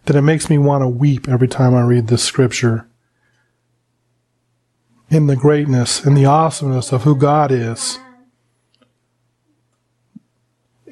that 0.06 0.16
it 0.16 0.22
makes 0.22 0.50
me 0.50 0.58
want 0.58 0.82
to 0.82 0.88
weep 0.88 1.28
every 1.28 1.48
time 1.48 1.74
I 1.74 1.82
read 1.82 2.08
this 2.08 2.24
scripture. 2.24 2.88
In 5.10 5.28
the 5.28 5.36
greatness 5.36 6.04
and 6.04 6.18
the 6.18 6.26
awesomeness 6.26 6.92
of 6.92 7.04
who 7.04 7.16
God 7.16 7.52
is. 7.52 8.00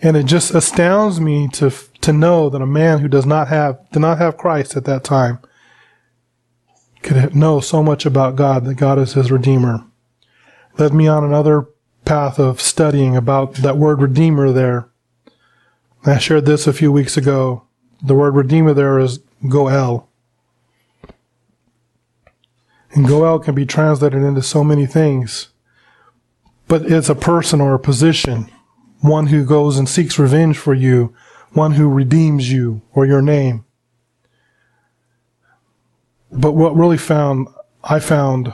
And 0.02 0.16
it 0.18 0.26
just 0.26 0.54
astounds 0.54 1.20
me 1.20 1.48
to, 1.50 1.72
to 2.02 2.14
know 2.14 2.50
that 2.50 2.62
a 2.62 2.68
man 2.68 3.00
who 3.00 3.08
does 3.08 3.26
not 3.26 3.48
have, 3.50 3.80
did 3.92 4.00
not 4.00 4.18
have 4.18 4.38
Christ 4.38 4.76
at 4.76 4.86
that 4.86 5.04
time 5.04 5.40
could 7.02 7.36
know 7.36 7.60
so 7.60 7.84
much 7.84 8.06
about 8.06 8.36
God, 8.36 8.66
that 8.66 8.76
God 8.76 9.00
is 9.00 9.14
his 9.14 9.32
Redeemer. 9.32 9.84
Led 10.78 10.94
me 10.94 11.08
on 11.08 11.24
another 11.24 11.68
path 12.06 12.40
of 12.40 12.62
studying 12.62 13.16
about 13.16 13.56
that 13.56 13.78
word 13.78 14.02
Redeemer 14.02 14.52
there. 14.52 14.90
I 16.06 16.18
shared 16.18 16.46
this 16.46 16.68
a 16.68 16.74
few 16.74 16.92
weeks 16.92 17.18
ago. 17.18 17.64
The 18.04 18.16
word 18.16 18.36
Redeemer 18.36 18.74
there 18.74 19.00
is 19.00 19.20
Goel. 19.48 20.08
And 22.94 23.08
Goel 23.08 23.40
can 23.40 23.56
be 23.56 23.66
translated 23.66 24.22
into 24.22 24.42
so 24.42 24.64
many 24.64 24.86
things. 24.86 25.50
But 26.68 26.84
it's 26.84 27.10
a 27.10 27.16
person 27.16 27.62
or 27.62 27.74
a 27.74 27.80
position. 27.80 28.50
One 29.02 29.28
who 29.28 29.46
goes 29.46 29.78
and 29.78 29.88
seeks 29.88 30.20
revenge 30.20 30.58
for 30.58 30.74
you. 30.74 31.14
One 31.54 31.74
who 31.74 31.90
redeems 31.90 32.52
you 32.52 32.82
or 32.94 33.06
your 33.06 33.22
name. 33.22 33.66
But 36.32 36.54
what 36.54 36.76
really 36.76 36.98
found, 36.98 37.50
I 37.84 38.00
found 38.00 38.54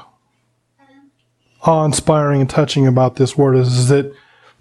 awe-inspiring 1.62 2.42
and 2.42 2.50
touching 2.50 2.88
about 2.88 3.18
this 3.18 3.38
word 3.38 3.56
is, 3.56 3.68
is 3.78 3.88
that 3.90 4.12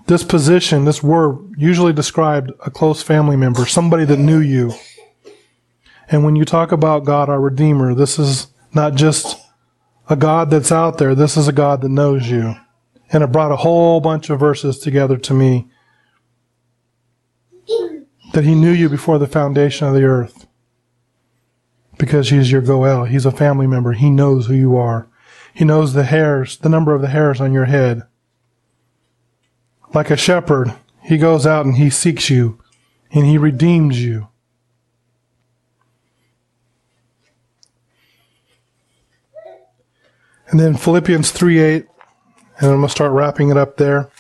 this 0.07 0.23
position, 0.23 0.85
this 0.85 1.03
word 1.03 1.39
usually 1.57 1.93
described 1.93 2.53
a 2.65 2.71
close 2.71 3.03
family 3.03 3.37
member, 3.37 3.67
somebody 3.67 4.05
that 4.05 4.19
knew 4.19 4.39
you. 4.39 4.73
And 6.09 6.25
when 6.25 6.37
you 6.37 6.45
talk 6.45 6.71
about 6.71 7.05
God, 7.05 7.29
our 7.29 7.41
Redeemer, 7.41 7.95
this 7.95 8.19
is 8.19 8.47
not 8.73 8.95
just 8.95 9.37
a 10.09 10.15
God 10.15 10.51
that's 10.51 10.71
out 10.71 10.99
there. 10.99 11.15
This 11.15 11.37
is 11.37 11.49
a 11.49 11.53
God 11.53 11.81
that 11.81 11.89
knows 11.89 12.31
you. 12.31 12.55
And 13.11 13.25
it 13.25 13.33
brought 13.33 13.53
a 13.53 13.57
whole 13.57 14.01
bunch 14.01 14.31
of 14.31 14.39
verses 14.39 14.79
together 14.79 15.17
to 15.17 15.35
me 15.35 15.69
that 18.33 18.45
he 18.45 18.55
knew 18.55 18.71
you 18.71 18.89
before 18.89 19.19
the 19.19 19.27
foundation 19.27 19.89
of 19.89 19.95
the 19.95 20.05
earth 20.05 20.47
because 21.99 22.31
he's 22.31 22.53
your 22.53 22.61
Goel. 22.61 23.05
He's 23.05 23.27
a 23.27 23.33
family 23.33 23.67
member. 23.67 23.93
He 23.93 24.11
knows 24.11 24.47
who 24.47 24.55
you 24.55 24.77
are. 24.77 25.09
He 25.55 25.65
knows 25.65 25.93
the 25.93 26.05
hairs, 26.05 26.59
the 26.59 26.69
number 26.69 26.95
of 26.95 27.01
the 27.01 27.09
hairs 27.09 27.41
on 27.41 27.53
your 27.53 27.65
head. 27.65 28.03
Like 29.97 30.11
a 30.11 30.17
shepherd, 30.19 30.75
he 31.01 31.17
goes 31.17 31.47
out 31.47 31.65
and 31.65 31.77
he 31.77 31.89
seeks 31.89 32.29
you 32.29 32.61
and 33.13 33.25
he 33.25 33.39
redeems 33.39 34.05
you. 34.05 34.29
And 40.49 40.61
then 40.61 40.77
Philippians 40.77 41.31
3 41.31 41.61
8, 41.61 41.87
and 42.59 42.71
I'm 42.71 42.77
going 42.77 42.83
to 42.83 42.89
start 42.91 43.13
wrapping 43.13 43.49
it 43.49 43.57
up 43.57 43.79
there. 43.79 44.11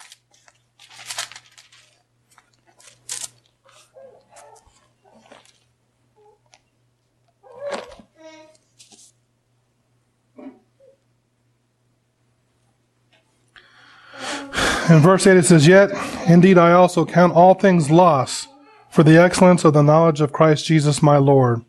In 14.89 15.01
verse 15.01 15.26
8 15.26 15.37
it 15.37 15.45
says, 15.45 15.66
Yet 15.66 15.91
indeed 16.28 16.59
I 16.59 16.70
also 16.70 17.05
count 17.05 17.34
all 17.34 17.55
things 17.55 17.91
loss 17.91 18.47
for 18.89 19.03
the 19.03 19.20
excellence 19.20 19.64
of 19.64 19.72
the 19.72 19.82
knowledge 19.82 20.20
of 20.20 20.32
Christ 20.32 20.66
Jesus 20.66 21.03
my 21.03 21.16
Lord, 21.16 21.62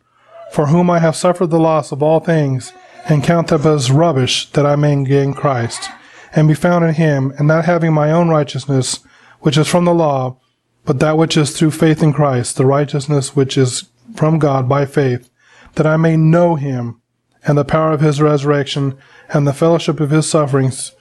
for 0.52 0.66
whom 0.66 0.88
I 0.88 1.00
have 1.00 1.16
suffered 1.16 1.48
the 1.48 1.58
loss 1.58 1.90
of 1.90 2.00
all 2.00 2.20
things, 2.20 2.72
and 3.08 3.24
count 3.24 3.48
them 3.48 3.66
as 3.66 3.90
rubbish 3.90 4.48
that 4.52 4.64
I 4.64 4.76
may 4.76 5.02
gain 5.02 5.34
Christ, 5.34 5.90
and 6.32 6.46
be 6.46 6.54
found 6.54 6.84
in 6.84 6.94
him, 6.94 7.32
and 7.38 7.48
not 7.48 7.64
having 7.64 7.92
my 7.92 8.12
own 8.12 8.28
righteousness, 8.28 9.00
which 9.40 9.58
is 9.58 9.66
from 9.66 9.84
the 9.84 9.94
law, 9.94 10.38
but 10.84 11.00
that 11.00 11.18
which 11.18 11.36
is 11.36 11.50
through 11.50 11.72
faith 11.72 12.04
in 12.04 12.12
Christ, 12.12 12.56
the 12.56 12.66
righteousness 12.66 13.34
which 13.34 13.58
is 13.58 13.88
from 14.14 14.38
God 14.38 14.68
by 14.68 14.86
faith, 14.86 15.28
that 15.74 15.88
I 15.88 15.96
may 15.96 16.16
know 16.16 16.54
him, 16.54 17.02
and 17.44 17.58
the 17.58 17.64
power 17.64 17.92
of 17.92 18.00
his 18.00 18.22
resurrection, 18.22 18.96
and 19.28 19.44
the 19.44 19.52
fellowship 19.52 19.98
of 19.98 20.10
his 20.10 20.30
sufferings, 20.30 20.92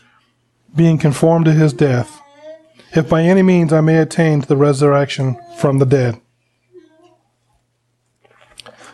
being 0.77 0.99
conformed 0.99 1.45
to 1.45 1.53
his 1.53 1.73
death, 1.73 2.21
if 2.93 3.09
by 3.09 3.23
any 3.23 3.41
means 3.41 3.73
I 3.73 3.81
may 3.81 3.97
attain 3.97 4.41
to 4.41 4.47
the 4.47 4.55
resurrection 4.55 5.37
from 5.57 5.79
the 5.79 5.85
dead. 5.85 6.21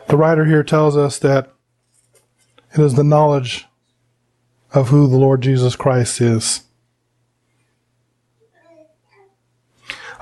The 0.08 0.18
writer 0.18 0.46
here 0.46 0.64
tells 0.64 0.96
us 0.96 1.20
that 1.20 1.52
it 2.74 2.80
is 2.80 2.96
the 2.96 3.04
knowledge 3.04 3.66
of 4.74 4.90
who 4.90 5.08
the 5.08 5.18
Lord 5.18 5.42
Jesus 5.42 5.76
Christ 5.76 6.22
is. 6.22 6.64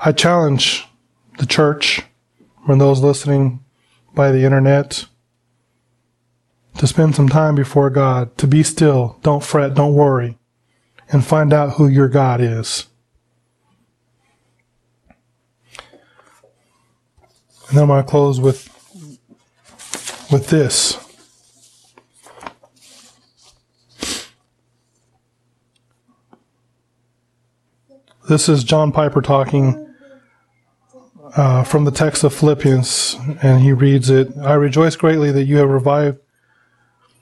I 0.04 0.12
challenge 0.12 0.86
the 1.38 1.46
church 1.46 2.02
and 2.66 2.80
those 2.80 3.00
listening 3.00 3.64
by 4.14 4.32
the 4.32 4.44
internet 4.44 5.06
to 6.78 6.86
spend 6.86 7.14
some 7.14 7.28
time 7.28 7.54
before 7.54 7.88
God, 7.88 8.36
to 8.38 8.46
be 8.46 8.62
still, 8.62 9.18
don't 9.22 9.44
fret, 9.44 9.74
don't 9.74 9.94
worry 9.94 10.38
and 11.12 11.24
find 11.24 11.52
out 11.52 11.74
who 11.74 11.86
your 11.86 12.08
God 12.08 12.40
is. 12.40 12.88
And 17.68 17.76
then 17.76 17.82
I'm 17.82 17.88
going 17.88 18.02
to 18.02 18.10
close 18.10 18.40
with, 18.40 18.68
with 20.32 20.48
this. 20.48 20.98
This 28.28 28.48
is 28.48 28.64
John 28.64 28.92
Piper 28.92 29.20
talking 29.20 29.94
uh, 31.36 31.64
from 31.64 31.84
the 31.84 31.90
text 31.90 32.24
of 32.24 32.32
Philippians, 32.34 33.16
and 33.42 33.60
he 33.60 33.72
reads 33.72 34.10
it 34.10 34.28
I 34.38 34.54
rejoice 34.54 34.96
greatly 34.96 35.32
that 35.32 35.44
you 35.44 35.56
have 35.58 35.68
revived 35.68 36.18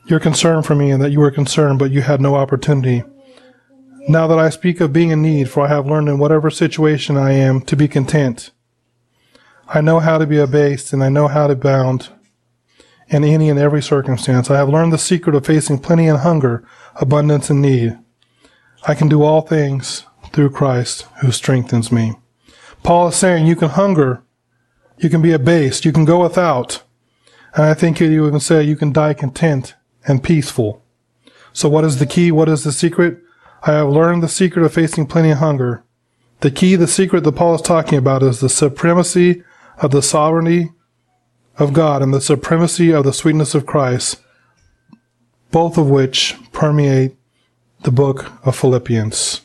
your 0.07 0.21
concern 0.21 0.63
for 0.63 0.75
me 0.75 0.91
and 0.91 1.03
that 1.03 1.11
you 1.11 1.21
were 1.21 1.31
concerned, 1.31 1.79
but 1.79 1.91
you 1.91 2.03
had 2.03 2.21
no 2.21 2.35
opportunity. 2.35 3.03
Now 4.09 4.27
that 4.27 4.39
I 4.39 4.49
speak 4.49 4.81
of 4.81 4.93
being 4.93 5.11
in 5.11 5.23
need, 5.23 5.51
for 5.51 5.65
I 5.65 5.69
have 5.69 5.87
learned 5.87 6.09
in 6.09 6.19
whatever 6.19 6.51
situation 6.51 7.17
I 7.17 7.33
am 7.33 7.61
to 7.63 7.77
be 7.77 7.89
content. 7.89 8.51
I 9.69 9.81
know 9.81 10.01
how 10.01 10.19
to 10.19 10.27
be 10.27 10.39
abased 10.39 10.93
and 10.93 11.05
I 11.05 11.09
know 11.09 11.29
how 11.29 11.47
to 11.47 11.55
bound 11.55 12.09
in 13.09 13.25
any 13.25 13.49
and 13.49 13.59
every 13.59 13.83
circumstance. 13.83 14.51
I 14.51 14.57
have 14.57 14.69
learned 14.69 14.93
the 14.93 14.99
secret 14.99 15.37
of 15.37 15.47
facing 15.47 15.79
plenty 15.79 16.09
and 16.09 16.19
hunger, 16.19 16.67
abundance 16.97 17.51
and 17.51 17.61
need. 17.61 17.99
I 18.87 18.95
can 18.95 19.09
do 19.09 19.23
all 19.23 19.43
things 19.43 20.07
through 20.33 20.51
Christ 20.51 21.07
who 21.21 21.31
strengthens 21.31 21.93
me. 21.93 22.15
Paul 22.83 23.09
is 23.09 23.17
saying 23.17 23.47
you 23.47 23.57
can 23.57 23.69
hunger, 23.69 24.23
you 24.99 25.11
can 25.11 25.21
be 25.21 25.33
abased, 25.33 25.85
you 25.85 25.93
can 25.93 26.05
go 26.05 26.23
without. 26.23 26.83
And 27.55 27.65
I 27.65 27.75
think 27.75 27.99
he 27.99 28.07
even 28.07 28.41
say 28.41 28.63
you 28.63 28.77
can 28.77 28.93
die 28.93 29.15
content 29.15 29.75
and 30.07 30.23
peaceful. 30.23 30.83
So 31.53 31.69
what 31.69 31.85
is 31.85 31.99
the 31.99 32.07
key? 32.07 32.33
What 32.33 32.49
is 32.49 32.65
the 32.65 32.73
secret? 32.73 33.21
I 33.63 33.73
have 33.73 33.89
learned 33.89 34.23
the 34.23 34.29
secret 34.29 34.65
of 34.65 34.73
facing 34.73 35.07
plenty 35.07 35.31
of 35.31 35.39
hunger. 35.39 35.85
The 36.41 36.51
key, 36.51 36.77
the 36.77 36.87
secret 36.87 37.25
that 37.25 37.33
Paul 37.33 37.55
is 37.55 37.63
talking 37.63 37.99
about 37.99 38.23
is 38.23 38.41
the 38.41 38.49
supremacy 38.49 39.43
of 39.79 39.91
the 39.91 40.03
sovereignty 40.03 40.71
of 41.59 41.75
God 41.75 42.01
and 42.03 42.15
the 42.15 42.21
supremacy 42.21 42.91
of 42.91 43.05
the 43.05 43.13
sweetness 43.13 43.55
of 43.55 43.67
Christ, 43.67 44.21
both 45.51 45.77
of 45.77 45.91
which 45.91 46.37
permeate 46.53 47.17
the 47.83 47.91
book 47.91 48.33
of 48.45 48.57
Philippians. 48.57 49.43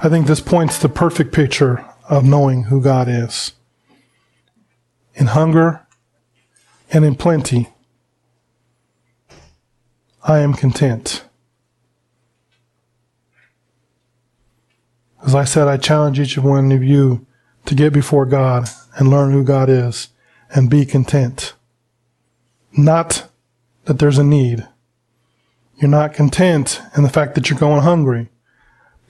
I 0.00 0.08
think 0.08 0.26
this 0.26 0.40
points 0.40 0.78
the 0.78 0.88
perfect 0.88 1.32
picture 1.32 1.84
of 2.08 2.24
knowing 2.24 2.64
who 2.64 2.80
God 2.80 3.08
is. 3.08 3.52
In 5.14 5.26
hunger 5.26 5.86
and 6.92 7.04
in 7.04 7.16
plenty, 7.16 7.68
I 10.22 10.40
am 10.40 10.54
content. 10.54 11.24
As 15.24 15.34
I 15.34 15.44
said, 15.44 15.68
I 15.68 15.76
challenge 15.76 16.18
each 16.18 16.38
one 16.38 16.72
of 16.72 16.82
you 16.82 17.26
to 17.66 17.74
get 17.74 17.92
before 17.92 18.26
God 18.26 18.68
and 18.96 19.10
learn 19.10 19.32
who 19.32 19.44
God 19.44 19.68
is 19.68 20.08
and 20.50 20.70
be 20.70 20.84
content. 20.84 21.54
Not 22.72 23.28
that 23.84 23.98
there's 23.98 24.18
a 24.18 24.24
need. 24.24 24.66
You're 25.76 25.90
not 25.90 26.14
content 26.14 26.80
in 26.96 27.02
the 27.02 27.08
fact 27.08 27.34
that 27.34 27.48
you're 27.48 27.58
going 27.58 27.82
hungry, 27.82 28.28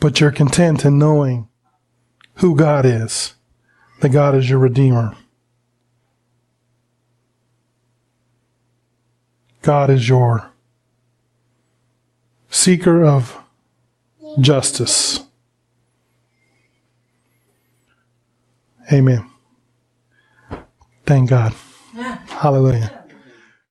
but 0.01 0.21
you're 0.21 0.31
content 0.31 0.85
in 0.85 0.99
knowing 0.99 1.49
who 2.35 2.55
God 2.55 2.85
is, 2.85 3.35
that 4.01 4.11
God 4.11 4.35
is 4.35 4.49
your 4.49 4.59
Redeemer. 4.59 5.17
God 9.63 9.91
is 9.91 10.09
your 10.09 10.51
seeker 12.49 13.05
of 13.05 13.37
justice. 14.41 15.21
Amen. 18.93 19.31
Thank 21.05 21.31
God. 21.31 21.55
Hallelujah. 21.95 22.98